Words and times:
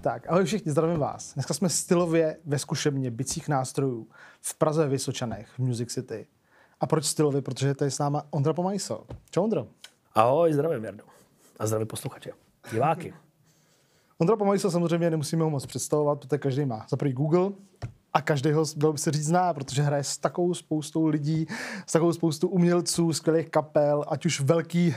Tak, 0.00 0.30
ahoj 0.30 0.44
všichni, 0.44 0.72
zdravím 0.72 0.98
vás. 0.98 1.34
Dneska 1.34 1.54
jsme 1.54 1.68
stylově 1.68 2.36
ve 2.44 2.58
zkušebně 2.58 3.10
bicích 3.10 3.48
nástrojů 3.48 4.08
v 4.40 4.54
Praze 4.54 4.88
Vysočanech, 4.88 5.48
v 5.48 5.58
Music 5.58 5.92
City. 5.92 6.26
A 6.80 6.86
proč 6.86 7.04
stylově? 7.04 7.42
Protože 7.42 7.74
tady 7.74 7.86
je 7.86 7.90
s 7.90 7.98
náma 7.98 8.26
Ondra 8.30 8.52
Pomajso. 8.52 9.06
Čau 9.30 9.44
Ondro. 9.44 9.66
Ahoj, 10.14 10.52
zdravím 10.52 10.84
Jardo. 10.84 11.04
A 11.58 11.66
zdravím 11.66 11.86
posluchače. 11.86 12.30
Diváky. 12.72 13.14
Ondra 14.18 14.36
Pomajso 14.36 14.70
samozřejmě 14.70 15.10
nemusíme 15.10 15.44
ho 15.44 15.50
moc 15.50 15.66
představovat, 15.66 16.20
protože 16.20 16.38
každý 16.38 16.64
má 16.64 16.86
za 16.90 16.96
prvý 16.96 17.12
Google, 17.12 17.50
a 18.12 18.20
každý 18.22 18.52
ho 18.52 18.64
byl 18.76 18.92
by 18.92 18.98
se 18.98 19.10
říct 19.10 19.26
zná, 19.26 19.54
protože 19.54 19.82
hraje 19.82 20.04
s 20.04 20.18
takovou 20.18 20.54
spoustou 20.54 21.06
lidí, 21.06 21.46
s 21.86 21.92
takovou 21.92 22.12
spoustou 22.12 22.48
umělců, 22.48 23.12
skvělých 23.12 23.50
kapel, 23.50 24.04
ať 24.08 24.26
už 24.26 24.40
velký 24.40 24.88
e, 24.88 24.94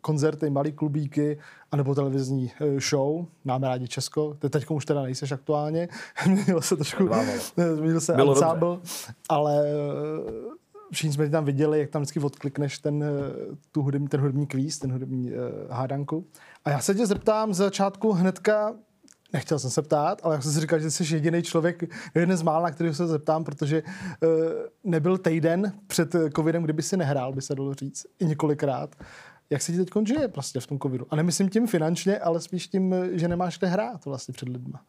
koncerty, 0.00 0.50
malý 0.50 0.72
klubíky, 0.72 1.38
anebo 1.72 1.94
televizní 1.94 2.52
e, 2.60 2.80
show. 2.80 3.26
Máme 3.44 3.68
rádi 3.68 3.88
Česko, 3.88 4.36
ty 4.38 4.50
teď 4.50 4.70
už 4.70 4.84
teda 4.84 5.02
nejseš 5.02 5.32
aktuálně, 5.32 5.88
změnilo 6.24 6.62
se 6.62 6.76
trošku, 6.76 7.08
změnil 7.74 8.00
se 8.00 8.12
Bylo 8.12 8.32
ensemble, 8.32 8.78
ale 9.28 9.64
eh, 9.66 10.52
všichni 10.92 11.12
jsme 11.12 11.28
tam 11.28 11.44
viděli, 11.44 11.78
jak 11.80 11.90
tam 11.90 12.02
vždycky 12.02 12.20
odklikneš 12.20 12.78
ten, 12.78 13.04
tu 13.72 13.82
hudební, 13.82 14.08
ten 14.08 14.20
hudební 14.20 14.46
kvíz, 14.46 14.78
ten 14.78 14.92
hudební 14.92 15.30
uh, 15.30 15.38
hádanku. 15.70 16.26
A 16.64 16.70
já 16.70 16.80
se 16.80 16.94
tě 16.94 17.06
zeptám 17.06 17.54
z 17.54 17.56
začátku 17.56 18.12
hnedka, 18.12 18.74
Nechtěl 19.32 19.58
jsem 19.58 19.70
se 19.70 19.82
ptát, 19.82 20.20
ale 20.24 20.34
jak 20.34 20.42
jsem 20.42 20.52
si 20.52 20.60
říkal, 20.60 20.78
že 20.78 20.90
jsi 20.90 21.14
jediný 21.14 21.42
člověk, 21.42 21.82
jeden 22.14 22.36
z 22.36 22.42
mála, 22.42 22.62
na 22.62 22.70
kterého 22.70 22.94
se 22.94 23.06
zeptám, 23.06 23.44
protože 23.44 23.82
uh, 23.82 24.30
nebyl 24.84 25.18
týden 25.18 25.72
před 25.86 26.16
covidem, 26.36 26.62
kdyby 26.62 26.82
si 26.82 26.96
nehrál, 26.96 27.32
by 27.32 27.42
se 27.42 27.54
dalo 27.54 27.74
říct, 27.74 28.06
i 28.18 28.24
několikrát. 28.24 28.96
Jak 29.50 29.62
se 29.62 29.72
ti 29.72 29.78
teď 29.78 30.06
žije 30.06 30.28
prostě 30.28 30.60
v 30.60 30.66
tom 30.66 30.78
covidu? 30.78 31.06
A 31.10 31.16
nemyslím 31.16 31.48
tím 31.48 31.66
finančně, 31.66 32.18
ale 32.18 32.40
spíš 32.40 32.68
tím, 32.68 32.94
že 33.12 33.28
nemáš 33.28 33.58
kde 33.58 33.68
hrát 33.68 34.04
vlastně 34.04 34.32
před 34.32 34.48
lidma. 34.48 34.84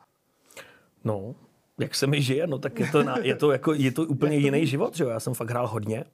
No, 1.04 1.36
jak 1.80 1.96
se 1.96 2.08
mi 2.08 2.22
žije, 2.22 2.48
no 2.48 2.60
tak 2.60 2.80
je 2.80 2.88
to, 2.92 3.04
na, 3.04 3.18
je 3.22 3.36
to, 3.36 3.52
jako, 3.52 3.74
je 3.74 3.92
to 3.92 4.04
úplně 4.04 4.38
jiný 4.38 4.68
život, 4.68 4.96
že 4.96 5.04
jo? 5.04 5.10
Já 5.10 5.20
jsem 5.20 5.34
fakt 5.34 5.50
hrál 5.50 5.68
hodně, 5.68 6.06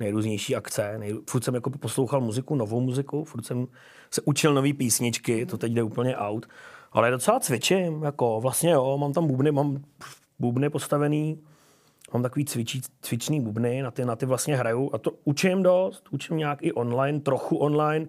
nejrůznější 0.00 0.56
akce, 0.56 0.98
nej, 0.98 1.14
furt 1.30 1.44
jsem 1.44 1.54
jako 1.54 1.70
poslouchal 1.70 2.20
muziku, 2.20 2.54
novou 2.54 2.80
muziku, 2.80 3.24
furt 3.24 3.46
jsem 3.46 3.66
se 4.10 4.20
učil 4.24 4.54
nové 4.54 4.72
písničky, 4.72 5.46
to 5.46 5.58
teď 5.58 5.72
jde 5.72 5.82
úplně 5.82 6.16
out. 6.16 6.46
Ale 6.92 7.10
docela 7.10 7.40
cvičím, 7.40 8.02
jako 8.02 8.40
vlastně 8.40 8.70
jo, 8.70 8.98
mám 8.98 9.12
tam 9.12 9.26
bubny, 9.26 9.52
mám 9.52 9.82
bubny 10.38 10.70
postavený, 10.70 11.42
mám 12.12 12.22
takový 12.22 12.44
cvičí, 12.44 12.80
cvičný 13.02 13.40
bubny, 13.40 13.82
na 13.82 13.90
ty, 13.90 14.04
na 14.04 14.16
ty 14.16 14.26
vlastně 14.26 14.56
hraju 14.56 14.90
a 14.92 14.98
to 14.98 15.10
učím 15.24 15.62
dost, 15.62 16.08
učím 16.10 16.36
nějak 16.36 16.58
i 16.62 16.72
online, 16.72 17.20
trochu 17.20 17.56
online, 17.56 18.06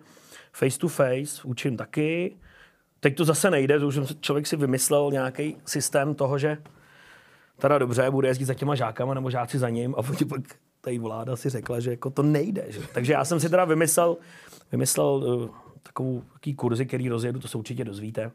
face 0.53 0.79
to 0.79 0.87
face, 0.87 1.43
učím 1.43 1.77
taky. 1.77 2.35
Teď 2.99 3.17
to 3.17 3.25
zase 3.25 3.51
nejde, 3.51 3.79
to 3.79 3.87
už 3.87 3.99
člověk 4.19 4.47
si 4.47 4.55
vymyslel 4.55 5.11
nějaký 5.11 5.57
systém 5.65 6.15
toho, 6.15 6.37
že 6.37 6.57
teda 7.57 7.77
dobře, 7.77 8.11
bude 8.11 8.27
jezdit 8.27 8.45
za 8.45 8.53
těma 8.53 8.75
žákama 8.75 9.13
nebo 9.13 9.29
žáci 9.29 9.59
za 9.59 9.69
ním 9.69 9.95
a 9.97 10.03
pak 10.29 10.41
tady 10.81 10.99
vláda 10.99 11.35
si 11.35 11.49
řekla, 11.49 11.79
že 11.79 11.91
jako 11.91 12.09
to 12.09 12.23
nejde. 12.23 12.65
Že? 12.67 12.79
Takže 12.93 13.13
já 13.13 13.25
jsem 13.25 13.39
si 13.39 13.49
teda 13.49 13.65
vymyslel, 13.65 14.17
vymyslel 14.71 15.07
uh, 15.07 15.49
takový 15.83 16.55
kurzy, 16.55 16.85
který 16.85 17.09
rozjedu, 17.09 17.39
to 17.39 17.47
se 17.47 17.57
určitě 17.57 17.85
dozvíte 17.85 18.31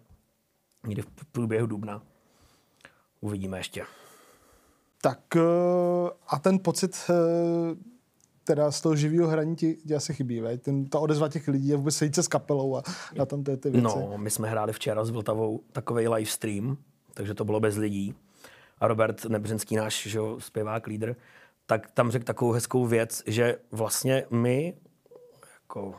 někdy 0.87 1.03
v 1.03 1.25
průběhu 1.33 1.67
dubna. 1.67 2.03
Uvidíme 3.21 3.59
ještě. 3.59 3.85
Tak 5.01 5.37
eh, 5.37 6.11
a 6.29 6.39
ten 6.39 6.59
pocit 6.59 7.11
eh, 7.11 7.15
teda 8.45 8.71
z 8.71 8.81
toho 8.81 8.97
živého 8.97 9.29
hraní 9.29 9.57
ti, 9.57 9.75
ti 9.75 9.95
asi 9.95 10.15
chybí, 10.15 10.41
veď? 10.41 10.63
Ten, 10.63 10.87
ta 10.87 10.99
odezva 10.99 11.29
těch 11.29 11.49
lidí 11.49 11.69
je 11.69 11.77
vůbec 11.77 11.97
sejít 11.97 12.15
se 12.15 12.23
s 12.23 12.29
kapelou 12.29 12.77
a 12.77 12.83
na 13.17 13.27
tam 13.27 13.45
ty, 13.45 13.57
ty 13.57 13.71
věci. 13.71 13.85
No, 13.85 14.13
my 14.17 14.31
jsme 14.31 14.51
hráli 14.51 14.73
včera 14.73 15.05
s 15.05 15.11
Vltavou 15.11 15.61
takový 15.73 16.09
live 16.09 16.31
stream, 16.31 16.77
takže 17.15 17.35
to 17.35 17.45
bylo 17.45 17.61
bez 17.61 17.77
lidí. 17.77 18.15
A 18.79 18.89
Robert 18.89 19.25
Nebřenský, 19.25 19.77
náš 19.77 20.07
že, 20.07 20.21
zpěvák, 20.39 20.87
lídr, 20.87 21.17
tak 21.67 21.91
tam 21.91 22.11
řekl 22.11 22.25
takovou 22.25 22.53
hezkou 22.53 22.87
věc, 22.87 23.23
že 23.27 23.57
vlastně 23.71 24.25
my 24.31 24.75
jako 25.55 25.95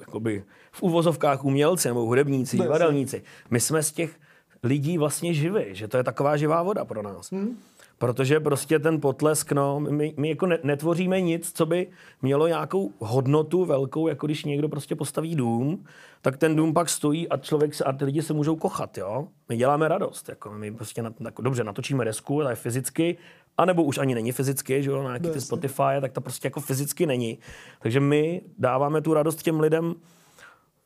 jakoby 0.00 0.44
v 0.72 0.82
uvozovkách 0.82 1.44
umělci 1.44 1.88
nebo 1.88 2.00
hudebníci, 2.00 2.58
divadelníci, 2.58 3.22
my 3.50 3.60
jsme 3.60 3.82
z 3.82 3.92
těch 3.92 4.20
lidí 4.62 4.98
vlastně 4.98 5.34
živí, 5.34 5.62
že 5.70 5.88
to 5.88 5.96
je 5.96 6.04
taková 6.04 6.36
živá 6.36 6.62
voda 6.62 6.84
pro 6.84 7.02
nás. 7.02 7.32
Hmm. 7.32 7.58
Protože 7.98 8.40
prostě 8.40 8.78
ten 8.78 9.00
potlesk, 9.00 9.52
no, 9.52 9.80
my, 9.80 10.14
my 10.16 10.28
jako 10.28 10.46
netvoříme 10.62 11.20
nic, 11.20 11.52
co 11.52 11.66
by 11.66 11.88
mělo 12.22 12.46
nějakou 12.46 12.92
hodnotu 12.98 13.64
velkou, 13.64 14.08
jako 14.08 14.26
když 14.26 14.44
někdo 14.44 14.68
prostě 14.68 14.96
postaví 14.96 15.36
dům, 15.36 15.84
tak 16.22 16.36
ten 16.36 16.56
dům 16.56 16.74
pak 16.74 16.88
stojí 16.88 17.28
a 17.28 17.36
člověk 17.36 17.74
se, 17.74 17.84
a 17.84 17.92
ty 17.92 18.04
lidi 18.04 18.22
se 18.22 18.32
můžou 18.32 18.56
kochat, 18.56 18.98
jo. 18.98 19.28
My 19.48 19.56
děláme 19.56 19.88
radost, 19.88 20.28
jako 20.28 20.50
my 20.50 20.72
prostě 20.72 21.02
na, 21.02 21.12
jako, 21.20 21.42
dobře 21.42 21.64
natočíme 21.64 22.04
desku, 22.04 22.40
ale 22.40 22.54
fyzicky, 22.54 23.16
anebo 23.58 23.84
už 23.84 23.98
ani 23.98 24.14
není 24.14 24.32
fyzicky, 24.32 24.82
že 24.82 24.90
jo, 24.90 25.02
na 25.02 25.08
nějaký 25.08 25.30
ty 25.30 25.40
Spotify, 25.40 26.00
tak 26.00 26.12
to 26.12 26.20
prostě 26.20 26.46
jako 26.46 26.60
fyzicky 26.60 27.06
není. 27.06 27.38
Takže 27.80 28.00
my 28.00 28.42
dáváme 28.58 29.00
tu 29.00 29.14
radost 29.14 29.42
těm 29.42 29.60
lidem, 29.60 29.94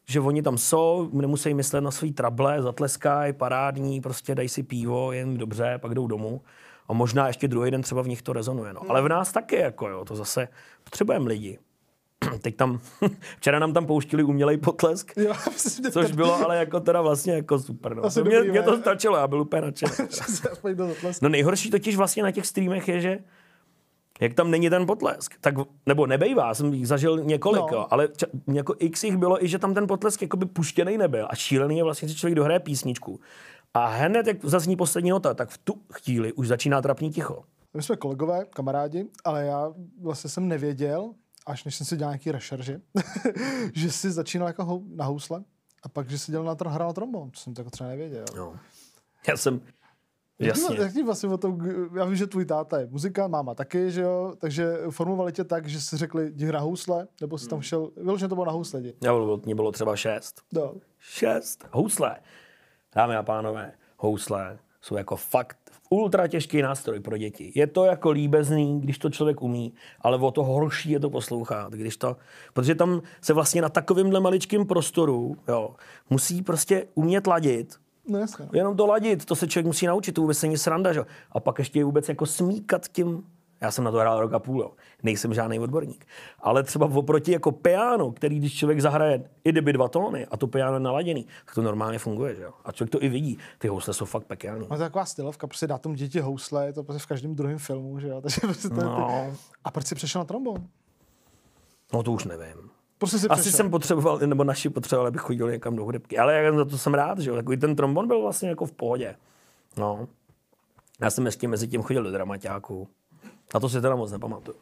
že 0.07 0.21
oni 0.21 0.43
tam 0.43 0.59
jsou, 0.59 1.11
nemusí 1.13 1.55
myslet 1.55 1.81
na 1.81 1.91
svý 1.91 2.13
trable, 2.13 2.63
zatleskají, 2.63 3.33
parádní, 3.33 4.01
prostě 4.01 4.35
dají 4.35 4.49
si 4.49 4.63
pivo, 4.63 5.13
jen 5.13 5.37
dobře, 5.39 5.79
pak 5.79 5.95
jdou 5.95 6.07
domů. 6.07 6.41
A 6.89 6.93
možná 6.93 7.27
ještě 7.27 7.49
druhý 7.49 7.71
den 7.71 7.83
třeba 7.83 8.03
v 8.03 8.09
nich 8.09 8.23
to 8.23 8.33
rezonuje. 8.33 8.73
No. 8.73 8.81
Ale 8.89 9.03
v 9.03 9.09
nás 9.09 9.33
taky, 9.33 9.57
jako 9.57 9.89
jo, 9.89 10.05
to 10.05 10.17
zase 10.17 10.49
potřebujeme 10.85 11.29
lidi. 11.29 11.59
Teď 12.43 12.57
tam, 12.57 12.81
včera 13.37 13.59
nám 13.59 13.73
tam 13.73 13.87
pouštili 13.87 14.23
umělej 14.23 14.57
potlesk, 14.57 15.13
jo, 15.17 15.35
což 15.91 16.13
bylo 16.13 16.35
ale 16.35 16.57
jako 16.57 16.81
teda 16.81 17.03
vlastně 17.03 17.33
jako 17.33 17.59
super. 17.59 17.95
No. 17.95 18.11
To 18.11 18.25
mě, 18.25 18.41
mě, 18.41 18.63
to 18.63 18.79
stačilo, 18.79 19.17
já 19.17 19.29
byl 19.29 19.41
úplně 19.41 19.63
nadšený. 19.63 19.93
no 21.23 21.29
nejhorší 21.29 21.71
totiž 21.71 21.97
vlastně 21.97 22.23
na 22.23 22.31
těch 22.31 22.47
streamech 22.47 22.89
je, 22.89 23.01
že 23.01 23.19
jak 24.21 24.35
tam 24.35 24.51
není 24.51 24.71
ten 24.71 24.87
potlesk, 24.87 25.35
tak, 25.41 25.55
nebo 25.87 26.07
nebejvá, 26.07 26.55
jsem 26.55 26.75
jich 26.75 26.89
zažil 26.89 27.25
několik, 27.25 27.71
no. 27.71 27.77
jo, 27.77 27.87
ale 27.91 28.09
ča, 28.17 28.27
jako 28.53 28.75
x 28.79 29.05
jich 29.05 29.17
bylo 29.17 29.45
i, 29.45 29.49
že 29.49 29.59
tam 29.59 29.75
ten 29.75 29.87
potlesk 29.87 30.23
jakoby 30.23 30.47
puštěný 30.47 30.99
nebyl 30.99 31.27
a 31.31 31.35
šílený 31.35 31.77
je 31.77 31.85
vlastně, 31.85 32.09
že 32.09 32.15
člověk 32.15 32.35
dohraje 32.35 32.61
písničku 32.61 33.21
a 33.75 33.87
hned, 33.87 34.27
jak 34.27 34.45
zazní 34.45 34.77
poslední 34.77 35.11
nota, 35.11 35.35
tak 35.35 35.49
v 35.49 35.59
tu 35.59 35.75
chvíli 35.93 36.33
už 36.33 36.49
začíná 36.49 36.83
trapní 36.83 37.11
ticho. 37.11 37.43
My 37.75 37.83
jsme 37.83 37.97
kolegové, 37.97 38.45
kamarádi, 38.45 39.07
ale 39.25 39.45
já 39.45 39.73
vlastně 40.01 40.31
jsem 40.31 40.49
nevěděl, 40.49 41.11
až 41.51 41.65
než 41.65 41.77
jsem 41.77 41.87
si 41.87 41.97
dělal 41.97 42.13
nějaký 42.13 42.33
rešerži, 42.33 42.79
že 43.75 43.93
jsi 43.93 44.11
začínal 44.11 44.49
jako 44.49 44.83
na 44.95 45.05
housle 45.05 45.45
a 45.83 45.89
pak, 45.89 46.11
že 46.11 46.19
jsi 46.19 46.33
dělal 46.33 46.47
na 46.47 46.57
tr- 46.57 46.71
hrál 46.71 46.89
na 46.89 46.93
trombon. 46.93 47.31
To 47.31 47.41
jsem 47.41 47.55
to 47.55 47.61
jako 47.61 47.71
třeba 47.71 47.91
nevěděl. 47.91 48.25
No. 48.37 48.57
Já 49.29 49.37
jsem, 49.37 49.61
Jasně. 50.41 50.77
Jak 50.81 50.93
ty 50.93 51.03
vlastně 51.03 51.29
o 51.29 51.39
tom, 51.39 51.59
já 51.97 52.05
vím, 52.05 52.17
že 52.17 52.27
tvůj 52.27 52.45
táta 52.45 52.81
je 52.81 52.87
muzikant, 52.87 53.33
máma 53.33 53.55
taky, 53.55 53.91
že 53.91 54.01
jo, 54.01 54.35
takže 54.39 54.79
formovali 54.91 55.33
tě 55.33 55.45
tak, 55.45 55.67
že 55.67 55.81
si 55.81 55.97
řekli, 55.97 56.27
jdi 56.27 56.47
hra 56.47 56.61
housle, 56.61 57.09
nebo 57.21 57.39
jsi 57.39 57.49
tam 57.49 57.57
hmm. 57.57 57.63
šel, 57.63 57.91
vyloženě 57.97 58.29
to 58.29 58.35
bylo 58.35 58.47
na 58.47 58.53
housle, 58.53 58.81
jdi. 58.81 58.95
Já 59.05 59.13
bylo, 59.13 59.41
mě 59.45 59.55
bylo 59.55 59.73
třeba 59.73 59.97
šest. 59.97 60.41
No. 60.53 60.75
Šest. 60.99 61.65
Housle. 61.73 62.17
Dámy 62.95 63.17
a 63.17 63.23
pánové, 63.23 63.73
housle 63.97 64.59
jsou 64.81 64.97
jako 64.97 65.17
fakt 65.17 65.60
ultra 65.91 66.29
těžký 66.29 66.63
nástroj 66.63 67.01
pro 67.01 67.17
děti. 67.17 67.53
Je 67.55 67.67
to 67.67 67.85
jako 67.85 68.11
líbezný, 68.11 68.81
když 68.81 68.99
to 68.99 69.11
člověk 69.11 69.43
umí, 69.43 69.75
ale 70.01 70.19
o 70.19 70.31
to 70.31 70.45
horší 70.45 70.91
je 70.91 71.01
to 71.01 71.11
poslouchat, 71.11 71.73
když 71.73 71.97
to, 71.97 72.17
protože 72.53 72.75
tam 72.75 73.03
se 73.21 73.33
vlastně 73.33 73.63
na 73.63 73.69
takovýmhle 73.69 74.21
maličkém 74.21 74.67
prostoru 74.67 75.37
jo, 75.49 75.75
musí 76.11 76.43
prostě 76.43 76.87
umět 76.95 77.27
ladit, 77.27 77.75
No 78.09 78.19
jasně. 78.19 78.49
Jenom 78.53 78.77
to 78.77 78.87
ladit, 78.87 79.25
to 79.25 79.37
se 79.37 79.47
člověk 79.47 79.67
musí 79.67 79.87
naučit, 79.87 80.13
to 80.13 80.21
vůbec 80.21 80.43
není 80.43 80.59
sranda, 80.59 80.93
že? 80.93 81.01
A 81.33 81.41
pak 81.41 81.59
ještě 81.59 81.85
vůbec 81.85 82.09
jako 82.09 82.27
smíkat 82.27 82.89
tím 82.89 83.23
já 83.61 83.71
jsem 83.71 83.85
na 83.85 83.91
to 83.91 83.99
hrál 83.99 84.21
rok 84.21 84.33
a 84.33 84.39
půl, 84.39 84.61
jo. 84.61 84.71
nejsem 85.03 85.35
žádný 85.35 85.59
odborník. 85.59 86.07
Ale 86.39 86.63
třeba 86.63 86.87
oproti 86.87 87.33
jako 87.33 87.53
piano, 87.53 88.13
který 88.13 88.39
když 88.39 88.59
člověk 88.59 88.81
zahraje 88.81 89.31
i 89.45 89.49
kdyby 89.49 89.73
dva 89.73 89.89
tóny 89.89 90.27
a 90.27 90.37
to 90.37 90.47
piano 90.47 90.75
je 90.75 90.81
naladěný, 90.81 91.27
tak 91.45 91.55
to 91.55 91.63
normálně 91.63 91.99
funguje, 91.99 92.35
že 92.35 92.43
jo. 92.43 92.53
A 92.65 92.73
člověk 92.73 92.93
to 92.93 93.03
i 93.03 93.09
vidí. 93.09 93.39
Ty 93.59 93.69
housle 93.69 93.95
jsou 93.95 94.05
fakt 94.05 94.25
pekální. 94.25 94.61
No, 94.61 94.67
to 94.67 94.75
je 94.75 94.79
taková 94.79 95.05
stylovka, 95.05 95.47
prostě 95.47 95.67
dá 95.67 95.79
tomu 95.79 95.95
děti 95.95 96.21
housle, 96.21 96.67
je 96.67 96.73
to 96.73 96.83
prostě 96.83 97.03
v 97.03 97.07
každém 97.07 97.35
druhém 97.35 97.59
filmu, 97.59 98.01
že 98.01 98.09
jo. 98.09 98.21
Takže 98.23 98.41
prostě 98.41 98.69
to 98.69 98.75
no. 98.75 99.27
ty... 99.31 99.37
A 99.65 99.71
proč 99.71 99.87
jsi 99.87 99.95
přešel 99.95 100.21
na 100.21 100.25
trombon? 100.25 100.67
No 101.93 102.03
to 102.03 102.13
už 102.13 102.25
nevím. 102.25 102.71
Prostě 102.99 103.19
si 103.19 103.29
Asi 103.29 103.53
jsem 103.53 103.71
potřeboval, 103.71 104.19
nebo 104.19 104.45
naši 104.45 104.71
potřebovali, 104.71 105.09
abych 105.09 105.21
chodil 105.21 105.51
někam 105.51 105.77
do 105.77 105.85
hudebky. 105.85 106.19
Ale 106.19 106.35
jak 106.35 106.55
za 106.55 106.65
to 106.65 106.79
jsem 106.79 106.95
rád, 106.95 107.19
že 107.19 107.31
jo. 107.31 107.37
Takový 107.37 107.57
ten 107.57 107.77
trombon 107.77 108.09
byl 108.09 108.23
vlastně 108.23 108.49
jako 108.49 108.67
v 108.67 108.73
pohodě. 108.73 109.17
No. 109.77 110.09
Já 111.01 111.11
jsem 111.11 111.27
ještě 111.27 111.49
mezi 111.49 111.69
tím 111.69 111.83
chodil 111.83 112.03
do 112.03 112.11
dramaťáků. 112.11 112.89
Na 113.55 113.61
to 113.61 113.69
si 113.69 113.81
teda 113.81 113.97
moc 113.97 114.13
nepamatuju. 114.13 114.57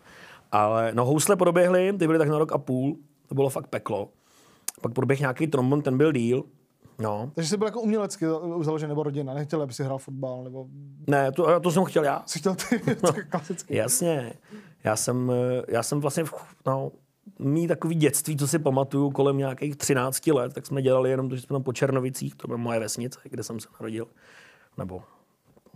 Ale 0.53 0.93
no 0.95 1.05
housle 1.05 1.37
proběhly, 1.37 1.93
ty 1.93 2.07
byly 2.07 2.19
tak 2.19 2.29
na 2.29 2.39
rok 2.39 2.53
a 2.53 2.59
půl, 2.59 2.97
to 3.29 3.35
bylo 3.35 3.49
fakt 3.49 3.67
peklo. 3.67 4.09
Pak 4.81 4.93
proběh 4.93 5.21
nějaký 5.21 5.47
trombon, 5.47 5.83
ten 5.83 5.99
byl 5.99 6.13
díl. 6.13 6.45
No. 6.99 7.31
Takže 7.35 7.51
jsi 7.51 7.57
byl 7.57 7.67
jako 7.67 7.81
umělecky 7.81 8.27
založený 8.63 8.89
nebo 8.89 9.03
rodina, 9.03 9.35
nechtěl, 9.35 9.63
aby 9.63 9.73
si 9.73 9.85
hrál 9.85 9.99
fotbal 9.99 10.45
nebo... 10.45 10.67
Ne, 11.07 11.33
to, 11.33 11.61
to 11.61 11.71
jsem 11.71 11.85
chtěl 11.85 12.05
já. 12.05 12.23
Jsi 12.27 12.39
chtěl 12.39 12.55
ty, 12.55 12.83
no, 13.03 13.13
klasicky. 13.29 13.77
Jasně. 13.77 14.33
Já 14.85 14.97
jsem, 14.97 15.33
já 15.69 15.83
jsem 15.83 16.01
vlastně, 16.01 16.25
no, 16.67 16.93
mý 17.39 17.69
takový 17.69 17.95
dětství, 17.95 18.37
co 18.37 18.49
si 18.49 18.59
pamatuju 18.59 19.11
kolem 19.11 19.39
nějakých 19.39 19.77
13 19.77 20.27
let, 20.27 20.55
tak 20.55 20.67
jsme 20.67 20.83
dělali 20.83 21.11
jenom 21.11 21.29
to, 21.29 21.37
že 21.37 21.43
jsme 21.43 21.55
tam 21.55 21.63
po 21.63 21.73
Černovicích, 21.73 22.35
to 22.35 22.47
byla 22.47 22.59
moje 22.59 22.81
vesnice, 22.81 23.21
kde 23.25 23.43
jsem 23.43 23.61
se 23.61 23.69
narodil, 23.81 24.07
nebo 24.79 25.03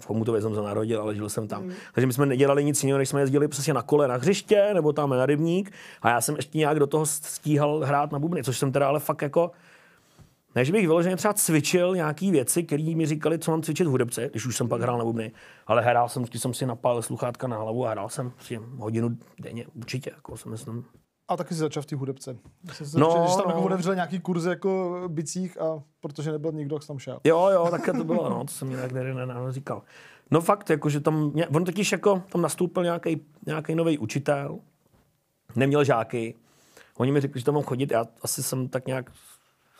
v 0.00 0.06
Chomutově 0.06 0.42
jsem 0.42 0.54
se 0.54 0.62
narodil, 0.62 1.00
ale 1.00 1.14
žil 1.14 1.28
jsem 1.28 1.48
tam. 1.48 1.62
Mm. 1.62 1.72
Takže 1.94 2.06
my 2.06 2.12
jsme 2.12 2.26
nedělali 2.26 2.64
nic 2.64 2.82
jiného, 2.82 2.98
než 2.98 3.08
jsme 3.08 3.20
jezdili 3.20 3.48
přesně 3.48 3.74
na 3.74 3.82
kole 3.82 4.08
na 4.08 4.16
hřiště 4.16 4.70
nebo 4.74 4.92
tam 4.92 5.10
na 5.10 5.26
rybník 5.26 5.72
a 6.02 6.10
já 6.10 6.20
jsem 6.20 6.36
ještě 6.36 6.58
nějak 6.58 6.78
do 6.78 6.86
toho 6.86 7.06
stíhal 7.06 7.80
hrát 7.84 8.12
na 8.12 8.18
bubny, 8.18 8.44
což 8.44 8.58
jsem 8.58 8.72
teda 8.72 8.88
ale 8.88 9.00
fakt 9.00 9.22
jako 9.22 9.50
ne, 10.54 10.64
že 10.64 10.72
bych 10.72 10.86
vyloženě 10.86 11.16
třeba 11.16 11.34
cvičil 11.34 11.94
nějaký 11.94 12.30
věci, 12.30 12.62
které 12.62 12.94
mi 12.94 13.06
říkali, 13.06 13.38
co 13.38 13.50
mám 13.50 13.62
cvičit 13.62 13.86
v 13.86 13.90
hudebce, 13.90 14.28
když 14.30 14.46
už 14.46 14.56
jsem 14.56 14.68
pak 14.68 14.80
hrál 14.80 14.98
na 14.98 15.04
bubny, 15.04 15.32
ale 15.66 15.82
hrál 15.82 16.08
jsem, 16.08 16.22
když 16.22 16.42
jsem 16.42 16.54
si 16.54 16.66
napálil 16.66 17.02
sluchátka 17.02 17.46
na 17.46 17.56
hlavu 17.56 17.86
a 17.86 17.90
hrál 17.90 18.08
jsem 18.08 18.32
hodinu 18.76 19.16
denně, 19.40 19.66
určitě, 19.74 20.10
jako 20.14 20.36
si 20.36 20.48
myslím. 20.48 20.84
A 21.32 21.36
taky 21.36 21.54
si 21.54 21.60
začal 21.60 21.82
v 21.82 21.86
té 21.86 21.96
hudebce. 21.96 22.36
Se 22.72 22.98
no, 22.98 23.10
začal, 23.10 23.28
že 23.28 23.36
tam 23.36 23.44
no. 23.44 23.50
jako 23.50 23.62
otevřel 23.62 23.94
nějaký 23.94 24.20
kurz 24.20 24.44
jako 24.44 25.02
bicích 25.08 25.60
a 25.60 25.82
protože 26.00 26.32
nebyl 26.32 26.52
nikdo, 26.52 26.76
kdo 26.76 26.86
tam 26.86 26.98
šel. 26.98 27.20
Jo, 27.24 27.48
jo, 27.52 27.68
tak 27.70 27.86
to 27.96 28.04
bylo, 28.04 28.30
no, 28.30 28.44
to 28.44 28.52
jsem 28.52 28.68
mi 28.68 28.76
tak 28.76 28.92
říkal. 29.48 29.82
No 30.30 30.40
fakt, 30.40 30.70
jako, 30.70 30.88
že 30.88 31.00
tam, 31.00 31.32
on 31.54 31.64
totiž 31.64 31.92
jako, 31.92 32.22
tam 32.28 32.42
nastoupil 32.42 32.82
nějaký, 32.82 33.20
nějaký 33.46 33.74
nový 33.74 33.98
učitel, 33.98 34.58
neměl 35.56 35.84
žáky, 35.84 36.34
oni 36.96 37.12
mi 37.12 37.20
řekli, 37.20 37.40
že 37.40 37.44
tam 37.46 37.54
mám 37.54 37.64
chodit, 37.64 37.90
já 37.90 38.06
asi 38.22 38.42
jsem 38.42 38.68
tak 38.68 38.86
nějak 38.86 39.10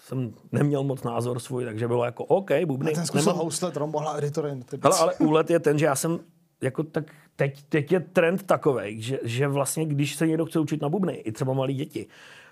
jsem 0.02 0.34
neměl 0.52 0.84
moc 0.84 1.02
názor 1.02 1.38
svůj, 1.38 1.64
takže 1.64 1.88
bylo 1.88 2.04
jako 2.04 2.24
OK, 2.24 2.50
bubny. 2.66 2.92
A 2.92 2.94
ten 2.94 3.06
zkusil 3.06 3.32
nemám... 3.32 3.44
housle, 3.44 3.70
trombohla, 3.70 4.18
editory. 4.18 4.50
Ale, 4.82 4.98
ale 4.98 5.14
úlet 5.14 5.50
je 5.50 5.60
ten, 5.60 5.78
že 5.78 5.86
já 5.86 5.96
jsem 5.96 6.20
jako 6.60 6.82
tak 6.82 7.04
teď, 7.36 7.62
teď 7.62 7.92
je 7.92 8.00
trend 8.00 8.42
takový, 8.42 9.02
že, 9.02 9.18
že 9.22 9.48
vlastně 9.48 9.86
když 9.86 10.14
se 10.14 10.26
někdo 10.26 10.46
chce 10.46 10.60
učit 10.60 10.82
na 10.82 10.88
bubny, 10.88 11.14
i 11.14 11.32
třeba 11.32 11.52
malí 11.52 11.74
děti, 11.74 12.06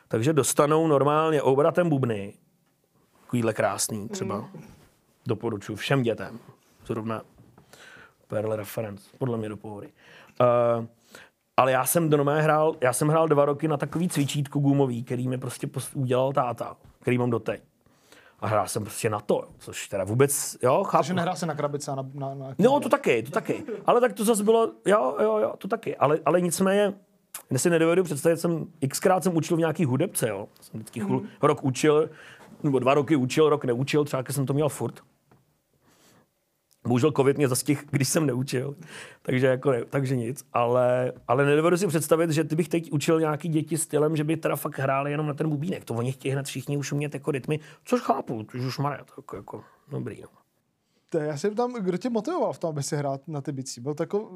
takže 0.08 0.32
dostanou 0.32 0.86
normálně 0.86 1.42
obratem 1.42 1.88
bubny, 1.88 2.34
takovýhle 3.20 3.52
krásný 3.52 4.08
třeba, 4.08 4.40
mm. 4.40 4.62
doporučuji 5.26 5.76
všem 5.76 6.02
dětem, 6.02 6.38
zrovna 6.86 7.22
perle 8.26 8.56
reference, 8.56 9.10
podle 9.18 9.38
mě 9.38 9.48
do 9.48 9.56
pohory. 9.56 9.88
Uh, 10.40 10.86
ale 11.56 11.72
já 11.72 11.86
jsem 11.86 12.10
do 12.10 12.24
hrál, 12.24 12.76
já 12.80 12.92
jsem 12.92 13.08
hrál 13.08 13.28
dva 13.28 13.44
roky 13.44 13.68
na 13.68 13.76
takový 13.76 14.08
cvičítko 14.08 14.58
gumový, 14.58 15.04
který 15.04 15.28
mi 15.28 15.38
prostě 15.38 15.68
udělal 15.94 16.32
táta 16.32 16.76
který 17.00 17.18
mám 17.18 17.30
doteď. 17.30 17.62
A 18.40 18.46
hrál 18.46 18.68
jsem 18.68 18.82
prostě 18.82 19.10
na 19.10 19.20
to, 19.20 19.48
což 19.58 19.88
teda 19.88 20.04
vůbec, 20.04 20.56
jo, 20.62 20.84
chápu. 20.84 21.02
Takže 21.02 21.14
nehrál 21.14 21.36
se 21.36 21.46
na 21.46 21.54
krabice 21.54 21.90
na, 21.90 22.06
na, 22.14 22.34
na... 22.34 22.54
No, 22.58 22.80
to 22.80 22.88
taky, 22.88 23.22
to 23.22 23.30
taky. 23.30 23.64
Ale 23.86 24.00
tak 24.00 24.12
to 24.12 24.24
zase 24.24 24.44
bylo, 24.44 24.72
jo, 24.86 25.16
jo, 25.22 25.38
jo, 25.38 25.54
to 25.58 25.68
taky. 25.68 25.96
Ale, 25.96 26.18
ale 26.24 26.40
nicméně, 26.40 26.92
já 27.50 27.58
si 27.58 27.70
nedovedu 27.70 28.04
představit, 28.04 28.36
jsem 28.36 28.66
xkrát 28.88 29.24
jsem 29.24 29.36
učil 29.36 29.56
v 29.56 29.60
nějaký 29.60 29.84
hudebce, 29.84 30.28
jo. 30.28 30.48
Jsem 30.60 30.80
vždycky 30.80 31.04
mm. 31.04 31.28
rok 31.42 31.64
učil, 31.64 32.10
nebo 32.62 32.78
dva 32.78 32.94
roky 32.94 33.16
učil, 33.16 33.48
rok 33.48 33.64
neučil, 33.64 34.04
třeba 34.04 34.22
jsem 34.30 34.46
to 34.46 34.52
měl 34.52 34.68
furt. 34.68 35.00
Bohužel 36.84 37.12
covid 37.12 37.36
mě 37.36 37.48
zastihl, 37.48 37.82
když 37.90 38.08
jsem 38.08 38.26
neučil, 38.26 38.76
takže, 39.22 39.46
jako 39.46 39.70
ne, 39.70 39.84
takže 39.84 40.16
nic. 40.16 40.44
Ale, 40.52 41.12
ale 41.28 41.44
nedovedu 41.44 41.76
si 41.76 41.86
představit, 41.86 42.30
že 42.30 42.44
ty 42.44 42.56
bych 42.56 42.68
teď 42.68 42.92
učil 42.92 43.20
nějaký 43.20 43.48
děti 43.48 43.78
stylem, 43.78 44.16
že 44.16 44.24
by 44.24 44.36
teda 44.36 44.56
fakt 44.56 44.78
hráli 44.78 45.10
jenom 45.10 45.26
na 45.26 45.34
ten 45.34 45.48
bubínek. 45.48 45.84
To 45.84 45.94
oni 45.94 46.12
chtějí 46.12 46.32
hned 46.32 46.46
všichni 46.46 46.76
už 46.76 46.92
umět 46.92 47.14
jako 47.14 47.30
rytmy, 47.30 47.60
což 47.84 48.00
chápu, 48.00 48.42
to 48.42 48.58
už 48.58 48.76
to 48.76 48.82
jako, 49.16 49.36
jako 49.36 49.64
dobrý. 49.90 50.20
No. 50.22 50.28
To 51.10 51.18
já 51.18 51.36
se 51.36 51.50
tam, 51.50 51.72
kdo 51.72 51.98
tě 51.98 52.10
motivoval 52.10 52.52
v 52.52 52.58
tom, 52.58 52.70
aby 52.70 52.82
si 52.82 52.96
hrál 52.96 53.20
na 53.26 53.40
ty 53.40 53.52
bicí? 53.52 53.80
Byl 53.80 53.94
takový, 53.94 54.26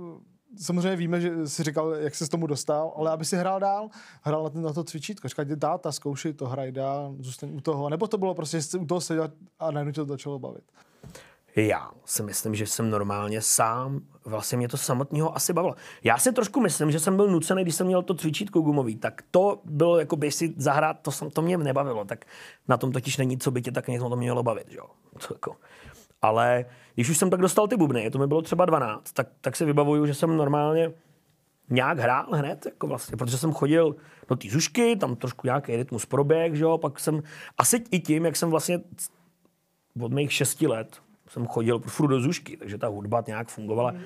samozřejmě 0.57 0.97
víme, 0.97 1.21
že 1.21 1.47
jsi 1.49 1.63
říkal, 1.63 1.95
jak 1.95 2.15
se 2.15 2.27
s 2.27 2.29
tomu 2.29 2.47
dostal, 2.47 2.93
ale 2.97 3.11
aby 3.11 3.25
si 3.25 3.37
hrál 3.37 3.61
dál, 3.61 3.89
hrál 4.23 4.43
na, 4.43 4.51
ten, 4.51 4.63
na 4.63 4.73
to 4.73 4.85
cvičítko, 4.85 5.29
říkal 5.29 5.45
ti 5.45 5.57
táta, 5.57 5.93
zkoušej 5.93 6.33
to, 6.33 6.47
hraj 6.47 6.73
dál, 6.73 7.15
zůstaň 7.19 7.57
u 7.57 7.61
toho, 7.61 7.89
nebo 7.89 8.07
to 8.07 8.19
bylo 8.19 8.35
prostě, 8.35 8.57
že 8.57 8.63
jsi 8.63 8.79
u 8.79 8.87
toho 8.87 9.01
seděl 9.01 9.33
a 9.59 9.71
najednou 9.71 9.93
tě 9.93 10.01
to 10.01 10.07
začalo 10.07 10.39
bavit? 10.39 10.65
Já 11.57 11.91
si 12.05 12.23
myslím, 12.23 12.55
že 12.55 12.67
jsem 12.67 12.91
normálně 12.91 13.43
sám, 13.43 14.01
vlastně 14.25 14.59
mě 14.59 14.69
to 14.69 14.77
samotného 14.77 15.37
asi 15.37 15.53
bavilo. 15.53 15.75
Já 16.05 16.19
si 16.19 16.33
trošku 16.33 16.61
myslím, 16.61 16.91
že 16.91 17.01
jsem 17.01 17.17
byl 17.17 17.29
nucený, 17.29 17.63
když 17.63 17.75
jsem 17.75 17.87
měl 17.87 18.03
to 18.03 18.15
cvičítko 18.15 18.61
gumový, 18.61 18.97
tak 18.97 19.23
to 19.31 19.61
bylo 19.65 19.99
jako 19.99 20.17
by 20.17 20.33
si 20.33 20.55
zahrát, 20.57 21.01
to, 21.03 21.11
jsem, 21.11 21.31
to 21.31 21.43
mě 21.43 21.59
nebavilo, 21.59 22.05
tak 22.05 22.25
na 22.69 22.77
tom 22.77 22.93
totiž 22.93 23.17
není, 23.17 23.39
co 23.39 23.51
by 23.51 23.63
tě 23.63 23.73
tak 23.73 23.89
něco 23.89 24.09
to 24.09 24.17
mělo 24.17 24.43
bavit, 24.43 24.67
jo. 24.71 24.87
To 25.27 25.35
jako. 25.35 25.57
Ale 26.23 26.65
když 26.95 27.11
už 27.11 27.19
jsem 27.19 27.31
tak 27.31 27.41
dostal 27.41 27.69
ty 27.69 27.77
bubny, 27.77 28.11
to 28.11 28.19
mi 28.19 28.27
bylo 28.27 28.43
třeba 28.43 28.65
12, 28.65 29.13
tak, 29.13 29.29
tak 29.41 29.57
si 29.57 29.65
vybavuju, 29.65 30.07
že 30.07 30.15
jsem 30.15 30.37
normálně 30.37 30.93
nějak 31.71 31.99
hrál 31.99 32.27
hned, 32.33 32.67
jako 32.67 32.87
vlastně, 32.87 33.17
protože 33.17 33.39
jsem 33.39 33.53
chodil 33.53 33.97
do 34.29 34.37
té 34.37 34.49
zušky, 34.49 34.97
tam 34.97 35.17
trošku 35.17 35.47
nějaký 35.47 35.77
rytmus 35.77 36.07
proběh, 36.07 36.55
že 36.55 36.65
jo, 36.65 36.79
pak 36.79 36.99
jsem, 36.99 37.23
asi 37.59 37.85
i 37.91 38.01
tím, 38.01 38.25
jak 38.25 38.37
jsem 38.37 38.51
vlastně 38.51 38.81
od 40.01 40.13
mých 40.13 40.33
šesti 40.33 40.67
let 40.67 41.04
jsem 41.35 41.47
chodil 41.47 41.79
furt 41.79 42.09
do 42.09 42.21
zušky, 42.21 42.57
takže 42.57 42.79
ta 42.79 42.89
hudba 42.89 43.25
nějak 43.27 43.49
fungovala. 43.49 43.91
Mm. 43.91 44.01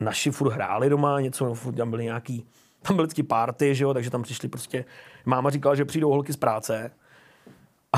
Naši 0.00 0.30
furt 0.30 0.52
hráli 0.52 0.88
doma 0.88 1.20
něco, 1.20 1.54
furt 1.54 1.74
tam 1.74 1.90
byly 1.90 2.04
nějaký, 2.04 2.46
tam 2.82 2.96
byly 2.96 3.06
vždycky 3.06 3.22
party, 3.22 3.74
že 3.74 3.84
jo, 3.84 3.94
takže 3.94 4.10
tam 4.10 4.22
přišli 4.22 4.48
prostě, 4.48 4.84
máma 5.24 5.50
říkala, 5.50 5.74
že 5.74 5.84
přijdou 5.84 6.10
holky 6.10 6.32
z 6.32 6.36
práce 6.36 6.90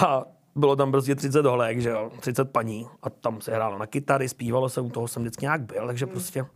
a 0.03 0.25
bylo 0.55 0.77
tam 0.77 0.91
prostě 0.91 1.15
30 1.15 1.47
holek, 1.47 1.81
že 1.81 1.89
jo, 1.89 2.13
30 2.21 2.51
paní 2.51 2.87
a 3.03 3.11
tam 3.11 3.41
se 3.41 3.55
hrálo 3.55 3.79
na 3.79 3.87
kytary, 3.87 4.29
zpívalo 4.29 4.69
se, 4.69 4.81
u 4.81 4.91
toho 4.91 5.09
jsem 5.09 5.23
vždycky 5.23 5.45
nějak 5.45 5.61
byl, 5.61 5.87
takže 5.87 6.07
mm. 6.07 6.13
prostě 6.13 6.47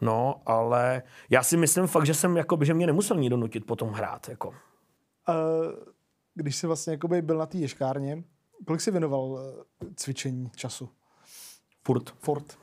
No, 0.00 0.40
ale 0.46 1.02
já 1.30 1.42
si 1.42 1.56
myslím 1.56 1.86
fakt, 1.86 2.06
že 2.06 2.14
jsem 2.14 2.36
jako, 2.36 2.58
že 2.64 2.74
mě 2.74 2.86
nemusel 2.86 3.16
nikdo 3.16 3.36
nutit 3.36 3.66
potom 3.66 3.92
hrát. 3.92 4.28
Jako. 4.28 4.48
Uh, 4.48 4.54
když 6.34 6.56
jsi 6.56 6.66
vlastně 6.66 6.98
byl 7.20 7.38
na 7.38 7.46
té 7.46 7.58
ješkárně, 7.58 8.22
Kolik 8.66 8.80
jsi 8.80 8.90
věnoval 8.90 9.38
eh, 9.40 9.86
cvičení 9.96 10.50
času? 10.56 10.88
Furt. 11.84 12.10
Furt. 12.10 12.58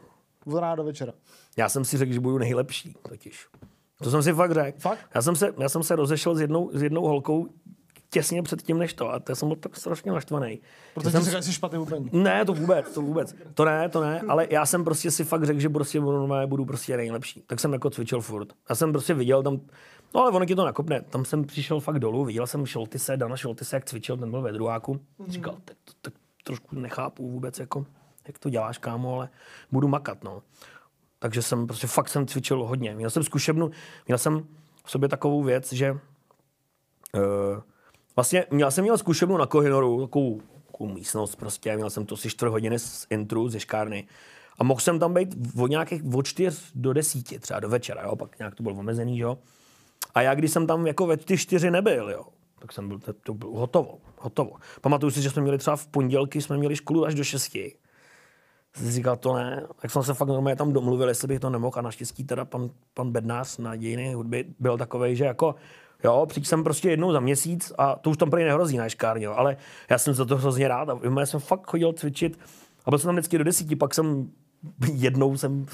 Od 0.46 0.60
rána 0.60 0.76
do 0.76 0.84
večera. 0.84 1.14
Já 1.58 1.70
jsem 1.70 1.86
si 1.86 1.98
řekl, 1.98 2.14
že 2.14 2.20
budu 2.20 2.38
nejlepší 2.38 2.96
totiž. 3.10 3.48
To 4.04 4.12
jsem 4.12 4.24
si 4.24 4.34
fakt 4.34 4.52
řekl. 4.52 4.80
Fakt? 4.80 5.10
Já 5.16 5.22
jsem 5.22 5.36
se, 5.36 5.54
já 5.60 5.70
jsem 5.70 5.84
se 5.84 5.96
rozešel 5.96 6.36
s 6.36 6.42
jednou, 6.42 6.72
s 6.74 6.82
jednou 6.82 7.02
holkou 7.02 7.48
těsně 8.18 8.44
před 8.44 8.62
tím, 8.62 8.78
než 8.78 8.94
to. 8.94 9.14
A 9.14 9.20
to 9.20 9.36
jsem 9.36 9.48
byl 9.48 9.56
tak 9.56 9.76
strašně 9.76 10.12
naštvaný. 10.12 10.62
Protože 10.94 11.12
jsem 11.12 11.24
že 11.24 11.42
jsi 11.42 11.54
špatný 11.54 11.80
úplně. 11.80 12.10
Ne, 12.12 12.46
to 12.46 12.54
vůbec, 12.54 12.94
to 12.94 13.02
vůbec. 13.02 13.36
To 13.54 13.66
ne, 13.66 13.90
to 13.90 14.02
ne, 14.02 14.22
ale 14.28 14.48
já 14.50 14.66
jsem 14.66 14.84
prostě 14.84 15.12
si 15.12 15.24
fakt 15.24 15.44
řekl, 15.44 15.60
že 15.60 15.70
prostě 15.70 16.00
budu, 16.00 16.30
budu 16.46 16.66
prostě 16.66 16.98
nejlepší. 16.98 17.44
Tak 17.48 17.60
jsem 17.60 17.74
jako 17.74 17.90
cvičil 17.90 18.22
furt. 18.22 18.54
Já 18.70 18.76
jsem 18.76 18.92
prostě 18.92 19.14
viděl 19.14 19.44
tam, 19.44 19.60
no 20.16 20.22
ale 20.22 20.32
ono 20.32 20.46
ti 20.46 20.56
to 20.56 20.66
nakopne. 20.66 21.02
Tam 21.02 21.26
jsem 21.26 21.46
přišel 21.46 21.80
fakt 21.80 22.00
dolů, 22.00 22.26
viděl 22.26 22.48
jsem 22.48 22.66
Šoltise, 22.66 23.18
Dana 23.18 23.38
Šoltise, 23.38 23.76
jak 23.76 23.86
cvičil, 23.86 24.18
ten 24.18 24.32
byl 24.32 24.42
ve 24.42 24.52
druháku. 24.52 24.94
Mm-hmm. 24.94 25.32
Říkal, 25.32 25.58
tak, 25.66 25.78
tak, 26.02 26.14
trošku 26.44 26.76
nechápu 26.76 27.32
vůbec, 27.32 27.60
jako, 27.60 27.86
jak 28.28 28.40
to 28.40 28.50
děláš, 28.50 28.78
kámo, 28.78 29.16
ale 29.16 29.30
budu 29.72 29.88
makat, 29.88 30.24
no. 30.24 30.42
Takže 31.20 31.42
jsem 31.42 31.68
prostě 31.68 31.88
fakt 31.88 32.10
jsem 32.10 32.28
cvičil 32.28 32.64
hodně. 32.64 32.96
Měl 32.96 33.10
jsem 33.10 33.24
zkušebnu, 33.24 33.72
měl 34.08 34.18
jsem 34.18 34.48
v 34.86 34.92
sobě 34.92 35.10
takovou 35.10 35.44
věc, 35.44 35.74
že 35.74 35.92
uh, 35.92 37.62
vlastně 38.18 38.46
měl 38.52 38.72
jsem 38.72 38.84
měl 38.84 38.98
zkušebnu 38.98 39.38
na 39.38 39.46
Kohinoru, 39.46 40.02
takovou, 40.02 40.42
takovou 40.66 40.90
místnost 40.90 41.36
prostě, 41.36 41.76
měl 41.76 41.90
jsem 41.90 42.06
to 42.06 42.18
si 42.18 42.30
čtvrt 42.30 42.50
hodiny 42.50 42.80
z 42.80 43.08
intru, 43.10 43.50
ze 43.50 43.60
škárny. 43.60 44.08
A 44.60 44.64
mohl 44.64 44.80
jsem 44.80 45.00
tam 45.00 45.14
být 45.14 45.36
od 45.60 45.68
nějakých 45.68 46.02
od 46.14 46.26
čtyř 46.26 46.72
do 46.76 46.94
desíti, 46.94 47.40
třeba 47.40 47.60
do 47.60 47.70
večera, 47.70 48.04
jo, 48.04 48.16
pak 48.16 48.40
nějak 48.40 48.56
to 48.56 48.64
bylo 48.64 48.76
omezený, 48.76 49.20
jo. 49.20 49.38
A 50.16 50.22
já, 50.22 50.36
když 50.36 50.52
jsem 50.52 50.68
tam 50.68 50.88
jako 50.88 51.06
ve 51.06 51.18
ty 51.18 51.38
čtyři 51.38 51.72
nebyl, 51.72 52.10
jo, 52.10 52.24
tak 52.60 52.74
jsem 52.74 52.88
byl, 52.88 53.00
to 53.24 53.34
bylo 53.34 53.60
hotovo, 53.60 53.98
hotovo. 54.18 54.52
Pamatuju 54.82 55.12
si, 55.12 55.22
že 55.22 55.30
jsme 55.30 55.42
měli 55.42 55.58
třeba 55.58 55.76
v 55.76 55.88
pondělky, 55.88 56.42
jsme 56.42 56.58
měli 56.58 56.76
školu 56.76 57.06
až 57.06 57.16
do 57.16 57.24
šesti. 57.24 57.76
Jsem 58.74 58.92
říkal, 58.92 59.16
to 59.16 59.34
ne. 59.34 59.68
Tak 59.82 59.92
jsem 59.92 60.04
se 60.04 60.14
fakt 60.14 60.28
normálně 60.28 60.56
tam 60.56 60.74
domluvil, 60.74 61.10
jestli 61.10 61.28
bych 61.28 61.40
to 61.40 61.50
nemohl. 61.50 61.80
A 61.80 61.82
naštěstí 61.82 62.24
teda 62.24 62.46
pan, 62.46 62.70
pan 62.94 63.12
Bednář 63.12 63.58
na 63.58 63.76
dějiny 63.76 64.14
hudby 64.14 64.46
byl 64.60 64.78
takový, 64.78 65.16
že 65.16 65.26
jako 65.26 65.56
Jo, 66.04 66.26
přijď 66.30 66.48
jsem 66.48 66.64
prostě 66.64 66.90
jednou 66.90 67.12
za 67.12 67.20
měsíc 67.20 67.72
a 67.78 67.96
to 67.96 68.10
už 68.10 68.18
tam 68.18 68.30
prý 68.30 68.44
nehrozí 68.44 68.78
na 68.78 68.90
škárně, 68.90 69.28
ale 69.28 69.58
já 69.90 69.98
jsem 69.98 70.14
za 70.14 70.26
to 70.26 70.38
hrozně 70.38 70.68
rád 70.68 70.90
a 70.90 71.00
já 71.20 71.26
jsem 71.26 71.40
fakt 71.40 71.70
chodil 71.70 71.94
cvičit 71.94 72.40
a 72.86 72.92
byl 72.92 73.00
jsem 73.00 73.08
tam 73.08 73.16
vždycky 73.16 73.38
do 73.38 73.44
desíti, 73.44 73.76
pak 73.76 73.94
jsem 73.94 74.32
jednou 74.94 75.38
jsem 75.38 75.66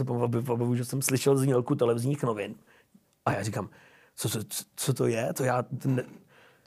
že 0.73 0.85
jsem 0.85 1.01
slyšel 1.01 1.37
znělku 1.37 1.75
televizních 1.75 2.23
novin 2.23 2.55
a 3.25 3.31
já 3.31 3.43
říkám, 3.43 3.69
co, 4.15 4.29
co, 4.29 4.39
co 4.75 4.93
to 4.93 5.07
je? 5.07 5.33
To 5.33 5.43
já, 5.43 5.65
ne, 5.85 6.03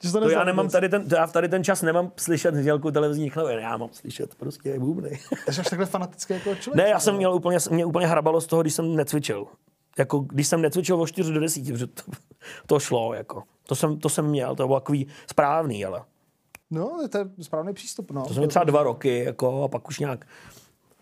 to, 0.01 0.19
to 0.19 0.29
já 0.29 0.43
nemám 0.43 0.69
tady 0.69 0.89
ten, 0.89 1.05
já 1.17 1.27
tady 1.27 1.49
ten 1.49 1.63
čas 1.63 1.81
nemám 1.81 2.11
slyšet 2.17 2.55
znělku 2.55 2.91
televizních 2.91 3.35
novin, 3.35 3.59
já 3.59 3.77
mám 3.77 3.89
slyšet 3.91 4.35
prostě 4.35 4.79
bubny. 4.79 5.19
Jsi 5.49 5.61
až 5.61 5.69
takhle 5.69 5.85
fanatický 5.85 6.33
jako 6.33 6.55
člověk? 6.55 6.85
Ne, 6.85 6.89
já 6.89 6.99
jsem 6.99 7.15
měl 7.15 7.33
úplně, 7.33 7.57
mě 7.71 7.85
úplně 7.85 8.07
hrabalo 8.07 8.41
z 8.41 8.47
toho, 8.47 8.61
když 8.61 8.73
jsem 8.73 8.95
necvičil. 8.95 9.47
Jako, 9.97 10.19
když 10.19 10.47
jsem 10.47 10.61
necvičil 10.61 11.01
o 11.01 11.07
4 11.07 11.33
do 11.33 11.39
10, 11.39 11.63
protože 11.67 11.87
to, 11.87 12.03
to 12.65 12.79
šlo, 12.79 13.13
jako. 13.13 13.43
To 13.67 13.75
jsem, 13.75 13.99
to 13.99 14.09
jsem 14.09 14.25
měl, 14.25 14.55
to 14.55 14.67
bylo 14.67 14.79
takový 14.79 15.07
správný, 15.27 15.85
ale. 15.85 16.01
No, 16.71 17.07
to 17.09 17.17
je 17.17 17.25
správný 17.41 17.73
přístup, 17.73 18.11
no. 18.11 18.23
To 18.23 18.33
jsem 18.33 18.37
měl 18.37 18.49
třeba 18.49 18.65
dva 18.65 18.83
roky, 18.83 19.23
jako, 19.23 19.63
a 19.63 19.67
pak 19.67 19.87
už 19.87 19.99
nějak, 19.99 20.25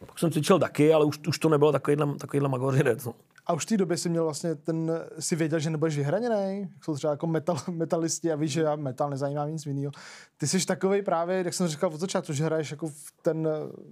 pak 0.06 0.20
jsem 0.20 0.32
cvičil 0.32 0.60
taky, 0.60 0.94
ale 0.94 1.06
už, 1.06 1.20
už 1.28 1.40
to 1.40 1.50
nebylo 1.50 1.72
takovýhle, 1.72 2.16
takovýhle 2.16 2.50
magořinec, 2.50 3.06
no. 3.06 3.14
A 3.48 3.54
už 3.54 3.64
v 3.64 3.66
té 3.66 3.78
době 3.78 3.98
si 3.98 4.10
měl 4.10 4.24
vlastně 4.24 4.56
ten, 4.56 4.92
si 5.20 5.36
věděl, 5.36 5.60
že 5.60 5.70
nebudeš 5.70 5.98
vyhraněný, 5.98 6.70
jak 6.74 6.84
jsou 6.84 6.96
třeba 6.96 7.12
jako 7.12 7.28
metal, 7.28 7.58
metalisti 7.72 8.32
a 8.32 8.36
víš, 8.36 8.52
že 8.52 8.62
já 8.62 8.76
metal 8.76 9.10
nezajímá 9.10 9.50
nic 9.50 9.66
jiného. 9.66 9.92
Ty 10.38 10.48
jsi 10.48 10.66
takový 10.66 11.02
právě, 11.02 11.38
jak 11.38 11.54
jsem 11.54 11.68
říkal 11.68 11.94
od 11.94 12.00
začátku, 12.00 12.34
že 12.34 12.44
hraješ 12.44 12.72
jako 12.72 12.92
ten, 13.22 13.48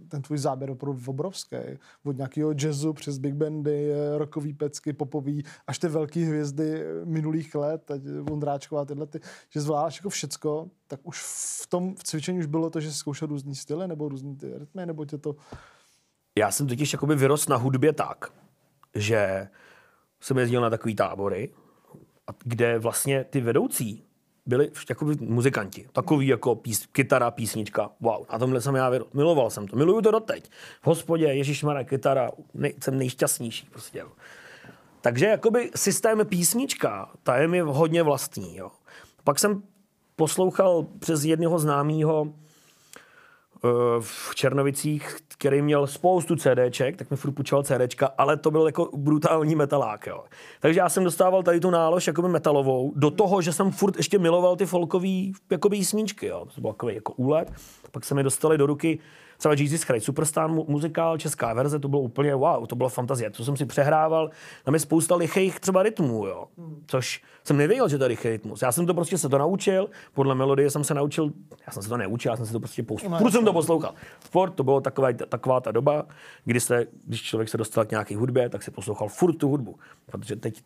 ten 0.07 0.21
tvůj 0.21 0.37
záběr 0.37 0.71
opravdu 0.71 1.01
obrovský. 1.05 1.57
Od 2.05 2.17
nějakého 2.17 2.53
jazzu 2.53 2.93
přes 2.93 3.17
big 3.17 3.33
bandy, 3.33 3.91
rockový 4.17 4.53
pecky, 4.53 4.93
popový, 4.93 5.43
až 5.67 5.79
ty 5.79 5.87
velké 5.87 6.19
hvězdy 6.19 6.83
minulých 7.03 7.55
let, 7.55 7.91
Vondráčková 8.21 8.85
tyhle, 8.85 9.07
ty, 9.07 9.19
že 9.49 9.61
zvládáš 9.61 9.97
jako 9.97 10.09
všecko, 10.09 10.69
tak 10.87 10.99
už 11.03 11.21
v 11.63 11.67
tom 11.69 11.95
v 11.95 12.03
cvičení 12.03 12.39
už 12.39 12.45
bylo 12.45 12.69
to, 12.69 12.79
že 12.79 12.91
jsi 12.91 12.97
zkoušel 12.97 13.27
různý 13.27 13.55
styly 13.55 13.87
nebo 13.87 14.09
různý 14.09 14.35
ty 14.35 14.57
rytmy, 14.57 14.85
nebo 14.85 15.05
tě 15.05 15.17
to... 15.17 15.35
Já 16.37 16.51
jsem 16.51 16.67
totiž 16.67 16.93
jakoby 16.93 17.15
vyrost 17.15 17.49
na 17.49 17.55
hudbě 17.55 17.93
tak, 17.93 18.25
že 18.95 19.47
jsem 20.21 20.37
jezdil 20.37 20.61
na 20.61 20.69
takový 20.69 20.95
tábory, 20.95 21.49
kde 22.43 22.79
vlastně 22.79 23.23
ty 23.23 23.41
vedoucí 23.41 24.03
byli 24.45 24.71
jakoby 24.89 25.15
muzikanti. 25.19 25.87
Takový 25.91 26.27
jako 26.27 26.55
pís, 26.55 26.85
kytara, 26.85 27.31
písnička. 27.31 27.89
Wow, 27.99 28.25
na 28.31 28.39
tomhle 28.39 28.61
jsem 28.61 28.75
já 28.75 28.89
vyrost. 28.89 29.13
Miloval 29.13 29.49
jsem 29.49 29.67
to. 29.67 29.75
Miluju 29.75 30.01
to 30.01 30.11
doteď. 30.11 30.49
V 30.81 30.87
hospodě, 30.87 31.25
Ježíš 31.25 31.65
kytara, 31.83 32.31
nej, 32.53 32.73
jsem 32.83 32.97
nejšťastnější 32.97 33.67
prostě. 33.71 34.05
Takže 35.01 35.25
jakoby 35.25 35.71
systém 35.75 36.25
písnička, 36.25 37.09
ta 37.23 37.37
je 37.37 37.47
mi 37.47 37.59
hodně 37.59 38.03
vlastní. 38.03 38.57
Jo. 38.57 38.71
Pak 39.23 39.39
jsem 39.39 39.63
poslouchal 40.15 40.87
přes 40.99 41.23
jednoho 41.23 41.59
známého 41.59 42.33
v 43.99 44.35
Černovicích, 44.35 45.17
který 45.27 45.61
měl 45.61 45.87
spoustu 45.87 46.35
CDček, 46.35 46.97
tak 46.97 47.11
mi 47.11 47.17
furt 47.17 47.31
půjčoval 47.31 47.63
CDčka, 47.63 48.09
ale 48.17 48.37
to 48.37 48.51
byl 48.51 48.65
jako 48.65 48.89
brutální 48.97 49.55
metalák. 49.55 50.07
Jo. 50.07 50.23
Takže 50.59 50.79
já 50.79 50.89
jsem 50.89 51.03
dostával 51.03 51.43
tady 51.43 51.59
tu 51.59 51.69
nálož 51.69 52.07
jakoby 52.07 52.29
metalovou, 52.29 52.93
do 52.95 53.11
toho, 53.11 53.41
že 53.41 53.53
jsem 53.53 53.71
furt 53.71 53.97
ještě 53.97 54.19
miloval 54.19 54.55
ty 54.55 54.65
folkový 54.65 55.33
jako 55.51 55.69
písničky. 55.69 56.25
Jo. 56.25 56.47
To 56.55 56.61
byl 56.61 56.89
jako 56.89 57.13
úlet. 57.13 57.51
Pak 57.91 58.05
se 58.05 58.15
mi 58.15 58.23
dostali 58.23 58.57
do 58.57 58.65
ruky 58.65 58.99
třeba 59.43 59.55
Jesus 59.57 59.83
Christ 59.83 60.05
Superstar 60.05 60.49
muzikál, 60.49 61.17
česká 61.17 61.53
verze, 61.53 61.79
to 61.79 61.87
bylo 61.87 62.01
úplně 62.01 62.35
wow, 62.35 62.65
to 62.65 62.75
bylo 62.75 62.89
fantazie. 62.89 63.29
To 63.29 63.45
jsem 63.45 63.57
si 63.57 63.65
přehrával, 63.65 64.29
tam 64.63 64.73
je 64.73 64.79
spousta 64.79 65.15
lichých 65.15 65.59
třeba 65.59 65.83
rytmů, 65.83 66.25
jo. 66.25 66.47
Což 66.87 67.23
jsem 67.43 67.57
nevěděl, 67.57 67.89
že 67.89 67.97
to 67.97 68.03
je 68.03 68.07
lichý 68.07 68.29
rytmus. 68.29 68.61
Já 68.61 68.71
jsem 68.71 68.85
to 68.85 68.93
prostě 68.93 69.17
se 69.17 69.29
to 69.29 69.37
naučil, 69.37 69.89
podle 70.13 70.35
melodie 70.35 70.69
jsem 70.69 70.83
se 70.83 70.93
naučil, 70.93 71.31
já 71.67 71.73
jsem 71.73 71.83
se 71.83 71.89
to 71.89 71.97
neučil, 71.97 72.31
já 72.31 72.37
jsem 72.37 72.45
si 72.45 72.51
to 72.51 72.59
prostě 72.59 72.83
poslouchal. 72.83 73.19
Furt 73.19 73.31
jsem 73.31 73.45
to 73.45 73.53
poslouchal. 73.53 73.93
Furt 74.19 74.51
to 74.51 74.63
bylo 74.63 74.81
taková, 74.81 75.07
taková 75.13 75.59
ta 75.59 75.71
doba, 75.71 76.05
kdy 76.45 76.59
se, 76.59 76.87
když 77.05 77.21
člověk 77.21 77.49
se 77.49 77.57
dostal 77.57 77.85
k 77.85 77.91
nějaké 77.91 78.17
hudbě, 78.17 78.49
tak 78.49 78.63
si 78.63 78.71
poslouchal 78.71 79.07
furt 79.07 79.33
tu 79.33 79.49
hudbu. 79.49 79.79
Protože 80.05 80.35
teď 80.35 80.63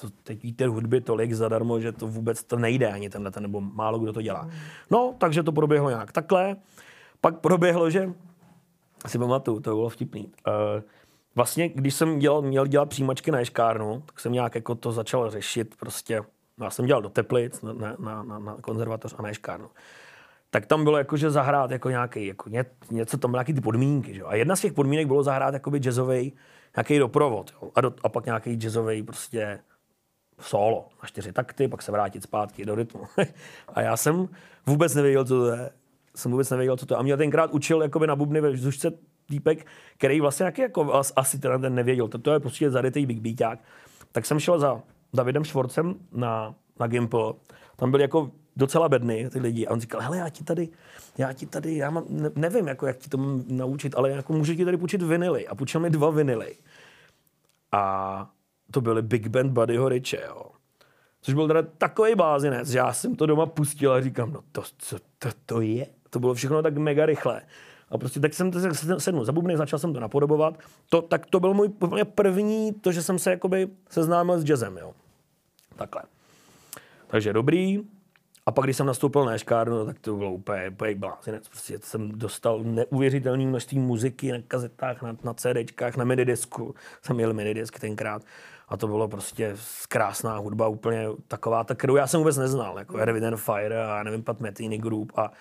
to, 0.00 0.08
teď 0.22 0.42
víte 0.42 0.66
hudby 0.66 1.00
tolik 1.00 1.32
zadarmo, 1.32 1.80
že 1.80 1.92
to 1.92 2.08
vůbec 2.08 2.44
to 2.44 2.56
nejde 2.56 2.92
ani 2.92 3.10
tenhle, 3.10 3.32
nebo 3.40 3.60
málo 3.60 3.98
kdo 3.98 4.12
to 4.12 4.22
dělá. 4.22 4.50
No, 4.90 5.14
takže 5.18 5.42
to 5.42 5.52
proběhlo 5.52 5.90
nějak 5.90 6.12
takhle. 6.12 6.56
Pak 7.20 7.38
proběhlo, 7.38 7.90
že 7.90 8.12
si 9.06 9.18
pamatuju, 9.18 9.60
to 9.60 9.70
bylo 9.70 9.88
vtipný. 9.88 10.32
Uh, 10.46 10.82
vlastně, 11.34 11.68
když 11.68 11.94
jsem 11.94 12.18
dělal, 12.18 12.42
měl 12.42 12.66
dělat 12.66 12.88
přijímačky 12.88 13.30
na 13.30 13.38
ješkárnu, 13.38 14.02
tak 14.06 14.20
jsem 14.20 14.32
nějak 14.32 14.54
jako 14.54 14.74
to 14.74 14.92
začal 14.92 15.30
řešit 15.30 15.74
prostě. 15.76 16.22
No, 16.58 16.66
já 16.66 16.70
jsem 16.70 16.86
dělal 16.86 17.02
do 17.02 17.08
Teplic 17.08 17.62
na, 17.62 17.72
na, 17.72 18.22
na, 18.22 18.38
na 18.38 18.56
konzervatoř 18.60 19.14
a 19.18 19.22
na 19.22 19.28
ješkárnu. 19.28 19.70
Tak 20.50 20.66
tam 20.66 20.84
bylo 20.84 20.98
jakože 20.98 21.30
zahrát 21.30 21.70
jako 21.70 21.90
nějaký, 21.90 22.26
jako 22.26 22.48
ně, 22.48 22.64
něco, 22.90 23.18
tam 23.18 23.32
nějaký 23.32 23.54
ty 23.54 23.60
podmínky. 23.60 24.14
Že? 24.14 24.22
A 24.22 24.34
jedna 24.34 24.56
z 24.56 24.60
těch 24.60 24.72
podmínek 24.72 25.06
bylo 25.06 25.22
zahrát 25.22 25.54
jakoby 25.54 25.78
jazzový 25.78 26.32
nějaký 26.76 26.98
doprovod. 26.98 27.52
Jo? 27.62 27.70
A, 27.74 27.80
do, 27.80 27.94
a 28.02 28.08
pak 28.08 28.26
nějaký 28.26 28.54
jazzový 28.54 29.02
prostě 29.02 29.60
solo 30.40 30.88
na 31.02 31.08
čtyři 31.08 31.32
takty, 31.32 31.68
pak 31.68 31.82
se 31.82 31.92
vrátit 31.92 32.22
zpátky 32.22 32.64
do 32.64 32.74
rytmu. 32.74 33.04
a 33.74 33.80
já 33.80 33.96
jsem 33.96 34.28
vůbec 34.66 34.94
nevěděl, 34.94 35.24
co 35.24 35.40
to 35.40 35.46
je 35.46 35.70
jsem 36.16 36.30
vůbec 36.30 36.50
nevěděl, 36.50 36.76
co 36.76 36.86
to 36.86 36.94
je. 36.94 36.98
A 36.98 37.02
mě 37.02 37.16
tenkrát 37.16 37.50
učil 37.50 37.82
jakoby 37.82 38.06
na 38.06 38.16
bubny 38.16 38.40
ve 38.40 38.50
vzdušce 38.50 38.92
týpek, 39.28 39.66
který 39.96 40.20
vlastně 40.20 40.44
taky 40.44 40.62
jako 40.62 41.02
asi 41.16 41.38
ten, 41.38 41.60
ten 41.60 41.74
nevěděl. 41.74 42.08
To, 42.08 42.18
to 42.18 42.32
je 42.32 42.40
prostě 42.40 42.70
zarytý 42.70 43.06
big 43.06 43.20
beaták. 43.20 43.58
Tak 44.12 44.26
jsem 44.26 44.40
šel 44.40 44.58
za 44.58 44.82
Davidem 45.14 45.44
Švorcem 45.44 45.94
na, 46.12 46.54
na 46.80 46.86
Gimple. 46.86 47.32
Tam 47.76 47.90
byli 47.90 48.02
jako 48.02 48.30
docela 48.56 48.88
bedny 48.88 49.30
ty 49.30 49.38
lidi. 49.38 49.66
A 49.66 49.70
on 49.70 49.80
říkal, 49.80 50.00
hele, 50.00 50.18
já 50.18 50.28
ti 50.28 50.44
tady, 50.44 50.68
já 51.18 51.32
ti 51.32 51.46
tady, 51.46 51.76
já 51.76 51.90
mám, 51.90 52.04
ne, 52.08 52.30
nevím, 52.34 52.68
jako, 52.68 52.86
jak 52.86 52.96
ti 52.96 53.08
to 53.08 53.18
naučit, 53.48 53.94
ale 53.94 54.10
jako 54.10 54.32
můžu 54.32 54.54
ti 54.54 54.64
tady 54.64 54.76
půjčit 54.76 55.02
vinily. 55.02 55.48
A 55.48 55.54
půjčil 55.54 55.80
mi 55.80 55.90
dva 55.90 56.10
vinily. 56.10 56.56
A 57.72 58.30
to 58.70 58.80
byly 58.80 59.02
Big 59.02 59.26
Band 59.26 59.52
Buddyho 59.52 59.88
Riche, 59.88 60.22
jo. 60.26 60.42
Což 61.22 61.34
byl 61.34 61.48
teda 61.48 61.62
takový 61.62 62.14
blázinec, 62.14 62.68
že 62.68 62.78
já 62.78 62.92
jsem 62.92 63.16
to 63.16 63.26
doma 63.26 63.46
pustil 63.46 63.92
a 63.92 64.00
říkám, 64.00 64.32
no 64.32 64.40
to, 64.52 64.62
co 64.78 64.98
to, 65.18 65.28
to 65.46 65.60
je? 65.60 65.86
To 66.10 66.20
bylo 66.20 66.34
všechno 66.34 66.62
tak 66.62 66.76
mega 66.76 67.06
rychle. 67.06 67.42
A 67.90 67.98
prostě 67.98 68.20
tak 68.20 68.34
jsem 68.34 68.52
sednul 68.98 69.24
za 69.24 69.32
bubny, 69.32 69.56
začal 69.56 69.78
jsem 69.78 69.94
to 69.94 70.00
napodobovat. 70.00 70.58
To, 70.88 71.02
tak 71.02 71.26
to 71.26 71.40
byl 71.40 71.54
můj 71.54 71.68
úplně 71.80 72.04
první, 72.04 72.72
to, 72.72 72.92
že 72.92 73.02
jsem 73.02 73.18
se 73.18 73.30
jakoby 73.30 73.68
seznámil 73.90 74.38
s 74.38 74.44
jazzem, 74.44 74.76
jo. 74.76 74.92
Takhle. 75.76 76.02
Takže 77.06 77.32
dobrý. 77.32 77.80
A 78.46 78.52
pak, 78.52 78.64
když 78.64 78.76
jsem 78.76 78.86
nastoupil 78.86 79.24
na 79.24 79.34
Eškárnu, 79.34 79.86
tak 79.86 79.98
to 79.98 80.16
bylo 80.16 80.32
úplně, 80.32 80.70
úplně 80.70 80.94
blázinec. 80.94 81.48
Prostě 81.48 81.78
jsem 81.82 82.18
dostal 82.18 82.60
neuvěřitelné 82.64 83.46
množství 83.46 83.78
muziky 83.78 84.32
na 84.32 84.38
kazetách, 84.48 85.02
na, 85.02 85.16
na 85.24 85.34
CDčkách, 85.34 85.96
na 85.96 86.04
minidisku. 86.04 86.74
Jsem 87.02 87.16
měl 87.16 87.32
minidisk 87.32 87.80
tenkrát. 87.80 88.22
A 88.68 88.76
to 88.76 88.86
bylo 88.86 89.08
prostě 89.08 89.56
krásná 89.88 90.36
hudba, 90.36 90.68
úplně 90.68 91.06
taková, 91.28 91.64
ta, 91.64 91.74
kterou 91.74 91.96
já 91.96 92.06
jsem 92.06 92.20
vůbec 92.20 92.36
neznal, 92.36 92.78
jako 92.78 92.98
Erwin 92.98 93.36
Fire 93.36 93.84
a 93.84 94.02
nevím, 94.02 94.22
Pat 94.22 94.40
Metini 94.40 94.78
Group 94.78 95.12
a 95.16 95.32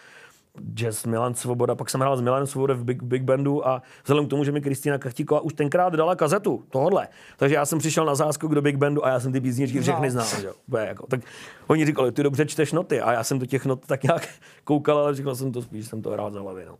jazz 0.73 1.05
Milan 1.05 1.33
Svoboda, 1.33 1.75
pak 1.75 1.89
jsem 1.89 2.01
hrál 2.01 2.17
s 2.17 2.21
Milanem 2.21 2.47
Svoboda 2.47 2.73
v 2.73 2.83
Big, 2.83 3.03
Big 3.03 3.23
Bandu 3.23 3.67
a 3.67 3.81
vzhledem 4.03 4.25
k 4.25 4.29
tomu, 4.29 4.43
že 4.43 4.51
mi 4.51 4.61
Kristýna 4.61 4.97
Kachtíková 4.97 5.41
už 5.41 5.53
tenkrát 5.53 5.93
dala 5.93 6.15
kazetu 6.15 6.63
tohle, 6.69 7.07
takže 7.37 7.55
já 7.55 7.65
jsem 7.65 7.79
přišel 7.79 8.05
na 8.05 8.15
záskok 8.15 8.55
do 8.55 8.61
Big 8.61 8.75
Bandu 8.75 9.05
a 9.05 9.09
já 9.09 9.19
jsem 9.19 9.31
ty 9.31 9.41
písničky 9.41 9.81
všechny 9.81 10.11
znal. 10.11 10.27
Že? 10.41 10.49
Jako, 10.79 11.07
tak 11.07 11.19
oni 11.67 11.85
říkali, 11.85 12.11
ty 12.11 12.23
dobře 12.23 12.45
čteš 12.45 12.71
noty 12.71 13.01
a 13.01 13.11
já 13.11 13.23
jsem 13.23 13.39
do 13.39 13.45
těch 13.45 13.65
not 13.65 13.85
tak 13.85 14.03
nějak 14.03 14.27
koukal, 14.63 14.97
ale 14.97 15.15
říkal 15.15 15.35
jsem 15.35 15.51
to 15.51 15.61
spíš, 15.61 15.87
jsem 15.87 16.01
to 16.01 16.09
hrál 16.09 16.31
za 16.31 16.39
hlavy. 16.39 16.65
No. 16.65 16.77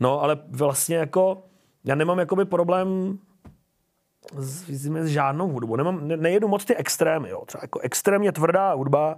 no 0.00 0.22
ale 0.22 0.38
vlastně 0.48 0.96
jako, 0.96 1.42
já 1.84 1.94
nemám 1.94 2.18
jakoby 2.18 2.44
problém 2.44 3.18
s, 4.36 4.70
s 4.70 5.06
žádnou 5.06 5.48
hudbou. 5.48 5.76
Nemám, 5.76 6.08
ne, 6.08 6.16
nejedu 6.16 6.48
moc 6.48 6.64
ty 6.64 6.76
extrémy, 6.76 7.28
jo. 7.28 7.42
Třeba 7.46 7.60
jako 7.64 7.78
extrémně 7.78 8.32
tvrdá 8.32 8.74
hudba, 8.74 9.16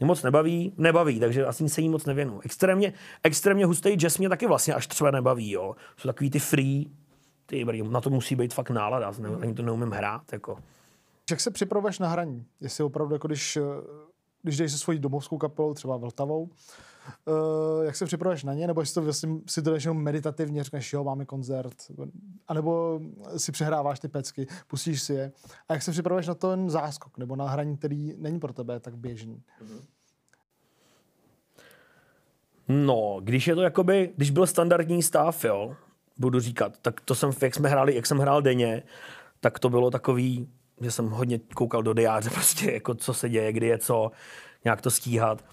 moc 0.00 0.22
nebaví, 0.22 0.72
nebaví, 0.76 1.20
takže 1.20 1.46
asi 1.46 1.68
se 1.68 1.80
jí 1.80 1.88
moc 1.88 2.04
nevěnu. 2.04 2.40
Extrémně, 2.44 2.92
extrémně 3.22 3.66
hustý 3.66 3.90
jazz 3.90 4.18
mě 4.18 4.28
taky 4.28 4.46
vlastně 4.46 4.74
až 4.74 4.86
třeba 4.86 5.10
nebaví, 5.10 5.50
jo. 5.50 5.74
Jsou 5.96 6.08
takový 6.08 6.30
ty 6.30 6.38
free, 6.38 6.90
ty, 7.46 7.64
na 7.82 8.00
to 8.00 8.10
musí 8.10 8.36
být 8.36 8.54
fakt 8.54 8.70
nálada, 8.70 9.12
ani 9.40 9.54
to 9.54 9.62
neumím 9.62 9.90
hrát, 9.90 10.32
jako. 10.32 10.58
Jak 11.30 11.40
se 11.40 11.50
připravuješ 11.50 11.98
na 11.98 12.08
hraní? 12.08 12.44
Jestli 12.60 12.84
opravdu, 12.84 13.14
jako 13.14 13.28
když, 13.28 13.58
když 14.42 14.56
jdeš 14.56 14.72
se 14.72 14.78
svojí 14.78 14.98
domovskou 14.98 15.38
kapelou, 15.38 15.74
třeba 15.74 15.96
Vltavou, 15.96 16.50
uh, 17.26 17.84
jak 17.84 17.96
se 17.96 18.06
připravuješ 18.06 18.44
na 18.44 18.54
ně, 18.54 18.66
nebo 18.66 18.80
jestli 18.80 18.94
to 18.94 19.02
vlastně 19.02 19.28
si 19.48 19.62
to 19.62 19.70
jdeš 19.70 19.86
meditativně, 19.92 20.64
řekneš, 20.64 20.92
jo, 20.92 21.04
máme 21.04 21.24
koncert, 21.24 21.74
anebo 22.48 23.00
si 23.36 23.52
přehráváš 23.52 24.00
ty 24.00 24.08
pecky, 24.08 24.46
pustíš 24.66 25.02
si 25.02 25.14
je. 25.14 25.32
A 25.68 25.72
jak 25.72 25.82
se 25.82 25.90
připravuješ 25.90 26.26
na 26.26 26.34
ten 26.34 26.70
záskok, 26.70 27.18
nebo 27.18 27.36
na 27.36 27.48
hraní, 27.48 27.76
který 27.76 28.14
není 28.18 28.40
pro 28.40 28.52
tebe 28.52 28.80
tak 28.80 28.96
běžný? 28.96 29.42
No, 32.68 33.20
když 33.22 33.46
je 33.46 33.54
to 33.54 33.62
jakoby, 33.62 34.12
když 34.16 34.30
byl 34.30 34.46
standardní 34.46 35.02
stav, 35.02 35.44
jo, 35.44 35.76
budu 36.18 36.40
říkat, 36.40 36.78
tak 36.82 37.00
to 37.00 37.14
jsem, 37.14 37.30
jak 37.42 37.54
jsme 37.54 37.68
hráli, 37.68 37.94
jak 37.94 38.06
jsem 38.06 38.18
hrál 38.18 38.42
denně, 38.42 38.82
tak 39.40 39.58
to 39.58 39.70
bylo 39.70 39.90
takový, 39.90 40.48
že 40.80 40.90
jsem 40.90 41.10
hodně 41.10 41.40
koukal 41.54 41.82
do 41.82 41.94
diáře, 41.94 42.30
prostě 42.34 42.72
jako 42.72 42.94
co 42.94 43.14
se 43.14 43.28
děje, 43.28 43.52
kdy 43.52 43.66
je 43.66 43.78
co, 43.78 44.10
nějak 44.64 44.80
to 44.80 44.90
stíhat 44.90 45.44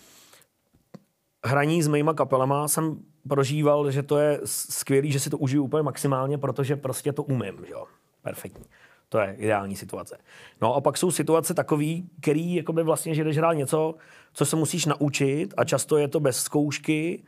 hraní 1.46 1.84
s 1.84 1.88
mýma 1.88 2.14
kapelama 2.14 2.68
jsem 2.68 3.00
prožíval, 3.28 3.92
že 3.92 4.04
to 4.04 4.18
je 4.18 4.40
skvělý, 4.46 5.12
že 5.12 5.20
si 5.20 5.30
to 5.30 5.38
užiju 5.38 5.64
úplně 5.64 5.84
maximálně, 5.84 6.38
protože 6.38 6.76
prostě 6.76 7.14
to 7.14 7.24
umím, 7.24 7.66
jo. 7.68 7.86
Perfektní. 8.22 8.66
To 9.10 9.20
je 9.20 9.36
ideální 9.38 9.76
situace. 9.76 10.18
No 10.62 10.76
a 10.76 10.82
pak 10.82 10.98
jsou 10.98 11.12
situace 11.12 11.54
takové, 11.54 11.86
který 12.22 12.56
jakoby 12.56 12.84
vlastně, 12.84 13.16
že 13.16 13.24
jdeš 13.24 13.38
hrát 13.38 13.54
něco, 13.54 13.96
co 14.34 14.46
se 14.46 14.56
musíš 14.56 14.86
naučit 14.86 15.54
a 15.58 15.64
často 15.64 15.98
je 15.98 16.08
to 16.08 16.20
bez 16.20 16.44
zkoušky, 16.44 17.24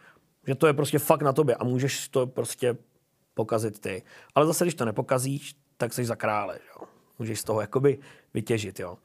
že 0.48 0.56
to 0.56 0.68
je 0.68 0.74
prostě 0.74 1.00
fakt 1.00 1.22
na 1.22 1.34
tobě 1.34 1.56
a 1.56 1.64
můžeš 1.64 2.08
to 2.08 2.28
prostě 2.28 2.78
pokazit 3.34 3.80
ty. 3.80 4.04
Ale 4.36 4.46
zase, 4.46 4.66
když 4.66 4.76
to 4.76 4.86
nepokazíš, 4.86 5.56
tak 5.78 5.94
jsi 5.94 6.06
za 6.06 6.16
krále, 6.16 6.60
jo. 6.76 6.88
Můžeš 7.20 7.40
z 7.40 7.44
toho 7.44 7.62
jakoby 7.62 8.00
vytěžit, 8.34 8.80
jo. 8.80 8.98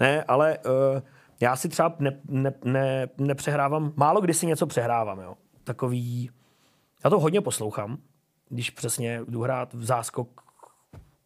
Ne, 0.00 0.22
ale 0.22 0.58
uh, 0.58 1.00
já 1.40 1.56
si 1.56 1.68
třeba 1.68 1.96
ne, 1.98 2.20
ne, 2.28 2.52
ne, 2.64 3.08
nepřehrávám, 3.18 3.92
málo 3.96 4.20
kdy 4.20 4.34
si 4.34 4.46
něco 4.46 4.66
přehrávám, 4.66 5.20
jo. 5.20 5.36
Takový, 5.64 6.30
já 7.04 7.10
to 7.10 7.20
hodně 7.20 7.40
poslouchám, 7.40 7.98
když 8.48 8.70
přesně 8.70 9.20
jdu 9.28 9.42
hrát 9.42 9.74
v 9.74 9.84
záskok, 9.84 10.42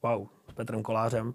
wow, 0.02 0.26
s 0.50 0.52
Petrem 0.52 0.82
Kolářem, 0.82 1.34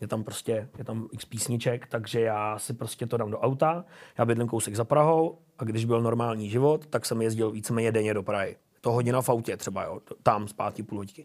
je 0.00 0.08
tam 0.08 0.24
prostě, 0.24 0.68
je 0.78 0.84
tam 0.84 1.08
x 1.12 1.24
písniček, 1.24 1.86
takže 1.86 2.20
já 2.20 2.58
si 2.58 2.74
prostě 2.74 3.06
to 3.06 3.16
dám 3.16 3.30
do 3.30 3.38
auta, 3.38 3.84
já 4.18 4.24
bydlím 4.24 4.48
kousek 4.48 4.76
za 4.76 4.84
Prahou 4.84 5.38
a 5.58 5.64
když 5.64 5.84
byl 5.84 6.00
normální 6.00 6.50
život, 6.50 6.86
tak 6.86 7.06
jsem 7.06 7.22
jezdil 7.22 7.50
víceméně 7.50 7.92
denně 7.92 8.14
do 8.14 8.22
Prahy. 8.22 8.56
To 8.80 8.92
hodina 8.92 9.22
v 9.22 9.28
autě 9.28 9.56
třeba, 9.56 9.84
jo, 9.84 10.00
tam 10.22 10.48
zpátky 10.48 10.82
půl 10.82 10.98
hodiny. 10.98 11.24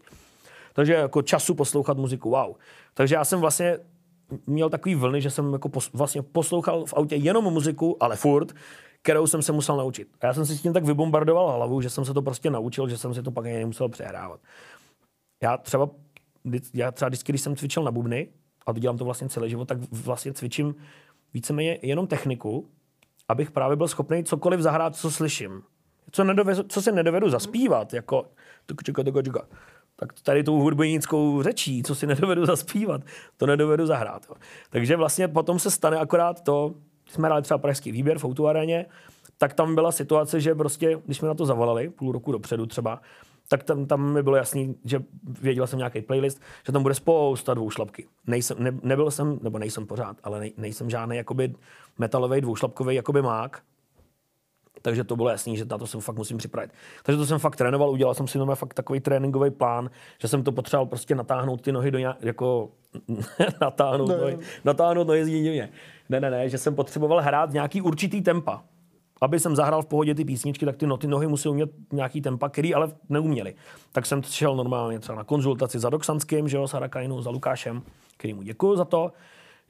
Takže 0.72 0.92
jako 0.92 1.22
času 1.22 1.54
poslouchat 1.54 1.96
muziku, 1.96 2.30
wow. 2.30 2.56
Takže 2.94 3.14
já 3.14 3.24
jsem 3.24 3.40
vlastně 3.40 3.78
měl 4.46 4.70
takový 4.70 4.94
vlny, 4.94 5.20
že 5.20 5.30
jsem 5.30 5.52
jako 5.52 5.68
pos, 5.68 5.90
vlastně 5.92 6.22
poslouchal 6.22 6.84
v 6.84 6.94
autě 6.94 7.16
jenom 7.16 7.44
muziku, 7.44 7.96
ale 8.00 8.16
furt, 8.16 8.52
kterou 9.02 9.26
jsem 9.26 9.42
se 9.42 9.52
musel 9.52 9.76
naučit. 9.76 10.08
A 10.20 10.26
já 10.26 10.34
jsem 10.34 10.46
si 10.46 10.56
s 10.56 10.62
tím 10.62 10.72
tak 10.72 10.84
vybombardoval 10.84 11.52
hlavu, 11.52 11.80
že 11.80 11.90
jsem 11.90 12.04
se 12.04 12.14
to 12.14 12.22
prostě 12.22 12.50
naučil, 12.50 12.88
že 12.88 12.98
jsem 12.98 13.14
si 13.14 13.22
to 13.22 13.30
pak 13.30 13.44
nemusel 13.44 13.88
přehrávat. 13.88 14.40
Já 15.42 15.56
třeba, 15.56 15.90
já 16.74 16.92
třeba 16.92 17.08
vždycky, 17.08 17.32
když 17.32 17.40
jsem 17.40 17.56
cvičil 17.56 17.82
na 17.82 17.90
bubny, 17.90 18.28
a 18.66 18.72
dělám 18.72 18.98
to 18.98 19.04
vlastně 19.04 19.28
celý 19.28 19.50
život, 19.50 19.68
tak 19.68 19.78
vlastně 19.92 20.32
cvičím 20.32 20.74
víceméně 21.34 21.78
jenom 21.82 22.06
techniku, 22.06 22.68
abych 23.28 23.50
právě 23.50 23.76
byl 23.76 23.88
schopný 23.88 24.24
cokoliv 24.24 24.60
zahrát, 24.60 24.96
co 24.96 25.10
slyším. 25.10 25.62
Co, 26.10 26.24
nedovedu, 26.24 26.62
co 26.62 26.82
se 26.82 26.92
nedovedu 26.92 27.30
zaspívat, 27.30 27.94
jako 27.94 28.26
tak 29.96 30.12
tady 30.22 30.44
tou 30.44 30.60
hudbenickou 30.60 31.42
řečí, 31.42 31.82
co 31.82 31.94
si 31.94 32.06
nedovedu 32.06 32.46
zaspívat, 32.46 33.00
to 33.36 33.46
nedovedu 33.46 33.86
zahrát. 33.86 34.26
Jo. 34.28 34.34
Takže 34.70 34.96
vlastně 34.96 35.28
potom 35.28 35.58
se 35.58 35.70
stane 35.70 35.98
akorát 35.98 36.40
to, 36.40 36.74
jsme 37.06 37.28
hráli 37.28 37.42
třeba 37.42 37.58
pražský 37.58 37.92
výběr 37.92 38.18
v 38.18 38.24
autoaréně, 38.24 38.86
tak 39.38 39.54
tam 39.54 39.74
byla 39.74 39.92
situace, 39.92 40.40
že 40.40 40.54
prostě, 40.54 40.98
když 41.04 41.18
jsme 41.18 41.28
na 41.28 41.34
to 41.34 41.46
zavolali, 41.46 41.90
půl 41.90 42.12
roku 42.12 42.32
dopředu 42.32 42.66
třeba, 42.66 43.00
tak 43.48 43.62
tam, 43.62 43.86
tam 43.86 44.12
mi 44.12 44.22
bylo 44.22 44.36
jasný, 44.36 44.76
že 44.84 45.02
věděl 45.40 45.66
jsem 45.66 45.78
nějaký 45.78 46.02
playlist, 46.02 46.40
že 46.66 46.72
tam 46.72 46.82
bude 46.82 46.94
spousta 46.94 47.54
dvoušlapky. 47.54 48.06
Nejsem, 48.26 48.56
ne, 48.60 48.78
nebyl 48.82 49.10
jsem, 49.10 49.38
nebo 49.42 49.58
nejsem 49.58 49.86
pořád, 49.86 50.16
ale 50.22 50.40
nej, 50.40 50.52
nejsem 50.56 50.90
žádný 50.90 51.16
jakoby 51.16 51.54
metalový 51.98 52.40
dvoušlapkový 52.40 52.94
jakoby 52.94 53.22
mák, 53.22 53.62
takže 54.84 55.04
to 55.04 55.16
bylo 55.16 55.28
jasný, 55.28 55.56
že 55.56 55.64
na 55.64 55.78
to 55.78 55.86
jsem 55.86 56.00
fakt 56.00 56.16
musím 56.16 56.38
připravit. 56.38 56.70
Takže 57.02 57.16
to 57.16 57.26
jsem 57.26 57.38
fakt 57.38 57.56
trénoval, 57.56 57.90
udělal 57.90 58.14
jsem 58.14 58.28
si 58.28 58.38
nové 58.38 58.54
fakt 58.54 58.74
takový 58.74 59.00
tréninkový 59.00 59.50
plán, 59.50 59.90
že 60.20 60.28
jsem 60.28 60.42
to 60.42 60.52
potřeboval 60.52 60.86
prostě 60.86 61.14
natáhnout 61.14 61.60
ty 61.60 61.72
nohy 61.72 61.90
do 61.90 61.98
nějak, 61.98 62.16
jako 62.22 62.70
natáhnout, 63.60 64.08
no. 64.08 64.16
nohy, 64.16 64.38
natáhnout 64.64 65.06
nohy 65.06 65.24
z 65.24 65.68
Ne, 66.08 66.20
ne, 66.20 66.30
ne, 66.30 66.48
že 66.48 66.58
jsem 66.58 66.74
potřeboval 66.74 67.20
hrát 67.20 67.52
nějaký 67.52 67.82
určitý 67.82 68.22
tempa 68.22 68.62
aby 69.22 69.40
jsem 69.40 69.56
zahrál 69.56 69.82
v 69.82 69.86
pohodě 69.86 70.14
ty 70.14 70.24
písničky, 70.24 70.66
tak 70.66 70.76
ty 70.76 70.86
noty 70.86 71.06
nohy 71.06 71.26
musí 71.26 71.48
umět 71.48 71.70
nějaký 71.92 72.20
tempa, 72.20 72.48
který 72.48 72.74
ale 72.74 72.92
neuměli. 73.08 73.54
Tak 73.92 74.06
jsem 74.06 74.22
šel 74.22 74.56
normálně 74.56 74.98
třeba 74.98 75.18
na 75.18 75.24
konzultaci 75.24 75.78
za 75.78 75.90
Doxanským, 75.90 76.48
že 76.48 76.56
jo, 76.56 76.68
s 76.68 76.72
Harakajnou, 76.72 77.22
za 77.22 77.30
Lukášem, 77.30 77.82
který 78.16 78.34
mu 78.34 78.42
děkuji 78.42 78.76
za 78.76 78.84
to, 78.84 79.12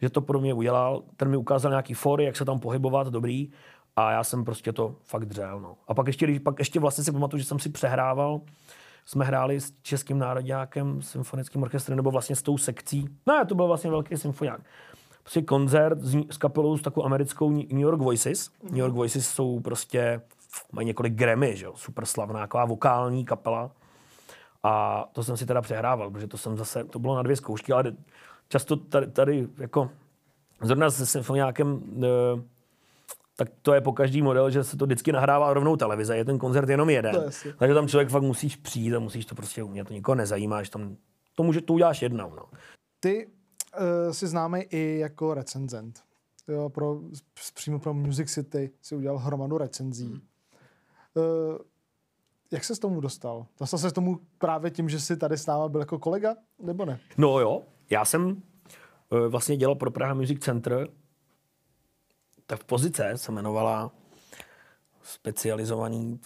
že 0.02 0.10
to 0.10 0.20
pro 0.20 0.40
mě 0.40 0.54
udělal. 0.54 1.02
Ten 1.16 1.28
mi 1.28 1.36
ukázal 1.36 1.70
nějaký 1.70 1.94
fory, 1.94 2.24
jak 2.24 2.36
se 2.36 2.44
tam 2.44 2.60
pohybovat, 2.60 3.06
dobrý. 3.08 3.48
A 3.96 4.10
já 4.12 4.24
jsem 4.24 4.44
prostě 4.44 4.72
to 4.72 4.94
fakt 5.04 5.24
dřel. 5.24 5.60
No. 5.60 5.76
A 5.88 5.94
pak 5.94 6.06
ještě, 6.06 6.40
pak 6.40 6.58
ještě 6.58 6.80
vlastně 6.80 7.04
si 7.04 7.12
pamatuju, 7.12 7.40
že 7.40 7.46
jsem 7.46 7.58
si 7.58 7.68
přehrával, 7.68 8.40
jsme 9.04 9.24
hráli 9.24 9.60
s 9.60 9.72
Českým 9.82 10.18
národňákem, 10.18 11.02
symfonickým 11.02 11.62
orchestrem, 11.62 11.96
nebo 11.96 12.10
vlastně 12.10 12.36
s 12.36 12.42
tou 12.42 12.58
sekcí. 12.58 13.08
No, 13.26 13.44
to 13.44 13.54
byl 13.54 13.66
vlastně 13.66 13.90
velký 13.90 14.16
symfoniák 14.16 14.60
prostě 15.24 15.42
koncert 15.42 16.00
s, 16.00 16.16
s 16.30 16.38
kapelou 16.38 16.76
s 16.76 16.82
takovou 16.82 17.06
americkou 17.06 17.50
New 17.50 17.80
York 17.80 18.00
Voices. 18.00 18.50
New 18.62 18.78
York 18.78 18.94
Voices 18.94 19.28
jsou 19.28 19.60
prostě, 19.60 20.20
mají 20.72 20.86
několik 20.86 21.14
Grammy, 21.14 21.56
že 21.56 21.64
jo, 21.64 21.72
super 21.76 22.06
slavná, 22.06 22.40
taková 22.40 22.64
vokální 22.64 23.24
kapela. 23.24 23.70
A 24.62 25.04
to 25.12 25.24
jsem 25.24 25.36
si 25.36 25.46
teda 25.46 25.62
přehrával, 25.62 26.10
protože 26.10 26.26
to 26.26 26.38
jsem 26.38 26.56
zase, 26.56 26.84
to 26.84 26.98
bylo 26.98 27.16
na 27.16 27.22
dvě 27.22 27.36
zkoušky, 27.36 27.72
ale 27.72 27.92
často 28.48 28.76
tady, 28.76 29.06
tady 29.06 29.48
jako 29.58 29.90
zrovna 30.62 30.90
se 30.90 31.06
symfoniákem 31.06 31.80
e, 32.02 32.06
tak 33.36 33.48
to 33.62 33.74
je 33.74 33.80
po 33.80 33.92
každý 33.92 34.22
model, 34.22 34.50
že 34.50 34.64
se 34.64 34.76
to 34.76 34.86
vždycky 34.86 35.12
nahrává 35.12 35.54
rovnou 35.54 35.76
televize, 35.76 36.16
je 36.16 36.24
ten 36.24 36.38
koncert 36.38 36.68
jenom 36.68 36.90
jeden. 36.90 37.30
Takže 37.58 37.74
tam 37.74 37.88
člověk 37.88 38.08
fakt 38.08 38.22
musíš 38.22 38.56
přijít 38.56 38.94
a 38.94 38.98
musíš 38.98 39.26
to 39.26 39.34
prostě 39.34 39.62
umět, 39.62 39.88
to 39.88 39.94
nikoho 39.94 40.14
nezajímá, 40.14 40.62
že 40.62 40.70
tam 40.70 40.96
to, 41.34 41.42
může, 41.42 41.60
to 41.60 41.72
uděláš 41.72 42.02
jednou. 42.02 42.30
No. 42.36 42.42
Ty 43.00 43.26
uh, 43.26 44.12
si 44.12 44.26
známý 44.26 44.60
i 44.60 44.98
jako 44.98 45.34
recenzent. 45.34 46.00
Jo, 46.48 46.68
pro, 46.68 47.00
přímo 47.54 47.78
pro 47.78 47.94
Music 47.94 48.32
City 48.32 48.70
si 48.82 48.96
udělal 48.96 49.18
hromadu 49.18 49.58
recenzí. 49.58 50.06
Hmm. 50.06 50.20
Uh, 51.14 51.58
jak 52.52 52.64
se 52.64 52.74
s 52.74 52.78
tomu 52.78 53.00
dostal? 53.00 53.46
Dostal 53.60 53.78
se 53.78 53.90
s 53.90 53.92
tomu 53.92 54.20
právě 54.38 54.70
tím, 54.70 54.88
že 54.88 55.00
jsi 55.00 55.16
tady 55.16 55.38
s 55.38 55.46
náma 55.46 55.68
byl 55.68 55.80
jako 55.80 55.98
kolega, 55.98 56.34
nebo 56.62 56.84
ne? 56.84 57.00
No 57.16 57.40
jo, 57.40 57.62
já 57.90 58.04
jsem 58.04 58.26
uh, 58.26 59.18
vlastně 59.28 59.56
dělal 59.56 59.74
pro 59.74 59.90
Praha 59.90 60.14
Music 60.14 60.44
Center. 60.44 60.88
Ta 62.46 62.56
pozice 62.66 63.12
se 63.16 63.32
jmenovala 63.32 63.90
specializovaný... 65.04 66.20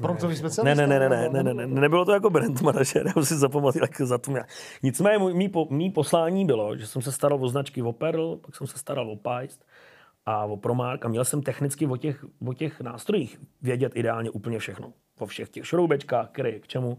Promptový 0.00 0.36
specialista? 0.36 0.62
Ne, 0.62 0.74
ne, 0.74 0.86
ne, 0.86 1.08
ne, 1.08 1.08
ne, 1.08 1.42
ne, 1.42 1.54
ne, 1.54 1.66
ne, 1.66 1.80
nebylo 1.80 2.04
to 2.04 2.12
jako 2.12 2.30
brand 2.30 2.60
manažer, 2.60 3.12
já 3.16 3.22
si 3.22 3.36
zapamatuju 3.36 3.84
jako 3.84 4.06
za 4.06 4.18
to. 4.18 4.32
Nicméně 4.82 5.18
mý, 5.34 5.50
mý 5.70 5.90
poslání 5.90 6.44
bylo, 6.44 6.76
že 6.76 6.86
jsem 6.86 7.02
se 7.02 7.12
staral 7.12 7.44
o 7.44 7.48
značky 7.48 7.82
o 7.82 7.92
Perl, 7.92 8.36
pak 8.36 8.56
jsem 8.56 8.66
se 8.66 8.78
staral 8.78 9.10
o 9.10 9.16
Paist 9.16 9.64
a 10.26 10.44
o 10.44 10.56
Promark 10.56 11.04
a 11.04 11.08
měl 11.08 11.24
jsem 11.24 11.42
technicky 11.42 11.86
o 11.86 11.96
těch, 11.96 12.24
o 12.46 12.52
těch 12.52 12.80
nástrojích 12.80 13.40
vědět 13.62 13.92
ideálně 13.94 14.30
úplně 14.30 14.58
všechno. 14.58 14.92
O 15.18 15.26
všech 15.26 15.48
těch 15.48 15.66
šroubečkách, 15.66 16.30
který 16.30 16.60
k 16.60 16.66
čemu. 16.66 16.98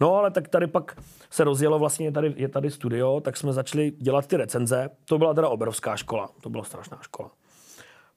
No 0.00 0.14
ale 0.14 0.30
tak 0.30 0.48
tady 0.48 0.66
pak 0.66 0.96
se 1.30 1.44
rozjelo, 1.44 1.78
vlastně 1.78 2.06
je 2.06 2.12
tady, 2.12 2.34
je 2.36 2.48
tady 2.48 2.70
studio, 2.70 3.20
tak 3.20 3.36
jsme 3.36 3.52
začali 3.52 3.90
dělat 3.90 4.26
ty 4.26 4.36
recenze. 4.36 4.90
To 5.04 5.18
byla 5.18 5.34
teda 5.34 5.48
obrovská 5.48 5.96
škola, 5.96 6.30
to 6.40 6.50
byla 6.50 6.64
strašná 6.64 6.98
škola 7.02 7.30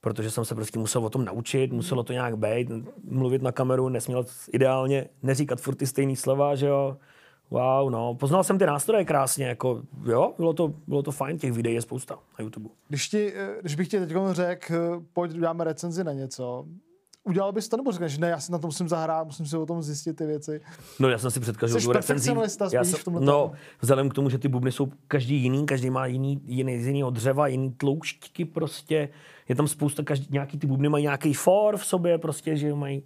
protože 0.01 0.31
jsem 0.31 0.45
se 0.45 0.55
prostě 0.55 0.79
musel 0.79 1.05
o 1.05 1.09
tom 1.09 1.25
naučit, 1.25 1.73
muselo 1.73 2.03
to 2.03 2.13
nějak 2.13 2.37
být, 2.37 2.71
mluvit 3.03 3.41
na 3.41 3.51
kameru, 3.51 3.89
nesměl 3.89 4.25
ideálně 4.51 5.09
neříkat 5.23 5.61
furt 5.61 5.75
ty 5.75 5.87
stejný 5.87 6.15
slova, 6.15 6.55
že 6.55 6.67
jo. 6.67 6.97
Wow, 7.49 7.89
no, 7.89 8.15
poznal 8.15 8.43
jsem 8.43 8.59
ty 8.59 8.65
nástroje 8.65 9.05
krásně, 9.05 9.45
jako, 9.45 9.81
jo, 10.05 10.33
bylo 10.37 10.53
to, 10.53 10.73
bylo 10.87 11.03
to 11.03 11.11
fajn, 11.11 11.37
těch 11.37 11.51
videí 11.51 11.75
je 11.75 11.81
spousta 11.81 12.15
na 12.15 12.43
YouTube. 12.43 12.69
Když, 12.87 13.09
ti, 13.09 13.33
eh, 13.35 13.55
když 13.61 13.75
bych 13.75 13.87
ti 13.87 13.99
teď 13.99 14.11
řekl, 14.31 14.73
eh, 14.73 15.03
pojď, 15.13 15.31
dáme 15.31 15.63
recenzi 15.63 16.03
na 16.03 16.13
něco, 16.13 16.65
udělal 17.23 17.51
bys 17.51 17.69
to, 17.69 17.77
nebo 17.77 17.91
říkáš, 17.91 18.17
ne, 18.17 18.29
já 18.29 18.39
si 18.39 18.51
na 18.51 18.57
to 18.57 18.67
musím 18.67 18.87
zahrát, 18.87 19.25
musím 19.25 19.45
si 19.45 19.57
o 19.57 19.65
tom 19.65 19.83
zjistit 19.83 20.13
ty 20.13 20.25
věci. 20.25 20.61
No 20.99 21.09
já 21.09 21.17
jsem 21.17 21.31
si 21.31 21.39
před 21.39 21.57
každou 21.57 21.79
Jsi 21.79 21.93
recenzí. 21.93 22.31
Já 22.73 22.83
jsem, 22.83 22.99
v 22.99 23.19
no, 23.19 23.51
vzhledem 23.81 24.09
k 24.09 24.13
tomu, 24.13 24.29
že 24.29 24.37
ty 24.37 24.47
bubny 24.47 24.71
jsou 24.71 24.91
každý 25.07 25.35
jiný, 25.35 25.65
každý 25.65 25.89
má 25.89 26.05
jiný, 26.05 26.41
jiný 26.45 26.83
z 26.83 26.87
jiného 26.87 27.09
dřeva, 27.09 27.47
jiný 27.47 27.71
tloušťky 27.71 28.45
prostě, 28.45 29.09
je 29.49 29.55
tam 29.55 29.67
spousta, 29.67 30.03
každý, 30.03 30.27
nějaký 30.31 30.59
ty 30.59 30.67
bubny 30.67 30.89
mají 30.89 31.03
nějaký 31.03 31.33
for 31.33 31.77
v 31.77 31.85
sobě, 31.85 32.17
prostě, 32.17 32.55
že 32.55 32.73
mají 32.73 33.03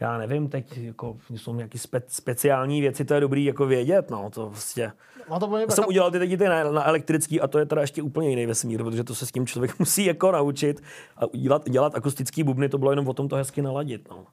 já 0.00 0.18
nevím, 0.18 0.48
teď 0.48 0.76
jako, 0.76 1.16
jsou 1.36 1.54
nějaké 1.54 1.78
spe, 1.78 2.02
speciální 2.06 2.80
věci, 2.80 3.04
to 3.04 3.14
je 3.14 3.20
dobrý 3.20 3.44
jako 3.44 3.66
vědět, 3.66 4.10
no, 4.10 4.30
to 4.30 4.46
prostě. 4.46 4.92
No 5.30 5.40
to 5.40 5.56
já 5.56 5.66
jsem 5.68 5.84
udělal 5.88 6.10
ty 6.10 6.18
teď 6.18 6.38
ty 6.38 6.44
na, 6.44 6.70
na, 6.72 6.84
elektrický 6.84 7.40
a 7.40 7.48
to 7.48 7.58
je 7.58 7.66
teda 7.66 7.80
ještě 7.80 8.02
úplně 8.02 8.30
jiný 8.30 8.46
vesmír, 8.46 8.84
protože 8.84 9.04
to 9.04 9.14
se 9.14 9.26
s 9.26 9.32
tím 9.32 9.46
člověk 9.46 9.78
musí 9.78 10.04
jako 10.04 10.32
naučit 10.32 10.82
a 11.16 11.36
dělat, 11.36 11.70
dělat 11.70 11.94
akustický 11.94 12.42
bubny, 12.42 12.68
to 12.68 12.78
bylo 12.78 12.92
jenom 12.92 13.08
o 13.08 13.14
tom 13.14 13.28
to 13.28 13.36
hezky 13.36 13.62
naladit, 13.62 14.08
no. 14.10 14.26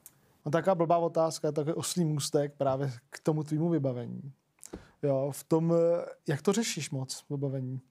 No 0.45 0.51
taká 0.51 0.75
blbá 0.75 0.97
otázka, 0.97 1.51
takový 1.51 1.73
oslý 1.73 2.06
můstek 2.06 2.54
právě 2.58 2.91
k 3.10 3.19
tomu 3.19 3.43
tvýmu 3.43 3.69
vybavení. 3.69 4.21
Jo, 5.04 5.32
v 5.34 5.43
tom, 5.43 5.73
jak 6.28 6.41
to 6.41 6.54
řešíš 6.54 6.89
moc, 6.89 7.23
vybavení? 7.30 7.82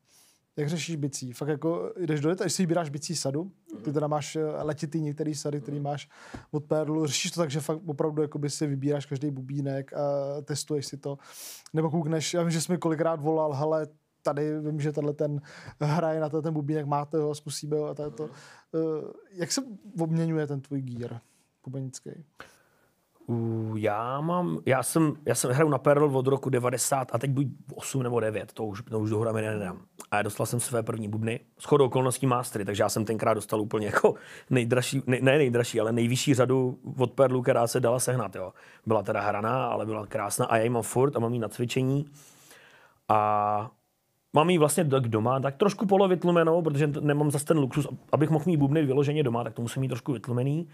Jak 0.57 0.69
řešíš 0.69 0.97
bicí? 0.97 1.33
Fakt 1.33 1.49
jako 1.49 1.93
jdeš 1.97 2.21
do 2.21 2.37
až 2.45 2.53
si 2.53 2.63
vybíráš 2.63 2.91
bicí 2.91 3.17
sadu, 3.17 3.53
ty 3.83 3.93
teda 3.93 4.07
máš 4.07 4.37
eh, 4.37 4.45
letitý 4.45 5.01
některý 5.01 5.35
sady, 5.35 5.61
který 5.61 5.81
máš 5.81 6.09
od 6.51 6.65
Perlu, 6.65 7.07
řešíš 7.07 7.31
to 7.31 7.41
tak, 7.41 7.51
že 7.51 7.61
fakt 7.61 7.81
opravdu 7.87 8.23
jakoby 8.23 8.51
si 8.51 8.67
vybíráš 8.67 9.07
každý 9.07 9.31
bubínek 9.31 9.93
a 9.93 10.01
testuješ 10.43 10.87
si 10.87 10.97
to, 10.97 11.19
nebo 11.73 11.91
koukneš, 11.91 12.35
já 12.35 12.43
vím, 12.43 12.51
že 12.51 12.61
jsi 12.61 12.73
mi 12.73 12.79
kolikrát 12.79 13.21
volal, 13.21 13.53
hele, 13.53 13.87
tady 14.23 14.61
vím, 14.61 14.81
že 14.81 14.93
tenhle 14.93 15.13
ten 15.13 15.41
hraje 15.81 16.21
na 16.21 16.29
ten 16.29 16.55
bubínek, 16.55 16.87
máte 16.87 17.19
ho, 17.19 17.35
zkusíme 17.35 17.77
ho 17.77 17.87
a 17.87 17.95
to. 17.95 18.31
Eh, 18.75 18.79
jak 19.33 19.53
se 19.53 19.63
obměňuje 20.01 20.47
ten 20.47 20.61
tvůj 20.61 20.83
gear 20.83 21.21
bubenický? 21.65 22.11
Uh, 23.27 23.79
já 23.79 24.21
mám, 24.21 24.59
já 24.67 24.83
jsem, 24.83 25.15
já 25.27 25.35
jsem 25.35 25.51
hraju 25.51 25.71
na 25.71 25.79
Perl 25.79 26.17
od 26.17 26.27
roku 26.27 26.51
90 26.51 27.09
a 27.13 27.19
teď 27.19 27.31
buď 27.31 27.47
8 27.75 28.03
nebo 28.03 28.21
9, 28.21 28.53
to 28.53 28.65
už, 28.65 28.83
to 28.91 29.01
už 29.01 29.11
dohromady 29.11 29.47
nedám. 29.47 29.81
A 30.11 30.23
dostal 30.23 30.47
jsem 30.47 30.61
své 30.61 30.83
první 30.83 31.09
bubny, 31.09 31.41
s 31.59 31.65
chodou 31.65 31.85
okolností 31.85 32.27
mastery, 32.27 32.65
takže 32.65 32.83
já 32.83 32.89
jsem 32.89 33.05
tenkrát 33.05 33.35
dostal 33.35 33.61
úplně 33.61 33.87
jako 33.87 34.15
nejdražší, 34.51 35.03
ne, 35.07 35.19
ne 35.21 35.39
nejdražší, 35.39 35.81
ale 35.81 35.93
nejvyšší 35.93 36.35
řadu 36.35 36.79
od 36.99 37.13
Perlu, 37.13 37.43
která 37.43 37.67
se 37.67 37.81
dala 37.81 37.99
sehnat. 37.99 38.37
Jo. 38.37 38.53
Byla 38.87 39.03
teda 39.03 39.21
hraná, 39.21 39.67
ale 39.67 39.87
byla 39.87 40.07
krásná 40.07 40.47
a 40.47 40.57
já 40.57 40.63
ji 40.63 40.71
mám 40.71 40.83
furt 40.83 41.17
a 41.17 41.19
mám 41.19 41.35
ji 41.35 41.39
na 41.39 41.49
cvičení. 41.49 42.07
A 43.09 43.71
mám 44.33 44.51
ji 44.51 44.59
vlastně 44.59 44.85
tak 44.85 45.09
doma, 45.09 45.41
tak 45.41 45.57
trošku 45.57 45.87
polovytlumenou, 45.87 46.63
protože 46.63 46.87
nemám 46.87 47.31
zase 47.31 47.45
ten 47.45 47.59
luxus, 47.59 47.87
abych 48.13 48.31
mohl 48.31 48.45
mít 48.47 48.57
bubny 48.57 48.87
vyloženě 48.87 49.23
doma, 49.23 49.45
tak 49.45 49.55
to 49.55 49.63
musím 49.63 49.81
mít 49.81 49.89
trošku 49.89 50.13
vytlumený. 50.13 50.69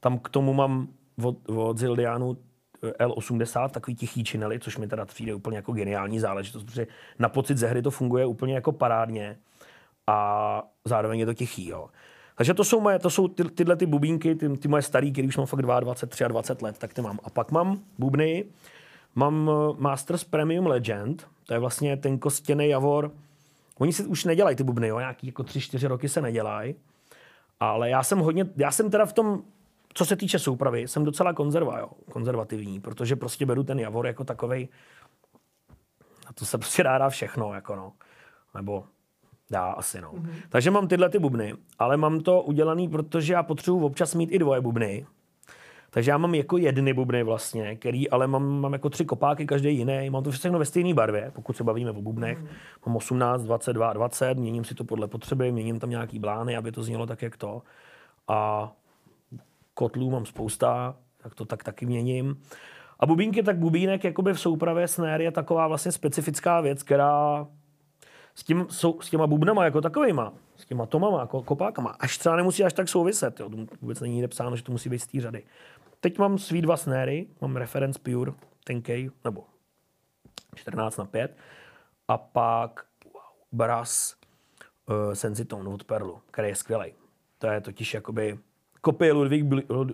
Tam 0.00 0.18
k 0.18 0.28
tomu 0.28 0.54
mám 0.54 0.88
od, 1.22 1.48
od 1.48 1.78
Zildianu 1.78 2.36
L80, 2.82 3.68
takový 3.68 3.94
tichý 3.94 4.24
činely, 4.24 4.60
což 4.60 4.78
mi 4.78 4.88
teda 4.88 5.04
přijde 5.04 5.34
úplně 5.34 5.56
jako 5.56 5.72
geniální 5.72 6.20
záležitost, 6.20 6.64
protože 6.64 6.86
na 7.18 7.28
pocit 7.28 7.58
ze 7.58 7.66
hry 7.66 7.82
to 7.82 7.90
funguje 7.90 8.26
úplně 8.26 8.54
jako 8.54 8.72
parádně 8.72 9.36
a 10.06 10.62
zároveň 10.84 11.20
je 11.20 11.26
to 11.26 11.34
tichý. 11.34 11.68
Jo. 11.68 11.88
Takže 12.36 12.54
to 12.54 12.64
jsou, 12.64 12.80
moje, 12.80 12.98
to 12.98 13.10
jsou 13.10 13.28
ty, 13.28 13.44
tyhle 13.44 13.76
ty 13.76 13.86
bubínky, 13.86 14.34
ty, 14.34 14.48
ty 14.48 14.68
moje 14.68 14.82
starý, 14.82 15.12
které 15.12 15.28
už 15.28 15.36
mám 15.36 15.46
fakt 15.46 15.62
22, 15.62 16.28
23 16.28 16.64
let, 16.64 16.78
tak 16.78 16.94
ty 16.94 17.02
mám. 17.02 17.18
A 17.24 17.30
pak 17.30 17.50
mám 17.50 17.80
bubny, 17.98 18.44
mám 19.14 19.50
eh, 19.50 19.76
Masters 19.78 20.24
Premium 20.24 20.66
Legend, 20.66 21.26
to 21.46 21.54
je 21.54 21.58
vlastně 21.58 21.96
ten 21.96 22.18
kostěný 22.18 22.68
javor. 22.68 23.10
Oni 23.78 23.92
si 23.92 24.04
už 24.04 24.24
nedělají 24.24 24.56
ty 24.56 24.64
bubny, 24.64 24.88
jo, 24.88 24.98
nějaký 24.98 25.26
jako 25.26 25.42
3-4 25.42 25.88
roky 25.88 26.08
se 26.08 26.20
nedělají. 26.20 26.74
Ale 27.60 27.90
já 27.90 28.02
jsem 28.02 28.18
hodně, 28.18 28.46
já 28.56 28.70
jsem 28.70 28.90
teda 28.90 29.06
v 29.06 29.12
tom, 29.12 29.42
co 29.94 30.04
se 30.04 30.16
týče 30.16 30.38
soupravy, 30.38 30.88
jsem 30.88 31.04
docela 31.04 31.32
konzerva, 31.32 31.78
jo, 31.78 31.88
konzervativní, 32.12 32.80
protože 32.80 33.16
prostě 33.16 33.46
beru 33.46 33.62
ten 33.62 33.80
javor 33.80 34.06
jako 34.06 34.24
takovej, 34.24 34.68
a 36.26 36.32
to 36.32 36.44
se 36.44 36.58
prostě 36.58 36.82
dá, 36.82 36.98
dá 36.98 37.08
všechno, 37.08 37.54
jako 37.54 37.76
no. 37.76 37.92
Nebo 38.54 38.84
Dá 39.50 39.72
asi, 39.72 40.00
no. 40.00 40.12
Mm-hmm. 40.12 40.34
Takže 40.48 40.70
mám 40.70 40.88
tyhle 40.88 41.10
ty 41.10 41.18
bubny, 41.18 41.54
ale 41.78 41.96
mám 41.96 42.20
to 42.20 42.42
udělaný, 42.42 42.88
protože 42.88 43.32
já 43.32 43.42
potřebuji 43.42 43.84
občas 43.84 44.14
mít 44.14 44.32
i 44.32 44.38
dvoje 44.38 44.60
bubny. 44.60 45.06
Takže 45.90 46.10
já 46.10 46.18
mám 46.18 46.34
jako 46.34 46.56
jedny 46.56 46.94
bubny 46.94 47.22
vlastně, 47.22 47.76
který, 47.76 48.10
ale 48.10 48.26
mám, 48.26 48.60
mám 48.60 48.72
jako 48.72 48.90
tři 48.90 49.04
kopáky, 49.04 49.46
každý 49.46 49.76
jiný. 49.76 50.10
Mám 50.10 50.22
to 50.22 50.30
všechno 50.30 50.58
ve 50.58 50.64
stejné 50.64 50.94
barvě, 50.94 51.30
pokud 51.34 51.56
se 51.56 51.64
bavíme 51.64 51.90
o 51.90 52.02
bubnech. 52.02 52.38
Mm. 52.38 52.48
Mám 52.86 52.96
18, 52.96 53.42
22, 53.42 53.92
20, 53.92 54.34
měním 54.34 54.64
si 54.64 54.74
to 54.74 54.84
podle 54.84 55.08
potřeby, 55.08 55.52
měním 55.52 55.80
tam 55.80 55.90
nějaký 55.90 56.18
blány, 56.18 56.56
aby 56.56 56.72
to 56.72 56.82
znělo 56.82 57.06
tak, 57.06 57.22
jak 57.22 57.36
to. 57.36 57.62
A 58.28 58.72
kotlů 59.74 60.10
mám 60.10 60.26
spousta, 60.26 60.96
tak 61.22 61.34
to 61.34 61.44
tak 61.44 61.64
taky 61.64 61.86
měním. 61.86 62.42
A 63.00 63.06
bubínky, 63.06 63.42
tak 63.42 63.58
bubínek 63.58 64.04
jakoby 64.04 64.32
v 64.32 64.40
soupravě 64.40 64.88
snare 64.88 65.24
je 65.24 65.30
taková 65.30 65.68
vlastně 65.68 65.92
specifická 65.92 66.60
věc, 66.60 66.82
která 66.82 67.46
s, 68.34 68.44
tím, 68.44 68.66
s 69.00 69.10
těma 69.10 69.26
bubnama 69.26 69.64
jako 69.64 69.80
takovýma, 69.80 70.32
s 70.56 70.64
těma 70.64 70.86
tomama, 70.86 71.20
jako 71.20 71.42
kopákama, 71.42 71.96
až 72.00 72.18
třeba 72.18 72.36
nemusí 72.36 72.64
až 72.64 72.72
tak 72.72 72.88
souviset. 72.88 73.40
Jo. 73.40 73.50
To 73.50 73.56
vůbec 73.80 74.00
není 74.00 74.28
psáno, 74.28 74.56
že 74.56 74.62
to 74.62 74.72
musí 74.72 74.88
být 74.88 74.98
z 74.98 75.06
té 75.06 75.20
řady. 75.20 75.42
Teď 76.00 76.18
mám 76.18 76.38
svý 76.38 76.62
dva 76.62 76.76
snéry, 76.76 77.26
mám 77.40 77.56
reference 77.56 77.98
Pure, 77.98 78.32
tenkej, 78.64 79.10
nebo 79.24 79.44
14 80.54 80.96
na 80.96 81.04
5. 81.04 81.36
A 82.08 82.18
pak 82.18 82.84
wow, 83.04 83.22
Brass 83.52 84.16
uh, 84.88 85.14
Sensitone 85.14 85.68
od 85.68 85.84
Perlu, 85.84 86.20
který 86.30 86.48
je 86.48 86.54
skvělý. 86.54 86.92
To 87.38 87.46
je 87.46 87.60
totiž 87.60 87.94
jakoby 87.94 88.38
kopie 88.84 89.12
Ludwig, 89.12 89.44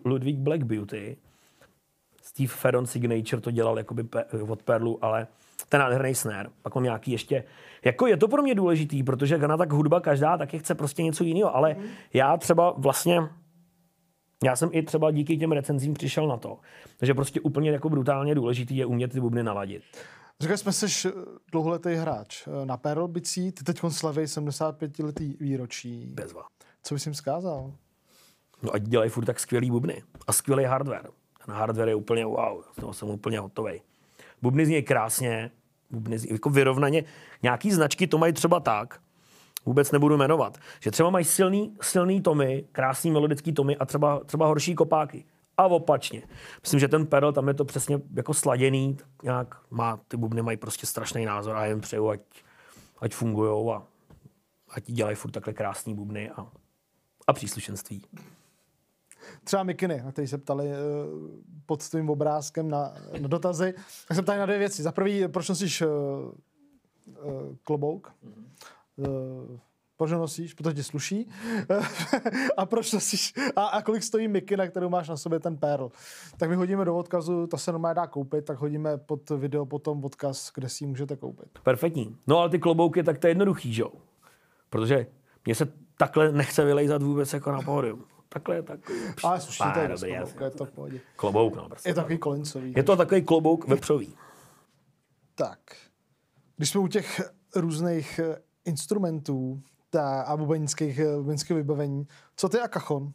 Ludwig 0.05 0.37
Black 0.37 0.62
Beauty. 0.62 1.16
Steve 2.22 2.48
Ferron 2.48 2.87
Signature 2.87 3.40
to 3.40 3.50
dělal 3.50 3.79
jakoby 3.79 4.09
od 4.48 4.62
Perlu, 4.62 5.05
ale 5.05 5.26
ten 5.68 5.81
nádherný 5.81 6.14
snare. 6.14 6.50
Pak 6.62 6.74
mám 6.74 6.85
nějaký 6.85 7.12
ještě, 7.12 7.44
jako 7.85 8.07
je 8.07 8.16
to 8.16 8.29
pro 8.29 8.42
mě 8.42 8.55
důležitý, 8.55 9.03
protože 9.03 9.38
Gana 9.38 9.57
tak 9.57 9.72
hudba 9.72 10.00
každá 10.00 10.38
taky 10.38 10.59
chce 10.59 10.74
prostě 10.74 11.03
něco 11.03 11.24
jiného, 11.24 11.57
ale 11.57 11.74
mm. 11.74 11.85
já 12.14 12.37
třeba 12.37 12.74
vlastně, 12.76 13.20
já 14.44 14.57
jsem 14.57 14.68
i 14.72 14.83
třeba 14.83 15.11
díky 15.11 15.37
těm 15.37 15.53
recenzím 15.53 15.94
přišel 15.94 16.29
na 16.29 16.37
to, 16.37 16.59
že 17.03 17.14
prostě 17.14 17.40
úplně 17.40 17.70
jako 17.70 17.88
brutálně 17.88 18.35
důležitý 18.35 18.76
je 18.76 18.87
umět 18.87 19.12
ty 19.12 19.20
bubny 19.20 19.42
naladit. 19.42 19.83
Říkali 20.40 20.59
jsme, 20.59 20.72
jsi 20.72 21.12
dlouholetý 21.53 21.94
hráč 21.94 22.48
na 22.64 22.76
Perl 22.76 23.09
bicí, 23.09 23.53
ty 23.53 23.64
teď 23.64 23.81
slaví 23.88 24.26
75 24.26 24.98
letý 24.98 25.37
výročí. 25.40 26.07
Bezva. 26.14 26.42
Co 26.83 26.94
bys 26.94 27.07
jim 27.07 27.14
zkázal? 27.14 27.72
No 28.62 28.74
ať 28.74 28.82
dělají 28.82 29.10
furt 29.10 29.24
tak 29.24 29.40
skvělý 29.40 29.70
bubny 29.70 30.02
a 30.26 30.32
skvělý 30.32 30.64
hardware. 30.64 31.10
Ten 31.46 31.54
hardware 31.54 31.88
je 31.88 31.94
úplně 31.94 32.26
wow, 32.26 32.62
z 32.72 32.80
toho 32.80 32.92
jsem 32.92 33.08
úplně 33.08 33.38
hotový. 33.38 33.80
Bubny 34.42 34.66
znějí 34.66 34.82
krásně, 34.82 35.50
bubny 35.90 36.18
znějí 36.18 36.32
jako 36.32 36.50
vyrovnaně. 36.50 37.04
Nějaký 37.42 37.70
značky 37.70 38.06
to 38.06 38.18
mají 38.18 38.32
třeba 38.32 38.60
tak, 38.60 39.00
vůbec 39.66 39.92
nebudu 39.92 40.16
jmenovat, 40.16 40.58
že 40.80 40.90
třeba 40.90 41.10
mají 41.10 41.24
silný, 41.24 41.76
silný 41.82 42.20
tomy, 42.20 42.64
krásný 42.72 43.10
melodický 43.10 43.52
tomy 43.52 43.76
a 43.76 43.86
třeba, 43.86 44.20
třeba 44.20 44.46
horší 44.46 44.74
kopáky. 44.74 45.24
A 45.56 45.66
opačně. 45.66 46.22
Myslím, 46.62 46.80
že 46.80 46.88
ten 46.88 47.06
pedal 47.06 47.32
tam 47.32 47.48
je 47.48 47.54
to 47.54 47.64
přesně 47.64 48.00
jako 48.14 48.34
sladěný, 48.34 48.96
nějak 49.22 49.56
má, 49.70 50.00
ty 50.08 50.16
bubny 50.16 50.42
mají 50.42 50.56
prostě 50.56 50.86
strašný 50.86 51.24
názor 51.24 51.56
a 51.56 51.66
jen 51.66 51.80
přeju, 51.80 52.08
ať, 52.08 52.20
ať 53.00 53.14
fungují 53.14 53.70
a 53.74 53.82
ať 54.70 54.84
dělají 54.84 55.16
furt 55.16 55.30
takhle 55.30 55.52
krásný 55.52 55.94
bubny 55.94 56.30
a, 56.30 56.46
a 57.26 57.32
příslušenství 57.32 58.02
třeba 59.44 59.62
mikiny, 59.62 60.02
na 60.04 60.12
který 60.12 60.28
se 60.28 60.38
ptali 60.38 60.68
uh, 60.68 60.74
pod 61.66 61.83
svým 61.83 62.11
obrázkem 62.11 62.70
na, 62.70 62.94
na 63.20 63.28
dotazy, 63.28 63.74
tak 64.09 64.14
se 64.16 64.22
ptali 64.22 64.38
na 64.38 64.46
dvě 64.46 64.59
věci. 64.59 64.83
Za 64.83 64.92
prvý, 64.92 65.28
proč 65.28 65.48
nosíš 65.48 65.83
uh, 65.83 65.88
uh, 65.88 67.56
klobouk? 67.64 68.12
Uh, 68.96 69.59
proč 70.00 70.11
nosíš, 70.11 70.54
protože 70.54 70.74
ti 70.74 70.83
sluší. 70.83 71.28
a 72.56 72.66
proč 72.66 72.92
nosíš, 72.92 73.33
a, 73.56 73.66
a 73.66 73.83
kolik 73.83 74.02
stojí 74.02 74.28
miky, 74.28 74.56
na 74.56 74.66
kterou 74.66 74.88
máš 74.88 75.09
na 75.09 75.16
sobě 75.16 75.40
ten 75.40 75.56
perl. 75.56 75.90
Tak 76.37 76.50
my 76.50 76.56
hodíme 76.56 76.85
do 76.85 76.96
odkazu, 76.96 77.46
to 77.46 77.59
se 77.59 77.72
normálně 77.72 77.94
dá 77.94 78.06
koupit, 78.06 78.44
tak 78.44 78.59
hodíme 78.59 78.98
pod 78.98 79.30
video 79.30 79.66
potom 79.66 80.04
odkaz, 80.04 80.50
kde 80.54 80.68
si 80.68 80.85
ji 80.85 80.88
můžete 80.88 81.16
koupit. 81.16 81.59
Perfektní. 81.62 82.16
No 82.26 82.38
ale 82.38 82.50
ty 82.50 82.59
klobouky, 82.59 83.02
tak 83.02 83.18
to 83.18 83.26
je 83.26 83.30
jednoduchý, 83.30 83.74
že 83.74 83.83
jo? 83.83 83.92
Protože 84.70 85.06
mně 85.44 85.54
se 85.54 85.72
takhle 85.98 86.33
nechce 86.33 86.64
vylejzat 86.64 87.02
vůbec 87.02 87.33
jako 87.33 87.52
na 87.52 87.62
pódium 87.62 88.04
takhle 88.32 88.62
takový. 88.62 88.98
Ale 89.24 89.40
sluší, 89.40 89.64
to 89.74 89.78
je 89.80 89.88
dobrý, 89.88 90.10
je 90.10 90.50
to 90.50 90.64
v 90.64 90.70
pohodě. 90.70 91.00
Klobouk, 91.16 91.56
no. 91.56 91.68
Prostě 91.68 91.88
je 91.88 91.94
to 91.94 92.00
takový 92.00 92.18
kolincový. 92.18 92.72
Je 92.76 92.82
to 92.82 92.96
takový 92.96 93.22
klobouk 93.22 93.68
vepřový. 93.68 94.16
Tak. 95.34 95.58
Když 96.56 96.70
jsme 96.70 96.80
u 96.80 96.88
těch 96.88 97.20
různých 97.56 98.18
eh, 98.18 98.36
instrumentů 98.64 99.62
ta, 99.90 100.22
a 100.22 100.36
bubenických, 100.36 100.98
eh, 100.98 101.16
bubenických 101.16 101.56
vybavení, 101.56 102.06
co 102.36 102.48
ty 102.48 102.58
a 102.58 102.68
kachon? 102.68 103.12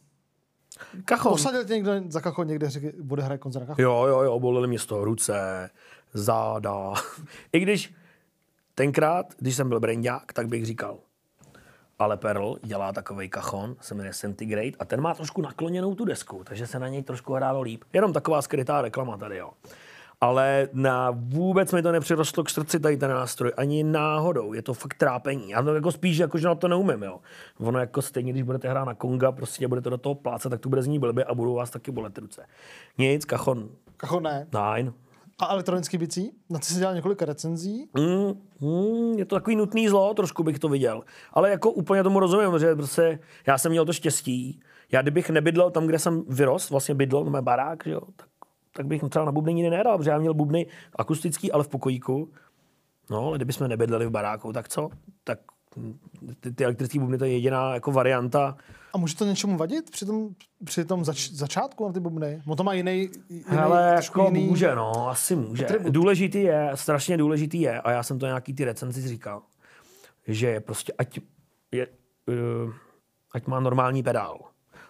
Kachon. 1.04 1.32
Posadil 1.32 1.64
tě 1.64 1.74
někdo 1.74 1.92
za 2.08 2.20
kachon 2.20 2.46
někde, 2.46 2.70
řekl, 2.70 2.88
bude 3.02 3.22
hrát 3.22 3.40
koncert 3.40 3.60
na 3.62 3.66
kachon? 3.66 3.84
Jo, 3.84 4.04
jo, 4.06 4.20
jo, 4.22 4.40
bolely 4.40 4.68
mě 4.68 4.78
z 4.78 4.86
toho 4.86 5.04
ruce, 5.04 5.70
záda. 6.14 6.92
I 7.52 7.60
když 7.60 7.94
tenkrát, 8.74 9.34
když 9.38 9.56
jsem 9.56 9.68
byl 9.68 9.80
brendák, 9.80 10.32
tak 10.32 10.48
bych 10.48 10.66
říkal, 10.66 10.98
ale 11.98 12.16
Pearl 12.16 12.56
dělá 12.62 12.92
takový 12.92 13.28
kachon, 13.28 13.76
se 13.80 13.94
jmenuje 13.94 14.14
Centigrade, 14.14 14.76
a 14.78 14.84
ten 14.84 15.00
má 15.00 15.14
trošku 15.14 15.42
nakloněnou 15.42 15.94
tu 15.94 16.04
desku, 16.04 16.44
takže 16.44 16.66
se 16.66 16.78
na 16.78 16.88
něj 16.88 17.02
trošku 17.02 17.34
hrálo 17.34 17.62
líp. 17.62 17.84
Jenom 17.92 18.12
taková 18.12 18.42
skrytá 18.42 18.82
reklama 18.82 19.16
tady, 19.16 19.36
jo. 19.36 19.50
Ale 20.20 20.68
na 20.72 21.10
vůbec 21.10 21.72
mi 21.72 21.82
to 21.82 21.92
nepřirostlo 21.92 22.44
k 22.44 22.50
srdci 22.50 22.80
tady 22.80 22.96
ten 22.96 23.10
nástroj, 23.10 23.52
ani 23.56 23.84
náhodou. 23.84 24.52
Je 24.52 24.62
to 24.62 24.74
fakt 24.74 24.94
trápení. 24.94 25.50
Já 25.50 25.62
to 25.62 25.74
jako 25.74 25.92
spíš, 25.92 26.18
jako, 26.18 26.38
že 26.38 26.46
na 26.46 26.54
to 26.54 26.68
neumím, 26.68 27.02
jo. 27.02 27.20
Ono 27.58 27.78
jako 27.78 28.02
stejně, 28.02 28.32
když 28.32 28.42
budete 28.42 28.68
hrát 28.68 28.84
na 28.84 28.94
konga, 28.94 29.32
prostě 29.32 29.68
budete 29.68 29.90
do 29.90 29.98
toho 29.98 30.14
plácat, 30.14 30.50
tak 30.50 30.60
to 30.60 30.68
bude 30.68 30.82
znít 30.82 30.98
blbě 30.98 31.24
a 31.24 31.34
budou 31.34 31.54
vás 31.54 31.70
taky 31.70 31.90
bolet 31.90 32.18
ruce. 32.18 32.46
Nic, 32.98 33.24
kachon. 33.24 33.68
Kachon 33.96 34.22
ne. 34.22 34.46
Nein. 34.52 34.92
A 35.38 35.46
elektronický 35.46 35.98
bicí? 35.98 36.32
Na 36.50 36.58
ty 36.58 36.66
jsi 36.66 36.78
dělal 36.78 36.94
několik 36.94 37.22
recenzí? 37.22 37.90
Mm, 37.94 38.32
mm, 38.60 39.18
je 39.18 39.24
to 39.24 39.36
takový 39.36 39.56
nutný 39.56 39.88
zlo, 39.88 40.14
trošku 40.14 40.42
bych 40.42 40.58
to 40.58 40.68
viděl. 40.68 41.02
Ale 41.32 41.50
jako 41.50 41.70
úplně 41.70 42.02
tomu 42.02 42.20
rozumím, 42.20 42.58
že 42.58 42.74
prostě 42.74 43.18
já 43.46 43.58
jsem 43.58 43.70
měl 43.70 43.84
to 43.84 43.92
štěstí. 43.92 44.60
Já 44.92 45.02
kdybych 45.02 45.30
nebydlel 45.30 45.70
tam, 45.70 45.86
kde 45.86 45.98
jsem 45.98 46.24
vyrost, 46.28 46.70
vlastně 46.70 46.94
bydlel, 46.94 47.24
mé 47.24 47.42
barák, 47.42 47.84
že 47.84 47.90
jo, 47.92 48.00
tak, 48.16 48.28
tak 48.72 48.86
bych 48.86 49.02
třeba 49.10 49.24
na 49.24 49.32
bubny 49.32 49.54
nikdy 49.54 49.70
nehrál, 49.70 49.98
protože 49.98 50.10
já 50.10 50.18
měl 50.18 50.34
bubny 50.34 50.66
akustický, 50.96 51.52
ale 51.52 51.64
v 51.64 51.68
pokojíku. 51.68 52.32
No, 53.10 53.26
ale 53.26 53.38
kdybychom 53.38 53.68
nebydleli 53.68 54.06
v 54.06 54.10
baráku, 54.10 54.52
tak 54.52 54.68
co? 54.68 54.90
Tak 55.24 55.38
ty, 56.40 56.52
ty 56.52 56.64
elektrické 56.64 56.98
bubny 56.98 57.18
to 57.18 57.24
je 57.24 57.32
jediná 57.32 57.74
jako 57.74 57.92
varianta. 57.92 58.56
A 58.92 58.98
může 58.98 59.16
to 59.16 59.24
něčemu 59.24 59.56
vadit 59.56 59.90
při 59.90 60.06
tom, 60.06 60.28
při 60.64 60.84
tom 60.84 61.04
zač, 61.04 61.30
začátku 61.30 61.86
na 61.86 61.92
ty 61.92 62.00
bubny? 62.00 62.42
Mo 62.46 62.56
to 62.56 62.64
má 62.64 62.72
jiný, 62.72 63.08
jiný 63.28 63.44
Ale 63.58 63.92
jako 63.94 64.24
jiný... 64.24 64.46
může, 64.46 64.74
no, 64.74 65.08
asi 65.08 65.36
může. 65.36 65.64
Atribut. 65.64 65.92
Důležitý 65.92 66.42
je, 66.42 66.70
strašně 66.74 67.16
důležitý 67.16 67.60
je, 67.60 67.80
a 67.80 67.90
já 67.90 68.02
jsem 68.02 68.18
to 68.18 68.26
nějaký 68.26 68.54
ty 68.54 68.64
recenzi 68.64 69.08
říkal, 69.08 69.42
že 70.26 70.48
je 70.48 70.60
prostě, 70.60 70.92
ať, 70.98 71.18
je, 71.72 71.86
uh, 72.26 72.72
ať 73.32 73.46
má 73.46 73.60
normální 73.60 74.02
pedál. 74.02 74.38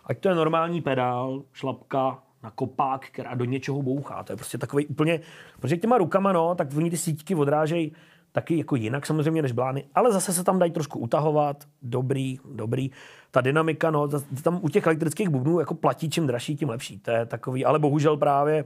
Ať 0.04 0.18
to 0.20 0.28
je 0.28 0.34
normální 0.34 0.82
pedál, 0.82 1.42
šlapka, 1.52 2.22
na 2.42 2.50
kopák, 2.50 3.06
která 3.06 3.34
do 3.34 3.44
něčeho 3.44 3.82
bouchá. 3.82 4.22
To 4.22 4.32
je 4.32 4.36
prostě 4.36 4.58
takový 4.58 4.86
úplně, 4.86 5.20
protože 5.60 5.76
těma 5.76 5.98
rukama, 5.98 6.32
no, 6.32 6.54
tak 6.54 6.68
oni 6.76 6.90
ty 6.90 6.96
sítky 6.96 7.34
odrážejí 7.34 7.92
taky 8.36 8.58
jako 8.58 8.76
jinak 8.76 9.06
samozřejmě 9.06 9.42
než 9.42 9.52
blány, 9.52 9.84
ale 9.94 10.12
zase 10.12 10.32
se 10.32 10.44
tam 10.44 10.58
dají 10.58 10.70
trošku 10.70 10.98
utahovat, 10.98 11.64
dobrý, 11.82 12.38
dobrý. 12.54 12.90
Ta 13.30 13.40
dynamika, 13.40 13.90
no, 13.90 14.08
tam 14.42 14.60
u 14.62 14.68
těch 14.68 14.86
elektrických 14.86 15.28
bubnů 15.28 15.60
jako 15.60 15.74
platí, 15.74 16.10
čím 16.10 16.26
dražší, 16.26 16.56
tím 16.56 16.68
lepší. 16.68 16.98
To 16.98 17.10
je 17.10 17.26
takový, 17.26 17.64
ale 17.64 17.78
bohužel 17.78 18.16
právě, 18.16 18.64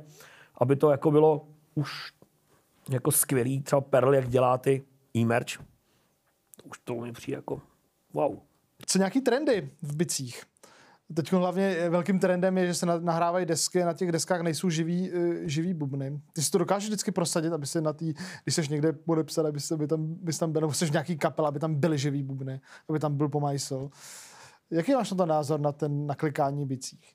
aby 0.55 0.77
to 0.77 0.91
jako 0.91 1.11
bylo 1.11 1.47
už 1.75 2.13
jako 2.89 3.11
skvělý, 3.11 3.63
třeba 3.63 3.81
Perl, 3.81 4.15
jak 4.15 4.29
dělá 4.29 4.59
ty 4.59 4.83
e-merch, 5.17 5.63
už 6.65 6.79
to 6.85 6.95
mi 6.95 7.13
přijde 7.13 7.37
jako 7.37 7.61
wow. 8.13 8.39
Co 8.87 8.99
nějaký 8.99 9.21
trendy 9.21 9.71
v 9.83 9.97
bicích? 9.97 10.43
Teď 11.14 11.33
hlavně 11.33 11.90
velkým 11.90 12.18
trendem 12.18 12.59
je, 12.59 12.66
že 12.66 12.75
se 12.75 12.87
nahrávají 12.87 13.46
desky, 13.46 13.85
na 13.85 13.92
těch 13.92 14.12
deskách 14.12 14.40
nejsou 14.40 14.70
živý, 14.70 15.12
uh, 15.12 15.35
živý 15.44 15.75
bubny. 15.75 16.20
Ty 16.33 16.42
si 16.42 16.51
to 16.51 16.59
dokážeš 16.59 16.88
vždycky 16.88 17.11
prosadit, 17.11 17.53
aby 17.53 17.66
se 17.66 17.81
na 17.81 17.92
tý, 17.92 18.14
když 18.44 18.55
jsi 18.55 18.68
někde 18.70 18.92
podepsat, 18.92 19.46
aby, 19.46 19.61
se, 19.61 19.75
aby 19.75 19.87
tam, 19.87 20.16
aby 20.23 20.33
tam 20.33 20.53
byl, 20.53 20.61
nebo 20.61 20.73
jsi 20.73 20.90
nějaký 20.90 21.18
kapel, 21.18 21.46
aby 21.46 21.59
tam 21.59 21.75
byly 21.75 21.99
živý 21.99 22.23
bubny, 22.23 22.61
aby 22.88 22.99
tam 22.99 23.16
byl 23.16 23.29
pomajsl. 23.29 23.90
Jaký 24.70 24.94
máš 24.94 25.11
na 25.11 25.16
to 25.16 25.27
názor 25.27 25.61
na 25.61 25.73
ten 25.73 26.07
naklikání 26.07 26.66
bicích? 26.66 27.14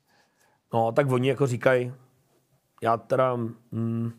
No, 0.74 0.92
tak 0.92 1.10
oni 1.10 1.28
jako 1.28 1.46
říkají, 1.46 1.92
já 2.82 2.96
teda, 2.96 3.36
mm, 3.70 4.12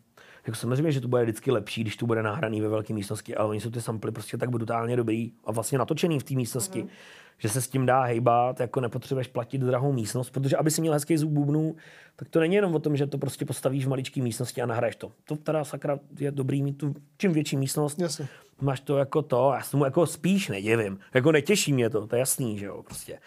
jako 0.48 0.56
samozřejmě, 0.56 0.92
že 0.92 1.02
to 1.02 1.08
bude 1.08 1.24
vždycky 1.24 1.52
lepší, 1.52 1.82
když 1.82 1.98
to 1.98 2.06
bude 2.06 2.24
nahraný 2.24 2.62
ve 2.62 2.70
velké 2.70 2.94
místnosti, 2.94 3.36
ale 3.36 3.50
oni 3.50 3.62
jsou 3.62 3.70
ty 3.70 3.82
samply 3.82 4.12
prostě 4.12 4.38
tak 4.38 4.50
brutálně 4.50 4.96
dobrý 4.96 5.34
a 5.46 5.52
vlastně 5.52 5.78
natočený 5.78 6.20
v 6.20 6.24
té 6.24 6.34
místnosti, 6.34 6.84
mm-hmm. 6.84 6.90
Že 7.38 7.50
se 7.50 7.62
s 7.62 7.68
tím 7.68 7.86
dá 7.86 8.04
hejbat, 8.04 8.60
jako 8.60 8.82
nepotřebuješ 8.82 9.28
platit 9.28 9.62
drahou 9.62 9.94
místnost, 9.94 10.30
protože 10.30 10.58
aby 10.58 10.72
si 10.72 10.82
měl 10.82 10.94
hezký 10.94 11.18
zvuk 11.18 11.34
bubnů, 11.34 11.76
tak 12.16 12.30
to 12.30 12.40
není 12.40 12.56
jenom 12.56 12.76
o 12.76 12.80
tom, 12.80 12.98
že 12.98 13.08
to 13.08 13.18
prostě 13.18 13.46
postavíš 13.46 13.86
v 13.86 13.90
maličké 13.90 14.22
místnosti 14.22 14.62
a 14.62 14.66
nahraješ 14.66 14.96
to. 14.96 15.12
To 15.26 15.36
teda 15.36 15.64
sakra 15.64 16.00
je 16.20 16.32
dobrý 16.32 16.64
mít 16.64 16.78
tu 16.78 16.96
čím 17.18 17.34
větší 17.34 17.58
místnost, 17.58 18.00
Jasně. 18.00 18.28
máš 18.62 18.80
to 18.80 18.98
jako 18.98 19.22
to, 19.22 19.52
já 19.56 19.62
se 19.62 19.72
tomu 19.72 19.86
jako 19.86 20.06
spíš 20.06 20.50
nedivím, 20.50 21.00
jako 21.14 21.32
netěší 21.32 21.74
mě 21.74 21.90
to, 21.90 22.08
to 22.08 22.16
je 22.16 22.20
jasný, 22.20 22.58
že 22.58 22.66
jo, 22.66 22.84
prostě 22.84 23.20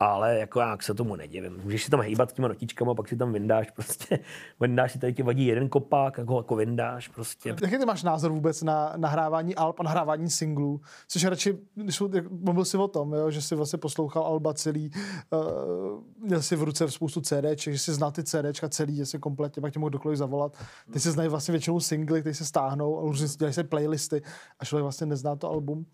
ale 0.00 0.38
jako 0.38 0.60
jak 0.60 0.82
se 0.82 0.94
tomu 0.94 1.16
nedivím. 1.16 1.60
Můžeš 1.64 1.84
si 1.84 1.90
tam 1.90 2.00
hýbat 2.00 2.32
těma 2.32 2.48
notičkama, 2.48 2.94
pak 2.94 3.08
si 3.08 3.16
tam 3.16 3.32
vyndáš 3.32 3.70
prostě, 3.70 4.18
vyndáš 4.60 4.92
si 4.92 4.98
tady 4.98 5.14
ti 5.14 5.22
vadí 5.22 5.46
jeden 5.46 5.68
kopák, 5.68 6.18
jako, 6.18 6.36
jako 6.36 6.56
vyndáš 6.56 7.08
prostě. 7.08 7.48
Jaký 7.48 7.78
ty 7.78 7.86
máš 7.86 8.02
názor 8.02 8.32
vůbec 8.32 8.62
na 8.62 8.92
nahrávání 8.96 9.54
alb 9.54 9.80
a 9.80 9.82
nahrávání 9.82 10.30
singlů? 10.30 10.80
Což 11.08 11.24
radši, 11.24 11.58
když 11.74 11.96
jsou, 11.96 12.10
mluvil 12.30 12.64
si 12.64 12.76
o 12.76 12.88
tom, 12.88 13.12
jo, 13.12 13.30
že 13.30 13.42
jsi 13.42 13.54
vlastně 13.54 13.78
poslouchal 13.78 14.22
alba 14.22 14.54
celý, 14.54 14.90
uh, 15.30 16.02
měl 16.18 16.42
si 16.42 16.56
v 16.56 16.62
ruce 16.62 16.90
spoustu 16.90 17.20
CDček, 17.20 17.74
že 17.74 17.78
si 17.78 17.92
znal 17.92 18.12
ty 18.12 18.24
CDčka 18.24 18.68
celý, 18.68 18.96
že 18.96 19.06
si 19.06 19.18
kompletně, 19.18 19.62
pak 19.62 19.72
tě 19.72 19.78
mohl 19.78 19.90
dokoliv 19.90 20.18
zavolat. 20.18 20.56
Ty 20.92 21.00
si 21.00 21.10
znají 21.10 21.28
vlastně 21.28 21.52
většinou 21.52 21.80
singly, 21.80 22.22
ty 22.22 22.34
se 22.34 22.44
stáhnou 22.44 22.98
a 22.98 23.02
různě 23.02 23.28
dělají 23.38 23.54
se 23.54 23.64
playlisty 23.64 24.22
a 24.58 24.64
člověk 24.64 24.82
vlastně 24.82 25.06
nezná 25.06 25.36
to 25.36 25.50
album. 25.50 25.86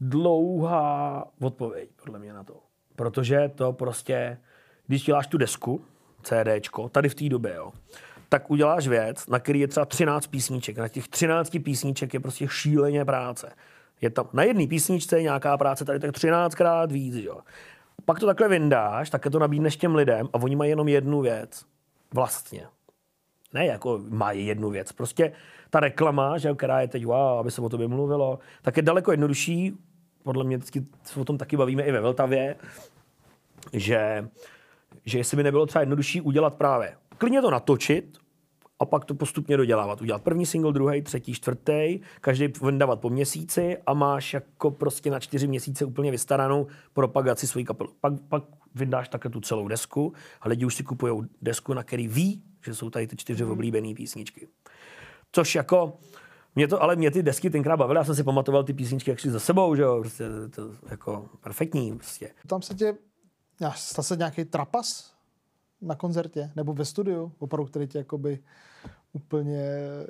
Dlouhá 0.00 1.24
odpověď, 1.40 1.90
podle 2.04 2.18
mě 2.18 2.32
na 2.32 2.44
to. 2.44 2.71
Protože 2.96 3.50
to 3.54 3.72
prostě, 3.72 4.38
když 4.86 5.04
děláš 5.04 5.26
tu 5.26 5.38
desku, 5.38 5.84
CDčko, 6.22 6.88
tady 6.88 7.08
v 7.08 7.14
té 7.14 7.28
době, 7.28 7.54
jo, 7.54 7.72
tak 8.28 8.50
uděláš 8.50 8.88
věc, 8.88 9.26
na 9.26 9.38
který 9.38 9.60
je 9.60 9.68
třeba 9.68 9.86
13 9.86 10.26
písniček. 10.26 10.78
Na 10.78 10.88
těch 10.88 11.08
13 11.08 11.56
písniček 11.64 12.14
je 12.14 12.20
prostě 12.20 12.48
šíleně 12.48 13.04
práce. 13.04 13.52
Je 14.00 14.10
tam 14.10 14.28
na 14.32 14.42
jedné 14.42 14.66
písničce 14.66 15.22
nějaká 15.22 15.58
práce, 15.58 15.84
tady 15.84 15.98
tak 15.98 16.10
13krát 16.10 16.92
víc, 16.92 17.14
jo. 17.14 17.40
Pak 18.04 18.20
to 18.20 18.26
takhle 18.26 18.48
vyndáš, 18.48 19.10
také 19.10 19.30
to 19.30 19.38
nabídneš 19.38 19.76
těm 19.76 19.94
lidem 19.94 20.28
a 20.32 20.34
oni 20.34 20.56
mají 20.56 20.70
jenom 20.70 20.88
jednu 20.88 21.20
věc. 21.20 21.64
Vlastně. 22.14 22.66
Ne 23.54 23.66
jako 23.66 24.00
mají 24.08 24.46
jednu 24.46 24.70
věc. 24.70 24.92
Prostě 24.92 25.32
ta 25.70 25.80
reklama, 25.80 26.38
že, 26.38 26.54
která 26.54 26.80
je 26.80 26.88
teď, 26.88 27.06
wow, 27.06 27.38
aby 27.38 27.50
se 27.50 27.60
o 27.60 27.68
tobě 27.68 27.88
mluvilo, 27.88 28.38
tak 28.62 28.76
je 28.76 28.82
daleko 28.82 29.10
jednodušší 29.10 29.78
podle 30.22 30.44
mě 30.44 30.56
vždycky 30.56 30.86
se 31.04 31.20
o 31.20 31.24
tom 31.24 31.38
taky 31.38 31.56
bavíme 31.56 31.82
i 31.82 31.92
ve 31.92 32.00
Vltavě, 32.00 32.56
že, 33.72 34.28
že 35.04 35.18
jestli 35.18 35.36
by 35.36 35.42
nebylo 35.42 35.66
třeba 35.66 35.82
jednodušší 35.82 36.20
udělat 36.20 36.54
právě 36.54 36.96
klidně 37.22 37.42
to 37.42 37.50
natočit 37.50 38.18
a 38.80 38.84
pak 38.84 39.04
to 39.04 39.14
postupně 39.14 39.56
dodělávat. 39.56 40.02
Udělat 40.02 40.22
první 40.22 40.46
single, 40.46 40.72
druhý, 40.72 41.02
třetí, 41.02 41.34
čtvrtý, 41.34 42.00
každý 42.20 42.48
vyndávat 42.62 43.00
po 43.00 43.10
měsíci 43.10 43.78
a 43.86 43.94
máš 43.94 44.34
jako 44.34 44.70
prostě 44.70 45.10
na 45.10 45.20
čtyři 45.20 45.46
měsíce 45.46 45.84
úplně 45.84 46.10
vystaranou 46.10 46.66
propagaci 46.92 47.46
svojí 47.46 47.64
kapely. 47.64 47.90
Pak, 48.00 48.12
pak 48.28 48.44
vydáš 48.74 49.08
také 49.08 49.28
tu 49.28 49.40
celou 49.40 49.68
desku 49.68 50.12
a 50.40 50.48
lidi 50.48 50.64
už 50.64 50.74
si 50.74 50.82
kupují 50.82 51.22
desku, 51.42 51.74
na 51.74 51.82
který 51.82 52.08
ví, 52.08 52.42
že 52.64 52.74
jsou 52.74 52.90
tady 52.90 53.06
ty 53.06 53.16
čtyři 53.16 53.44
mm. 53.44 53.50
oblíbené 53.50 53.94
písničky. 53.94 54.48
Což 55.32 55.54
jako, 55.54 55.98
mě 56.54 56.68
to, 56.68 56.82
ale 56.82 56.96
mě 56.96 57.10
ty 57.10 57.22
desky 57.22 57.50
tenkrát 57.50 57.76
bavily, 57.76 57.98
já 57.98 58.04
jsem 58.04 58.14
si 58.14 58.24
pamatoval 58.24 58.64
ty 58.64 58.72
písničky 58.72 59.10
jak 59.10 59.20
za 59.26 59.40
sebou, 59.40 59.74
že 59.74 59.82
jo, 59.82 60.00
prostě 60.00 60.24
to 60.54 60.70
jako 60.90 61.28
perfektní 61.40 61.96
prostě. 61.98 62.30
Tam 62.46 62.62
se 62.62 62.74
tě, 62.74 62.94
stal 63.74 64.04
se 64.04 64.16
nějaký 64.16 64.44
trapas 64.44 65.12
na 65.80 65.94
koncertě 65.94 66.50
nebo 66.56 66.72
ve 66.72 66.84
studiu, 66.84 67.32
opravdu, 67.38 67.66
který 67.66 67.86
tě 67.86 67.98
jakoby 67.98 68.38
úplně, 69.12 69.64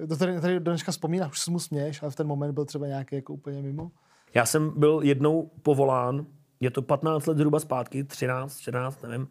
to 0.09 0.17
tady, 0.17 0.41
tady 0.41 0.61
do 0.61 0.71
dneška 0.71 0.93
vzpomínáš, 0.93 1.33
už 1.33 1.41
se 1.41 1.51
mu 1.51 1.59
směješ, 1.59 2.03
ale 2.03 2.11
v 2.11 2.17
ten 2.17 2.27
moment 2.27 2.53
byl 2.53 2.65
třeba 2.65 2.87
nějaký 2.87 3.17
jako 3.17 3.33
úplně 3.33 3.63
mimo? 3.63 3.91
Já 4.35 4.47
jsem 4.47 4.73
byl 4.77 5.01
jednou 5.03 5.51
povolán, 5.63 6.27
je 6.61 6.71
to 6.71 6.83
15 6.83 7.27
let 7.27 7.39
zhruba 7.39 7.61
zpátky, 7.61 8.05
13, 8.05 8.59
14, 8.59 9.03
nevím, 9.03 9.29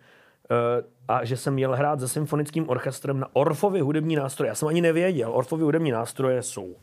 Eh, 0.51 0.83
a 1.07 1.25
že 1.25 1.37
jsem 1.37 1.53
měl 1.53 1.75
hrát 1.75 1.99
se 1.99 2.07
symfonickým 2.07 2.69
orchestrem 2.69 3.19
na 3.19 3.35
Orfově 3.35 3.83
hudební 3.83 4.15
nástroje. 4.15 4.49
Já 4.49 4.55
jsem 4.55 4.67
ani 4.67 4.81
nevěděl. 4.81 5.31
Orfově 5.33 5.63
hudební 5.63 5.91
nástroje 5.91 6.41
jsou 6.43 6.75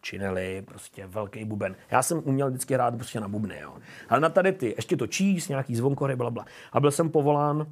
činely, 0.00 0.62
prostě 0.62 1.06
velký 1.06 1.44
buben. 1.44 1.76
Já 1.90 2.02
jsem 2.02 2.22
uměl 2.24 2.48
vždycky 2.48 2.74
hrát 2.74 2.96
prostě 2.96 3.20
na 3.20 3.28
bubny, 3.28 3.58
jo. 3.62 3.74
Ale 4.08 4.20
na 4.20 4.28
tady 4.28 4.52
ty, 4.52 4.74
ještě 4.76 4.96
to 4.96 5.06
číst, 5.06 5.48
nějaký 5.48 5.76
zvonkory, 5.76 6.16
bla, 6.16 6.30
bla. 6.30 6.44
A 6.72 6.80
byl 6.80 6.90
jsem 6.90 7.10
povolán 7.10 7.66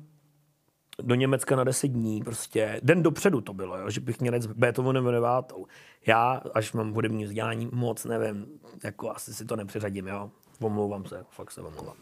do 1.02 1.14
Německa 1.14 1.56
na 1.56 1.64
10 1.64 1.88
dní, 1.88 2.22
prostě 2.22 2.80
den 2.82 3.02
dopředu 3.02 3.40
to 3.40 3.54
bylo, 3.54 3.78
jo, 3.78 3.90
že 3.90 4.00
bych 4.00 4.20
měl 4.20 4.42
s 4.42 4.46
Beethovenem 4.46 5.04
devátou. 5.04 5.66
Já, 6.06 6.42
až 6.54 6.72
mám 6.72 6.92
hudební 6.92 7.24
vzdělání, 7.24 7.68
moc 7.72 8.04
nevím, 8.04 8.46
jako 8.84 9.10
asi 9.10 9.34
si 9.34 9.44
to 9.44 9.56
nepřeřadím, 9.56 10.06
jo. 10.06 10.30
Omlouvám 10.60 11.04
se, 11.04 11.24
fakt 11.30 11.50
se 11.50 11.60
omlouvám. 11.60 11.96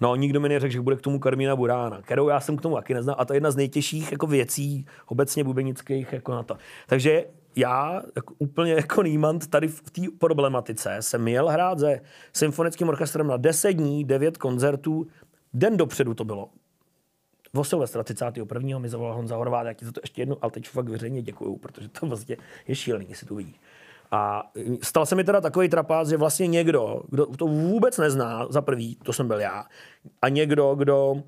No, 0.00 0.16
nikdo 0.16 0.40
mi 0.40 0.48
neřekl, 0.48 0.72
že 0.72 0.80
bude 0.80 0.96
k 0.96 1.00
tomu 1.00 1.18
Karmína 1.18 1.56
Burána, 1.56 2.02
kterou 2.02 2.28
já 2.28 2.40
jsem 2.40 2.56
k 2.56 2.60
tomu 2.60 2.74
taky 2.74 2.94
neznal. 2.94 3.16
A 3.18 3.24
to 3.24 3.32
je 3.32 3.36
jedna 3.36 3.50
z 3.50 3.56
nejtěžších 3.56 4.12
jako 4.12 4.26
věcí 4.26 4.86
obecně 5.06 5.44
bubenických 5.44 6.12
jako 6.12 6.32
na 6.32 6.42
to. 6.42 6.56
Takže 6.86 7.24
já 7.56 8.02
jako 8.16 8.34
úplně 8.38 8.72
jako 8.72 9.02
nímant 9.02 9.46
tady 9.46 9.68
v 9.68 9.90
té 9.90 10.02
problematice 10.18 10.96
jsem 11.00 11.22
měl 11.22 11.48
hrát 11.48 11.78
se 11.78 12.00
symfonickým 12.32 12.88
orchestrem 12.88 13.26
na 13.26 13.36
10 13.36 13.72
dní, 13.72 14.04
9 14.04 14.38
koncertů. 14.38 15.06
Den 15.54 15.76
dopředu 15.76 16.14
to 16.14 16.24
bylo. 16.24 16.48
O 17.54 17.64
Silvestra 17.64 18.02
31. 18.02 18.78
mi 18.78 18.88
zavolal 18.88 19.14
Honza 19.14 19.36
Horváth, 19.36 19.66
já 19.66 19.72
ti 19.72 19.84
za 19.84 19.92
to 19.92 20.00
ještě 20.02 20.22
jednou, 20.22 20.36
ale 20.42 20.50
teď 20.50 20.68
fakt 20.68 20.88
veřejně 20.88 21.22
děkuju, 21.22 21.56
protože 21.56 21.88
to 21.88 22.06
vlastně 22.06 22.36
je 22.68 22.74
šílený, 22.74 23.06
jestli 23.08 23.26
to 23.26 23.34
vidíš. 23.34 23.60
A 24.10 24.50
stal 24.82 25.06
se 25.06 25.14
mi 25.14 25.24
teda 25.24 25.40
takový 25.40 25.68
trapás, 25.68 26.08
že 26.08 26.16
vlastně 26.16 26.46
někdo, 26.46 27.02
kdo 27.10 27.26
to 27.26 27.46
vůbec 27.46 27.98
nezná, 27.98 28.46
za 28.50 28.62
prvý, 28.62 28.96
to 29.02 29.12
jsem 29.12 29.28
byl 29.28 29.40
já, 29.40 29.64
a 30.22 30.28
někdo, 30.28 30.74
kdo 30.74 31.22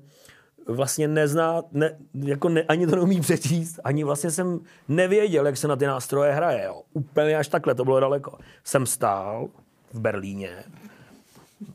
vlastně 0.67 1.07
nezná, 1.07 1.63
ne, 1.71 1.97
jako 2.13 2.49
ne, 2.49 2.63
ani 2.63 2.87
to 2.87 2.95
neumí 2.95 3.21
přečíst, 3.21 3.79
ani 3.83 4.03
vlastně 4.03 4.31
jsem 4.31 4.59
nevěděl, 4.87 5.45
jak 5.45 5.57
se 5.57 5.67
na 5.67 5.75
ty 5.75 5.85
nástroje 5.85 6.31
hraje. 6.31 6.63
Jo. 6.65 6.81
Úplně 6.93 7.37
až 7.37 7.47
takhle, 7.47 7.75
to 7.75 7.85
bylo 7.85 7.99
daleko. 7.99 8.37
Jsem 8.63 8.85
stál 8.85 9.47
v 9.93 9.99
Berlíně 9.99 10.63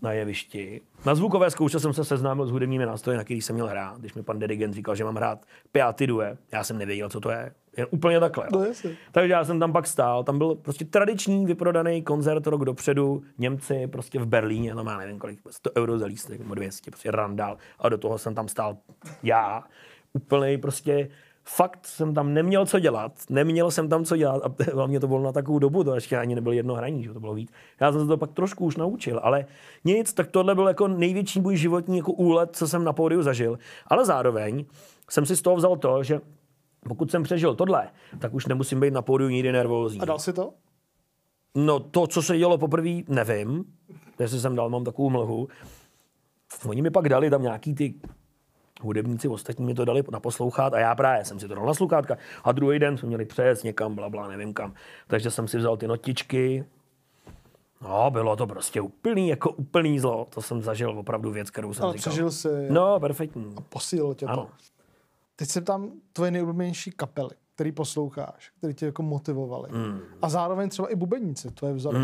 na 0.02 0.12
jevišti. 0.12 0.80
Na 1.06 1.14
zvukové 1.14 1.50
zkoušce 1.50 1.80
jsem 1.80 1.92
se 1.92 2.04
seznámil 2.04 2.46
s 2.46 2.50
hudebními 2.50 2.86
nástroji, 2.86 3.18
na 3.18 3.24
který 3.24 3.42
jsem 3.42 3.54
měl 3.54 3.66
hrát. 3.66 3.98
Když 4.00 4.14
mi 4.14 4.22
pan 4.22 4.38
dirigent 4.38 4.74
říkal, 4.74 4.94
že 4.94 5.04
mám 5.04 5.16
hrát 5.16 5.38
Piatti 5.72 6.06
Due, 6.06 6.36
já 6.52 6.64
jsem 6.64 6.78
nevěděl, 6.78 7.08
co 7.08 7.20
to 7.20 7.30
je. 7.30 7.52
Jen 7.76 7.86
úplně 7.90 8.20
takhle. 8.20 8.48
No, 8.52 8.64
Takže 9.12 9.32
já 9.32 9.44
jsem 9.44 9.60
tam 9.60 9.72
pak 9.72 9.86
stál. 9.86 10.24
Tam 10.24 10.38
byl 10.38 10.54
prostě 10.54 10.84
tradiční 10.84 11.46
vyprodaný 11.46 12.02
koncert 12.02 12.46
rok 12.46 12.64
dopředu. 12.64 13.22
Němci 13.38 13.86
prostě 13.86 14.18
v 14.18 14.26
Berlíně, 14.26 14.74
tam 14.74 14.84
má 14.84 14.98
nevím 14.98 15.18
kolik, 15.18 15.40
100 15.50 15.70
euro 15.76 15.98
za 15.98 16.06
lístek, 16.06 16.40
nebo 16.40 16.54
200, 16.54 16.90
prostě 16.90 17.10
randál. 17.10 17.56
A 17.78 17.88
do 17.88 17.98
toho 17.98 18.18
jsem 18.18 18.34
tam 18.34 18.48
stál 18.48 18.76
já. 19.22 19.64
Úplný 20.12 20.58
prostě 20.58 21.08
fakt 21.44 21.86
jsem 21.86 22.14
tam 22.14 22.34
neměl 22.34 22.66
co 22.66 22.78
dělat, 22.78 23.12
neměl 23.30 23.70
jsem 23.70 23.88
tam 23.88 24.04
co 24.04 24.16
dělat 24.16 24.42
a 24.44 24.54
hlavně 24.74 25.00
to 25.00 25.08
bylo 25.08 25.22
na 25.22 25.32
takovou 25.32 25.58
dobu, 25.58 25.84
to 25.84 25.94
ještě 25.94 26.18
ani 26.18 26.34
nebylo 26.34 26.52
jedno 26.52 26.74
hraní, 26.74 27.02
že 27.02 27.12
to 27.12 27.20
bylo 27.20 27.34
víc. 27.34 27.50
Já 27.80 27.92
jsem 27.92 28.00
se 28.00 28.06
to 28.06 28.16
pak 28.16 28.32
trošku 28.32 28.64
už 28.64 28.76
naučil, 28.76 29.20
ale 29.22 29.46
nic, 29.84 30.12
tak 30.12 30.26
tohle 30.26 30.54
byl 30.54 30.68
jako 30.68 30.88
největší 30.88 31.40
můj 31.40 31.56
životní 31.56 31.96
jako 31.96 32.12
úlet, 32.12 32.56
co 32.56 32.68
jsem 32.68 32.84
na 32.84 32.92
pódiu 32.92 33.22
zažil. 33.22 33.58
Ale 33.86 34.04
zároveň 34.04 34.64
jsem 35.10 35.26
si 35.26 35.36
z 35.36 35.42
toho 35.42 35.56
vzal 35.56 35.76
to, 35.76 36.02
že 36.02 36.20
pokud 36.88 37.10
jsem 37.10 37.22
přežil 37.22 37.54
tohle, 37.54 37.88
tak 38.18 38.34
už 38.34 38.46
nemusím 38.46 38.80
být 38.80 38.92
na 38.92 39.02
pódiu 39.02 39.30
nikdy 39.30 39.52
nervózní. 39.52 40.00
A 40.00 40.04
dal 40.04 40.18
si 40.18 40.32
to? 40.32 40.52
No 41.54 41.80
to, 41.80 42.06
co 42.06 42.22
se 42.22 42.38
dělo 42.38 42.58
poprvé, 42.58 42.90
nevím. 43.08 43.64
Jestli 44.18 44.40
jsem 44.40 44.56
dal, 44.56 44.70
mám 44.70 44.84
takovou 44.84 45.10
mlhu. 45.10 45.48
Oni 46.66 46.82
mi 46.82 46.90
pak 46.90 47.08
dali 47.08 47.30
tam 47.30 47.42
nějaký 47.42 47.74
ty 47.74 47.94
hudebníci 48.84 49.28
ostatní 49.28 49.66
mi 49.66 49.74
to 49.74 49.84
dali 49.84 50.02
na 50.10 50.20
poslouchat 50.20 50.74
a 50.74 50.78
já 50.78 50.94
právě 50.94 51.24
jsem 51.24 51.40
si 51.40 51.48
to 51.48 51.54
dal 51.54 51.66
na 51.66 51.74
sluchátka 51.74 52.16
a 52.44 52.52
druhý 52.52 52.78
den 52.78 52.98
jsme 52.98 53.08
měli 53.08 53.24
přejet 53.24 53.64
někam, 53.64 53.94
bla, 53.94 54.10
bla, 54.10 54.28
nevím 54.28 54.54
kam. 54.54 54.74
Takže 55.06 55.30
jsem 55.30 55.48
si 55.48 55.58
vzal 55.58 55.76
ty 55.76 55.86
notičky, 55.86 56.64
No, 57.82 58.10
bylo 58.10 58.36
to 58.36 58.46
prostě 58.46 58.80
úplný, 58.80 59.28
jako 59.28 59.50
úplný 59.50 59.98
zlo. 59.98 60.26
To 60.34 60.42
jsem 60.42 60.62
zažil 60.62 60.98
opravdu 60.98 61.30
věc, 61.30 61.50
kterou 61.50 61.74
jsem 61.74 61.84
Ale 61.84 61.92
říkal. 61.92 62.10
přežil 62.10 62.30
si. 62.30 62.48
No, 62.70 63.00
perfektní. 63.00 63.54
A 63.56 63.60
posílilo 63.60 64.14
tě 64.14 64.26
to. 64.26 64.32
Ano. 64.32 64.48
Teď 65.36 65.48
se 65.48 65.60
tam 65.60 65.92
tvoje 66.12 66.30
nejoblíbenější 66.30 66.90
kapely, 66.90 67.30
který 67.54 67.72
posloucháš, 67.72 68.52
který 68.58 68.74
tě 68.74 68.86
jako 68.86 69.02
motivovali. 69.02 69.68
Mm. 69.72 70.00
A 70.22 70.28
zároveň 70.28 70.68
třeba 70.68 70.88
i 70.88 70.94
bubeníci, 70.96 71.50
to 71.50 71.66
je 71.66 71.72
vzor. 71.72 71.94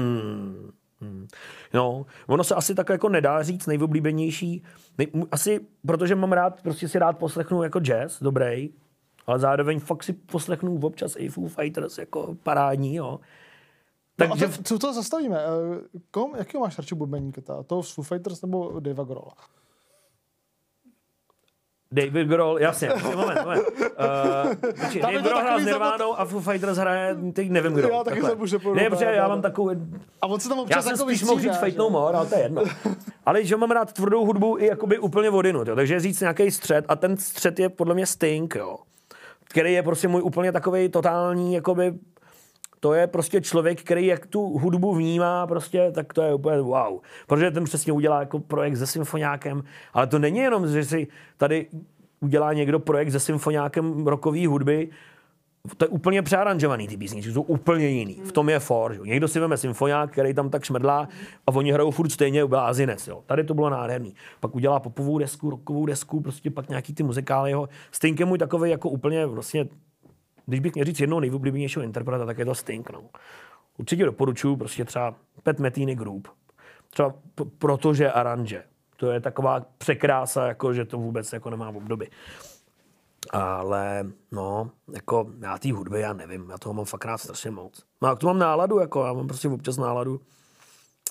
Mm. 1.01 1.27
No, 1.75 2.07
ono 2.27 2.45
se 2.45 2.55
asi 2.55 2.75
tak 2.75 2.89
jako 2.89 3.09
nedá 3.09 3.43
říct 3.43 3.67
nejoblíbenější. 3.67 4.63
Nej, 4.99 5.09
asi, 5.33 5.61
protože 5.87 6.15
mám 6.15 6.33
rád, 6.33 6.63
prostě 6.63 6.89
si 6.89 6.99
rád 6.99 7.19
poslechnu 7.19 7.63
jako 7.63 7.81
jazz, 7.81 8.23
dobrý, 8.23 8.71
ale 9.27 9.39
zároveň 9.39 9.81
fakt 9.81 10.05
si 10.05 10.13
poslechnu 10.13 10.81
občas 10.83 11.17
i 11.19 11.29
Foo 11.29 11.49
Fighters 11.49 11.99
jako 11.99 12.37
parádní, 12.43 12.95
jo. 12.95 13.21
Takže... 14.17 14.47
No 14.47 14.53
to, 14.53 14.63
co 14.63 14.79
to 14.79 14.93
zastavíme? 14.93 15.39
Eh, 15.39 15.99
kom, 16.11 16.37
jakého 16.37 16.61
máš 16.61 16.79
radši 16.79 16.95
bubeníka? 16.95 17.63
To 17.67 17.83
z 17.83 17.93
Foo 17.93 18.05
Fighters 18.05 18.43
nebo 18.43 18.81
Dave 18.81 19.05
Grohla? 19.05 19.35
David 21.93 22.29
Grohl, 22.29 22.59
jasně, 22.59 22.91
moment, 23.17 23.45
moment. 23.45 23.65
Uh, 23.79 25.03
David 25.03 25.23
Grohl 25.23 25.41
hrál 25.41 25.61
s 25.61 25.65
Nirvánou 25.65 26.19
a 26.19 26.25
Foo 26.25 26.41
Fighters 26.41 26.79
hraje, 26.79 27.17
teď 27.33 27.51
nevím 27.51 27.73
kdo. 27.73 27.89
Já 27.89 28.05
taky 28.05 28.23
jsem 28.23 28.41
už 28.41 28.53
Ne, 28.75 28.91
protože 28.91 29.05
já 29.05 29.29
mám 29.29 29.43
takovou... 29.43 29.71
A 30.23 30.27
on 30.27 30.41
se 30.41 30.49
tam 30.49 30.59
občas 30.59 30.77
Já 30.77 30.83
jsem 30.83 30.93
jako 30.93 31.05
spíš 31.05 31.23
mohl 31.23 31.41
říct 31.41 31.57
Fate 31.57 31.77
No 31.77 31.91
More, 31.91 32.19
ale 32.19 32.27
to 32.27 32.35
je 32.35 32.41
jedno. 32.41 32.63
Ale 33.27 33.45
že 33.45 33.57
mám 33.57 33.71
rád 33.71 33.93
tvrdou 33.93 34.25
hudbu 34.25 34.59
i 34.59 34.67
jakoby 34.67 34.99
úplně 34.99 35.31
vodinu, 35.31 35.65
jo. 35.67 35.77
takže 35.77 36.01
říct 36.01 36.21
nějaký 36.21 36.51
střed 36.51 36.85
a 36.89 36.97
ten 36.97 37.17
střed 37.17 37.59
je 37.59 37.69
podle 37.69 37.95
mě 37.95 38.07
Sting, 38.07 38.55
jo. 38.55 38.77
Který 39.45 39.73
je 39.73 39.83
prostě 39.83 40.09
můj 40.09 40.23
úplně 40.23 40.53
takový 40.53 40.89
totální, 40.89 41.55
jakoby 41.55 41.95
to 42.81 42.95
je 42.95 43.07
prostě 43.07 43.41
člověk, 43.41 43.83
který 43.83 44.07
jak 44.07 44.27
tu 44.27 44.59
hudbu 44.59 44.95
vnímá, 44.95 45.47
prostě, 45.47 45.93
tak 45.93 46.13
to 46.13 46.23
je 46.23 46.35
úplně 46.35 46.61
wow. 46.61 47.01
Protože 47.27 47.51
ten 47.51 47.65
přesně 47.65 47.93
udělá 47.93 48.21
jako 48.21 48.39
projekt 48.39 48.77
se 48.77 48.87
symfoniákem, 48.87 49.63
ale 49.93 50.07
to 50.07 50.19
není 50.19 50.39
jenom, 50.39 50.69
že 50.69 50.85
si 50.85 51.07
tady 51.37 51.67
udělá 52.21 52.53
někdo 52.53 52.79
projekt 52.79 53.11
se 53.11 53.21
symfoniákem 53.21 54.07
rokový 54.07 54.47
hudby, 54.47 54.91
to 55.77 55.85
je 55.85 55.89
úplně 55.89 56.23
přearanžovaný 56.23 56.89
ty 56.89 56.97
písničky, 56.97 57.33
jsou 57.33 57.43
úplně 57.43 57.89
jiný. 57.89 58.21
V 58.25 58.33
tom 58.33 58.49
je 58.49 58.59
for. 58.59 58.95
Že? 58.95 59.01
Někdo 59.01 59.29
si 59.29 59.41
veme 59.41 59.57
symfoniák, 59.57 60.13
který 60.13 60.35
tam 60.35 60.51
tak 60.51 60.65
šmrdlá 60.65 61.09
a 61.47 61.55
oni 61.55 61.73
hrajou 61.73 61.91
furt 61.91 62.11
stejně 62.11 62.47
blázinec. 62.47 63.09
Jo. 63.09 63.23
Tady 63.27 63.45
to 63.45 63.55
bylo 63.55 63.71
nádherný. 63.71 64.15
Pak 64.41 64.55
udělá 64.55 64.81
popovou 64.81 65.19
desku, 65.19 65.51
rokovou 65.51 65.87
desku, 65.87 66.21
prostě 66.21 66.51
pak 66.51 66.69
nějaký 66.69 66.95
ty 66.95 67.03
muzikály. 67.03 67.51
Jeho. 67.51 67.69
Sting 67.93 68.21
je 68.21 68.27
můj 68.27 68.39
takový 68.39 68.71
jako 68.71 68.89
úplně 68.89 69.27
vlastně 69.27 69.67
když 70.49 70.61
bych 70.61 70.75
měl 70.75 70.85
říct 70.85 71.01
jednou 71.01 71.21
nejoblíbenějšího 71.21 71.83
interpreta, 71.83 72.27
tak 72.27 72.39
je 72.39 72.45
to 72.45 72.55
Sting. 72.55 72.91
No. 72.91 73.03
Určitě 73.79 74.05
doporučuji 74.05 74.57
prostě 74.57 74.85
třeba 74.85 75.15
Pet 75.43 75.61
Metini 75.61 75.95
Group. 75.95 76.29
Třeba 76.91 77.15
p- 77.35 77.45
protože 77.59 78.13
aranže. 78.13 78.65
To 78.97 79.11
je 79.11 79.21
taková 79.21 79.61
překrása, 79.79 80.47
jako 80.47 80.75
že 80.75 80.85
to 80.85 80.99
vůbec 80.99 81.33
jako 81.33 81.51
nemá 81.51 81.71
v 81.71 81.77
období. 81.77 82.07
Ale 83.31 84.07
no, 84.33 84.71
jako 84.95 85.27
já 85.41 85.59
té 85.59 85.73
hudby, 85.73 86.01
já 86.01 86.13
nevím, 86.13 86.51
já 86.51 86.59
toho 86.59 86.75
mám 86.75 86.85
fakt 86.85 87.05
rád 87.05 87.19
strašně 87.19 87.51
moc. 87.51 87.85
No 88.03 88.09
a 88.09 88.17
k 88.17 88.19
tomu 88.19 88.29
mám 88.29 88.39
náladu, 88.39 88.79
jako 88.79 89.05
já 89.05 89.13
mám 89.13 89.27
prostě 89.27 89.49
občas 89.49 89.77
náladu. 89.77 90.21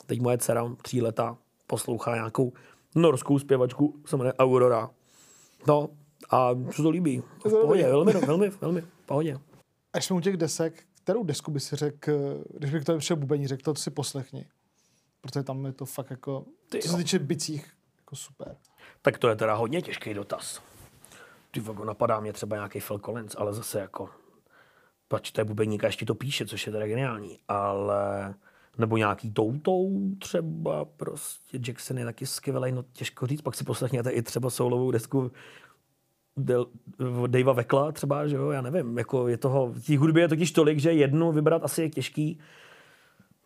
Teď 0.05 0.21
moje 0.21 0.37
dcera, 0.37 0.75
tří 0.81 1.01
leta, 1.01 1.37
poslouchá 1.67 2.15
nějakou 2.15 2.53
norskou 2.95 3.39
zpěvačku, 3.39 3.95
se 4.05 4.17
jmenuje 4.17 4.33
Aurora. 4.33 4.89
No, 5.67 5.89
a 6.29 6.49
co 6.71 6.83
to 6.83 6.89
líbí. 6.89 7.23
V 7.45 7.49
pohodě, 7.61 7.83
velmi, 7.83 8.13
velmi, 8.13 8.49
velmi, 8.49 8.81
v 8.81 9.05
pohodě. 9.05 9.39
Až 9.93 10.05
jsme 10.05 10.15
u 10.15 10.19
těch 10.19 10.37
desek, 10.37 10.83
kterou 11.03 11.23
desku 11.23 11.51
by 11.51 11.59
si 11.59 11.75
řekl, 11.75 12.43
když 12.53 12.71
bych 12.71 12.83
to 12.83 12.97
přišel 12.97 13.17
bubení, 13.17 13.47
řekl, 13.47 13.63
to 13.63 13.75
si 13.75 13.91
poslechni. 13.91 14.45
Protože 15.21 15.43
tam 15.43 15.65
je 15.65 15.73
to 15.73 15.85
fakt 15.85 16.09
jako, 16.09 16.45
Ty 16.69 16.79
co 16.79 16.89
se 16.89 16.97
týče 16.97 17.19
bicích, 17.19 17.73
jako 17.97 18.15
super. 18.15 18.57
Tak 19.01 19.17
to 19.17 19.29
je 19.29 19.35
teda 19.35 19.53
hodně 19.53 19.81
těžký 19.81 20.13
dotaz. 20.13 20.61
Ty 21.51 21.59
vago, 21.59 21.85
napadá 21.85 22.19
mě 22.19 22.33
třeba 22.33 22.55
nějaký 22.55 22.79
Phil 22.79 22.99
Collins, 22.99 23.35
ale 23.37 23.53
zase 23.53 23.79
jako, 23.79 24.09
pač 25.07 25.31
to 25.31 25.41
je 25.41 25.45
bubeník 25.45 25.83
a 25.83 25.87
ještě 25.87 26.05
to 26.05 26.15
píše, 26.15 26.45
což 26.45 26.65
je 26.65 26.71
teda 26.71 26.87
geniální, 26.87 27.39
ale 27.47 28.35
nebo 28.77 28.97
nějaký 28.97 29.31
toutou 29.33 30.11
třeba 30.19 30.85
prostě 30.85 31.59
Jackson 31.67 31.97
je 31.97 32.05
taky 32.05 32.25
skvělý, 32.25 32.71
no 32.71 32.83
těžko 32.93 33.27
říct, 33.27 33.41
pak 33.41 33.55
si 33.55 33.63
poslechněte 33.63 34.11
i 34.11 34.21
třeba 34.21 34.49
soulovou 34.49 34.91
desku 34.91 35.31
Davea 37.27 37.53
Vekla 37.53 37.91
třeba, 37.91 38.27
že 38.27 38.35
jo, 38.35 38.49
já 38.49 38.61
nevím, 38.61 38.97
jako 38.97 39.27
je 39.27 39.37
toho, 39.37 39.67
v 39.67 39.85
té 39.85 39.97
hudbě 39.97 40.23
je 40.23 40.27
totiž 40.27 40.51
tolik, 40.51 40.79
že 40.79 40.93
jednu 40.93 41.31
vybrat 41.31 41.63
asi 41.63 41.81
je 41.81 41.89
těžký. 41.89 42.39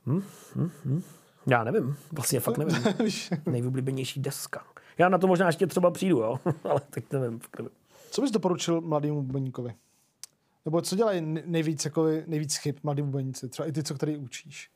Hm, 0.05 0.21
hm, 0.55 0.69
hm. 0.85 1.01
Já 1.47 1.63
nevím, 1.63 1.95
vlastně 2.11 2.39
fakt 2.39 2.57
nevím. 2.57 2.83
Nejvýblíbenější 3.45 4.19
deska. 4.19 4.63
Já 4.97 5.09
na 5.09 5.17
to 5.17 5.27
možná 5.27 5.47
ještě 5.47 5.67
třeba 5.67 5.91
přijdu, 5.91 6.17
jo, 6.17 6.39
ale 6.63 6.81
tak 6.89 7.11
nevím, 7.11 7.39
fakt 7.39 7.59
nevím. 7.59 7.71
Co 8.11 8.21
bys 8.21 8.31
doporučil 8.31 8.81
mladému 8.81 9.21
bubeníkovi? 9.21 9.73
Nebo 10.65 10.81
co 10.81 10.95
dělají 10.95 11.21
nejvíc, 11.45 11.85
jako 11.85 12.07
nejvíc 12.27 12.55
chyb 12.55 12.75
mladí 12.83 13.01
bubeníci? 13.01 13.49
Třeba 13.49 13.67
i 13.67 13.71
ty, 13.71 13.83
co 13.83 13.95
který 13.95 14.17
učíš? 14.17 14.69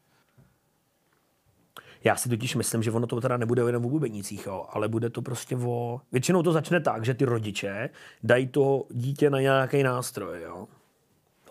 Já 2.05 2.15
si 2.15 2.29
totiž 2.29 2.55
myslím, 2.55 2.83
že 2.83 2.91
ono 2.91 3.07
to 3.07 3.21
teda 3.21 3.37
nebude 3.37 3.61
jenom 3.61 3.85
o 3.85 3.89
bubenicích, 3.89 4.45
jo, 4.45 4.65
ale 4.69 4.87
bude 4.87 5.09
to 5.09 5.21
prostě 5.21 5.57
o... 5.57 6.01
Většinou 6.11 6.43
to 6.43 6.51
začne 6.51 6.79
tak, 6.79 7.05
že 7.05 7.13
ty 7.13 7.25
rodiče 7.25 7.89
dají 8.23 8.47
to 8.47 8.85
dítě 8.91 9.29
na 9.29 9.41
nějaký 9.41 9.83
nástroj, 9.83 10.41
jo. 10.41 10.67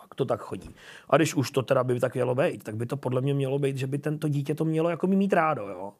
Tak 0.00 0.14
to 0.14 0.24
tak 0.24 0.40
chodí. 0.40 0.74
A 1.10 1.16
když 1.16 1.34
už 1.34 1.50
to 1.50 1.62
teda 1.62 1.84
by 1.84 2.00
tak 2.00 2.14
mělo 2.14 2.34
být, 2.34 2.64
tak 2.64 2.76
by 2.76 2.86
to 2.86 2.96
podle 2.96 3.20
mě 3.20 3.34
mělo 3.34 3.58
být, 3.58 3.78
že 3.78 3.86
by 3.86 3.98
tento 3.98 4.28
dítě 4.28 4.54
to 4.54 4.64
mělo 4.64 4.90
jako 4.90 5.06
mít 5.06 5.32
rádo, 5.32 5.68
jo. 5.68 5.92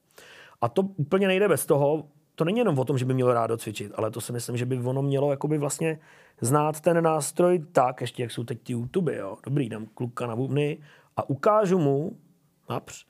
A 0.61 0.69
to 0.69 0.83
úplně 0.83 1.27
nejde 1.27 1.49
bez 1.49 1.67
toho, 1.67 2.05
to 2.35 2.45
není 2.45 2.59
jenom 2.59 2.79
o 2.79 2.85
tom, 2.85 2.99
že 2.99 3.05
by 3.05 3.15
mělo 3.15 3.35
rádo 3.35 3.57
cvičit, 3.57 3.93
ale 3.95 4.11
to 4.11 4.21
si 4.21 4.33
myslím, 4.33 4.57
že 4.57 4.67
by 4.67 4.79
ono 4.79 5.03
mělo 5.03 5.31
jakoby 5.31 5.59
vlastně 5.59 5.99
znát 6.41 6.81
ten 6.81 7.05
nástroj 7.05 7.65
tak, 7.73 8.01
ještě 8.01 8.23
jak 8.23 8.31
jsou 8.31 8.45
teď 8.45 8.63
ty 8.63 8.73
YouTube, 8.73 9.17
jo. 9.17 9.37
Dobrý, 9.45 9.69
dám 9.69 9.87
kluka 9.87 10.27
na 10.27 10.37
bubny 10.37 10.79
a 11.17 11.29
ukážu 11.29 11.79
mu, 11.79 12.17
např, 12.71 13.07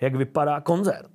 jak 0.00 0.14
vypadá 0.14 0.60
koncert. 0.60 1.10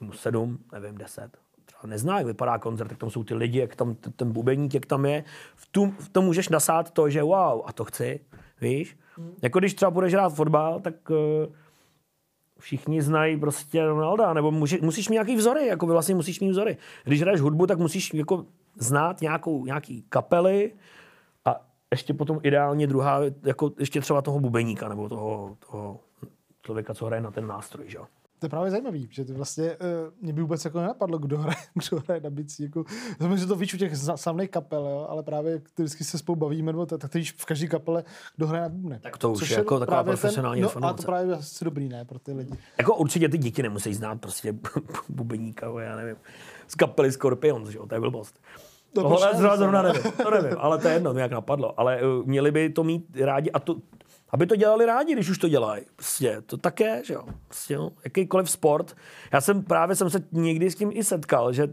Mu 0.00 0.12
sedm, 0.12 0.58
nevím, 0.72 0.98
deset. 0.98 1.38
Třeba 1.64 1.80
nezná, 1.86 2.18
jak 2.18 2.26
vypadá 2.26 2.58
koncert, 2.58 2.90
jak 2.90 3.00
tam 3.00 3.10
jsou 3.10 3.24
ty 3.24 3.34
lidi, 3.34 3.58
jak 3.58 3.76
tam 3.76 3.94
ten 3.94 4.32
bubeník, 4.32 4.74
jak 4.74 4.86
tam 4.86 5.04
je. 5.04 5.24
V 5.56 5.66
tom, 5.66 5.90
v 5.90 6.08
tom 6.08 6.24
můžeš 6.24 6.48
nasát 6.48 6.90
to, 6.90 7.10
že 7.10 7.22
wow, 7.22 7.62
a 7.66 7.72
to 7.72 7.84
chci, 7.84 8.20
víš. 8.60 8.98
Hmm. 9.16 9.34
Jako 9.42 9.58
když 9.58 9.74
třeba 9.74 9.90
budeš 9.90 10.12
hrát 10.12 10.30
fotbal, 10.30 10.80
tak 10.80 11.10
uh, 11.10 11.16
všichni 12.58 13.02
znají 13.02 13.36
prostě 13.40 13.86
Ronalda, 13.86 14.32
nebo 14.32 14.50
může, 14.50 14.78
musíš 14.82 15.08
mít 15.08 15.14
nějaký 15.14 15.36
vzory, 15.36 15.66
jako 15.66 15.86
vlastně 15.86 16.14
musíš 16.14 16.40
mít 16.40 16.50
vzory. 16.50 16.76
Když 17.04 17.22
hraješ 17.22 17.40
hudbu, 17.40 17.66
tak 17.66 17.78
musíš 17.78 18.14
jako 18.14 18.44
znát 18.78 19.20
nějakou, 19.20 19.64
nějaký 19.64 20.04
kapely 20.08 20.72
a 21.44 21.60
ještě 21.90 22.14
potom 22.14 22.40
ideálně 22.42 22.86
druhá, 22.86 23.20
jako 23.42 23.72
ještě 23.78 24.00
třeba 24.00 24.22
toho 24.22 24.40
bubeníka, 24.40 24.88
nebo 24.88 25.08
toho, 25.08 25.56
toho 25.70 26.00
člověka, 26.66 26.94
co 26.94 27.06
hraje 27.06 27.22
na 27.22 27.30
ten 27.30 27.46
nástroj. 27.46 27.84
Že? 27.88 27.98
To 28.38 28.46
je 28.46 28.50
právě 28.50 28.70
zajímavý, 28.70 29.08
že 29.10 29.24
to 29.24 29.34
vlastně 29.34 29.64
uh, 29.64 29.76
mě 30.20 30.32
by 30.32 30.40
vůbec 30.42 30.64
jako 30.64 30.80
nenapadlo, 30.80 31.18
kdo 31.18 31.38
hraje, 31.38 31.56
kdo 31.74 32.02
hraje 32.04 32.20
na 32.20 32.30
bicí. 32.30 32.62
Jako, 32.62 32.84
znamená, 33.18 33.40
že 33.40 33.46
to 33.46 33.56
víš 33.56 33.74
u 33.74 33.76
těch 33.76 33.96
samých 33.96 34.50
kapel, 34.50 34.86
jo, 34.86 35.06
ale 35.08 35.22
právě 35.22 35.62
vždycky 35.76 36.04
se 36.04 36.18
spolu 36.18 36.36
bavíme, 36.36 36.72
nebo 36.72 36.86
tak, 36.86 37.14
víš 37.14 37.34
v 37.38 37.44
každé 37.44 37.66
kapele, 37.66 38.04
kdo 38.36 38.46
hraje 38.46 38.62
na 38.62 38.68
bubny. 38.68 38.98
Tak 39.00 39.18
to 39.18 39.32
už 39.32 39.38
Což 39.38 39.50
je 39.50 39.58
jako 39.58 39.78
taková 39.78 40.04
profesionální 40.04 40.62
ten, 40.62 40.70
no, 40.82 40.88
A 40.88 40.92
to 40.92 41.02
právě 41.02 41.34
asi 41.34 41.64
dobrý, 41.64 41.88
ne, 41.88 42.04
pro 42.04 42.18
ty 42.18 42.32
lidi. 42.32 42.52
Jako 42.78 42.96
určitě 42.96 43.28
ty 43.28 43.38
děti 43.38 43.62
nemusí 43.62 43.94
znát 43.94 44.20
prostě 44.20 44.54
bubeníka, 45.08 45.80
já 45.80 45.96
nevím, 45.96 46.16
z 46.68 46.74
kapely 46.74 47.12
Scorpions, 47.12 47.68
že 47.68 47.78
jo, 47.78 47.86
to 47.86 47.94
je 47.94 48.00
blbost. 48.00 48.40
To 48.92 49.02
Tohle 49.02 49.34
zrovna 49.56 49.82
nevím, 49.82 50.02
to 50.22 50.30
nevím, 50.30 50.58
ale 50.58 50.78
to 50.78 50.88
je 50.88 50.94
jedno, 50.94 51.12
jak 51.12 51.32
napadlo. 51.32 51.80
Ale 51.80 52.02
uh, 52.02 52.26
měli 52.26 52.50
by 52.50 52.70
to 52.70 52.84
mít 52.84 53.16
rádi 53.20 53.50
a 53.50 53.58
to, 53.58 53.76
aby 54.30 54.46
to 54.46 54.56
dělali 54.56 54.86
rádi, 54.86 55.12
když 55.12 55.30
už 55.30 55.38
to 55.38 55.48
dělají. 55.48 55.82
Prostě 55.96 56.42
to 56.46 56.56
také, 56.56 57.04
že 57.04 57.14
jo. 57.14 57.22
Prostě, 57.48 57.76
no, 57.76 57.92
jakýkoliv 58.04 58.50
sport. 58.50 58.96
Já 59.32 59.40
jsem 59.40 59.62
právě 59.62 59.96
jsem 59.96 60.10
se 60.10 60.18
někdy 60.32 60.70
s 60.70 60.74
tím 60.74 60.90
i 60.92 61.04
setkal, 61.04 61.52
že 61.52 61.68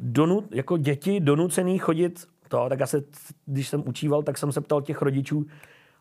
donut, 0.00 0.54
jako 0.54 0.76
děti 0.76 1.20
donucený 1.20 1.78
chodit 1.78 2.26
to, 2.48 2.66
tak 2.68 2.80
já 2.80 2.86
se, 2.86 3.02
když 3.46 3.68
jsem 3.68 3.88
učíval, 3.88 4.22
tak 4.22 4.38
jsem 4.38 4.52
se 4.52 4.60
ptal 4.60 4.82
těch 4.82 5.02
rodičů, 5.02 5.46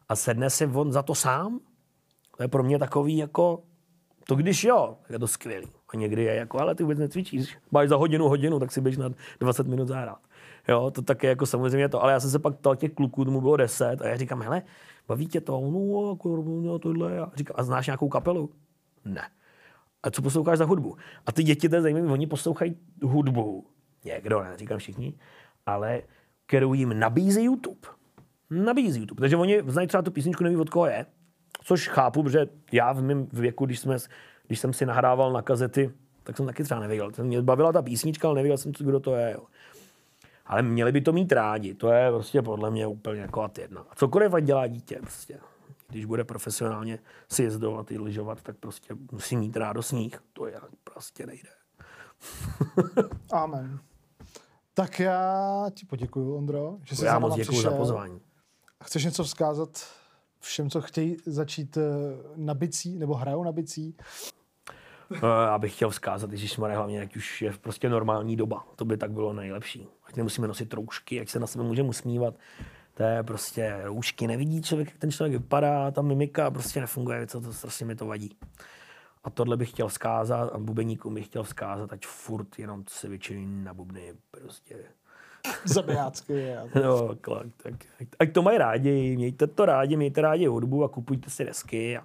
a 0.10 0.16
sedne 0.16 0.50
si 0.50 0.66
on 0.66 0.92
za 0.92 1.04
to 1.04 1.16
sám? 1.16 1.60
To 2.38 2.44
je 2.44 2.48
pro 2.48 2.64
mě 2.64 2.80
takový 2.80 3.18
jako, 3.18 3.64
to 4.28 4.36
když 4.36 4.64
jo, 4.64 4.98
je 5.10 5.20
to 5.20 5.28
skvělý. 5.28 5.68
A 5.94 5.98
někdy 5.98 6.24
je 6.24 6.36
jako, 6.36 6.60
ale 6.60 6.76
ty 6.76 6.84
vůbec 6.84 7.00
necvičíš. 7.00 7.58
Máš 7.72 7.90
za 7.90 7.96
hodinu, 7.96 8.28
hodinu, 8.28 8.60
tak 8.60 8.72
si 8.72 8.82
běž 8.82 8.98
na 8.98 9.10
20 9.40 9.68
minut 9.68 9.88
zahrát. 9.88 10.20
Jo, 10.68 10.92
to 10.92 11.02
také 11.02 11.28
jako 11.28 11.46
samozřejmě 11.46 11.90
to, 11.90 12.04
ale 12.04 12.14
já 12.14 12.20
jsem 12.20 12.30
se 12.30 12.40
pak 12.40 12.56
ptal 12.56 12.76
těch 12.76 12.94
kluků, 12.94 13.26
tomu 13.26 13.42
bylo 13.42 13.58
10 13.58 14.02
a 14.02 14.08
já 14.08 14.18
říkám, 14.18 14.42
hele, 14.42 14.62
baví 15.10 15.28
tě 15.28 15.42
to? 15.42 15.62
No, 15.62 16.10
jako, 16.10 16.44
no, 16.62 16.80
tohle. 16.80 17.20
A 17.20 17.32
říká, 17.36 17.54
a 17.58 17.64
znáš 17.64 17.88
nějakou 17.88 18.10
kapelu? 18.10 18.50
Ne. 19.06 19.22
A 20.04 20.12
co 20.12 20.22
posloucháš 20.22 20.58
za 20.58 20.66
hudbu? 20.66 20.98
A 21.26 21.32
ty 21.32 21.44
děti, 21.44 21.70
to 21.70 21.76
je 21.76 21.82
zajímavé, 21.82 22.08
oni 22.08 22.28
poslouchají 22.28 22.76
hudbu. 23.04 23.66
Někdo, 24.06 24.44
ne, 24.44 24.58
říkám 24.58 24.78
všichni, 24.78 25.14
ale 25.66 26.02
kterou 26.46 26.74
jim 26.74 27.00
nabízí 27.00 27.44
YouTube. 27.44 27.88
Nabízí 28.50 29.00
YouTube. 29.00 29.20
Takže 29.20 29.38
oni 29.38 29.64
znají 29.68 29.88
třeba 29.88 30.02
tu 30.02 30.12
písničku, 30.12 30.44
neví 30.44 30.56
od 30.56 30.70
koho 30.70 30.86
je. 30.86 31.06
Což 31.64 31.88
chápu, 31.88 32.24
protože 32.24 32.48
já 32.72 32.94
v 32.94 33.02
mém 33.02 33.28
věku, 33.34 33.66
když, 33.66 33.80
jsme, 33.80 33.98
když 34.48 34.60
jsem 34.60 34.74
si 34.74 34.86
nahrával 34.86 35.34
na 35.34 35.42
kazety, 35.42 35.92
tak 36.24 36.38
jsem 36.38 36.46
taky 36.46 36.64
třeba 36.64 36.80
nevěděl. 36.80 37.12
Mě 37.22 37.42
bavila 37.42 37.72
ta 37.72 37.82
písnička, 37.82 38.28
ale 38.28 38.36
nevěděl 38.36 38.58
jsem, 38.58 38.72
kdo 38.80 39.00
to 39.00 39.16
je. 39.16 39.32
Jo 39.34 39.46
ale 40.50 40.62
měli 40.62 40.92
by 40.92 41.02
to 41.02 41.14
mít 41.14 41.32
rádi. 41.32 41.74
To 41.74 41.92
je 41.92 42.12
prostě 42.12 42.42
podle 42.42 42.72
mě 42.72 42.88
úplně 42.88 43.22
jako 43.22 43.42
at 43.42 43.58
jedna. 43.58 43.82
A 43.90 43.96
cokoliv 43.96 44.34
ať 44.34 44.44
dělá 44.44 44.68
dítě, 44.68 44.98
prostě. 45.02 45.40
když 45.90 46.06
bude 46.06 46.24
profesionálně 46.24 47.00
si 47.30 47.44
jezdovat 47.44 47.92
i 47.92 47.98
lyžovat, 47.98 48.42
tak 48.42 48.58
prostě 48.58 48.96
musí 49.12 49.38
mít 49.38 49.58
rádo 49.58 49.84
sníh. 49.84 50.22
To 50.34 50.48
je 50.48 50.60
prostě 50.84 51.26
nejde. 51.26 51.50
Amen. 53.32 53.80
Tak 54.74 55.00
já 55.00 55.66
ti 55.74 55.86
poděkuju, 55.86 56.36
Ondro, 56.36 56.78
že 56.84 56.96
jsi 56.96 57.06
Já 57.06 57.20
moc 57.20 57.36
děkuji 57.36 57.62
za 57.62 57.72
pozvání. 57.72 58.22
Chceš 58.84 59.06
něco 59.06 59.24
vzkázat 59.24 59.70
všem, 60.40 60.70
co 60.70 60.82
chtějí 60.82 61.18
začít 61.26 61.78
eh, 61.78 61.82
na 62.36 62.54
bicí, 62.54 62.98
nebo 62.98 63.14
hrajou 63.14 63.44
na 63.44 63.52
bicí? 63.52 63.96
Eh, 65.12 65.18
Já 65.22 65.58
bych 65.58 65.76
chtěl 65.76 65.90
vzkázat, 65.90 66.34
že 66.34 66.48
jsme 66.48 66.76
hlavně, 66.76 67.02
ať 67.02 67.16
už 67.16 67.42
je 67.42 67.54
prostě 67.62 67.90
normální 67.90 68.36
doba. 68.36 68.64
To 68.76 68.86
by 68.86 68.98
tak 68.98 69.12
bylo 69.12 69.34
nejlepší. 69.34 69.88
Ať 70.06 70.16
nemusíme 70.16 70.48
nosit 70.48 70.74
roušky, 70.74 71.22
ať 71.22 71.30
se 71.30 71.40
na 71.40 71.48
sebe 71.48 71.64
můžeme 71.64 71.90
usmívat. 71.90 72.36
To 72.94 73.04
je 73.04 73.24
prostě 73.24 73.80
roušky, 73.84 74.28
nevidí 74.28 74.62
člověk, 74.62 74.88
jak 74.88 74.98
ten 74.98 75.12
člověk 75.12 75.42
vypadá, 75.42 75.92
ta 75.92 76.02
mimika 76.02 76.52
prostě 76.52 76.82
nefunguje, 76.82 77.28
co 77.28 77.42
to 77.42 77.54
strašně 77.54 77.86
mi 77.86 77.96
to 77.96 78.06
vadí. 78.06 78.38
A 79.24 79.30
tohle 79.30 79.58
bych 79.58 79.70
chtěl 79.70 79.88
vzkázat 79.88 80.50
a 80.54 80.58
bubeníkům 80.58 81.14
bych 81.14 81.26
chtěl 81.26 81.44
vzkázat, 81.44 81.94
ať 81.94 82.06
furt 82.06 82.60
jenom 82.60 82.84
se 82.88 83.10
většinou 83.10 83.64
na 83.64 83.74
bubny 83.74 84.14
prostě. 84.32 84.76
Zabijácky. 85.66 86.54
No, 86.84 87.16
klak, 87.22 87.48
tak, 87.64 87.74
ať, 88.00 88.08
ať 88.20 88.34
to 88.34 88.42
mají 88.42 88.58
rádi, 88.58 89.16
mějte 89.18 89.48
to 89.48 89.66
rádi, 89.66 89.98
mějte 89.98 90.22
rádi 90.22 90.46
hudbu 90.46 90.84
a 90.84 90.90
kupujte 90.90 91.30
si 91.30 91.46
desky 91.46 91.98
a 91.98 92.04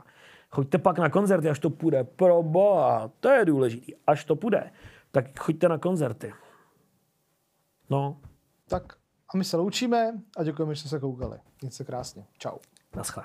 choďte 0.55 0.79
pak 0.79 0.99
na 0.99 1.11
koncerty, 1.11 1.49
až 1.49 1.59
to 1.59 1.71
půjde. 1.71 2.05
Pro 2.05 2.43
boha, 2.43 3.11
to 3.21 3.29
je 3.29 3.45
důležitý. 3.45 3.93
Až 4.07 4.25
to 4.25 4.37
půjde, 4.37 4.71
tak 5.11 5.39
choďte 5.39 5.69
na 5.69 5.79
koncerty. 5.79 6.33
No, 7.91 8.21
Tak 8.69 8.93
a 9.35 9.37
my 9.37 9.45
se 9.45 9.57
loučíme 9.57 10.13
a 10.37 10.45
děkujeme, 10.45 10.75
že 10.75 10.81
jste 10.81 10.89
se 10.89 11.01
koukali. 11.01 11.39
Mějte 11.61 11.77
se 11.77 11.85
krásně. 11.85 12.27
Čau. 12.39 12.57
naschle. 12.97 13.25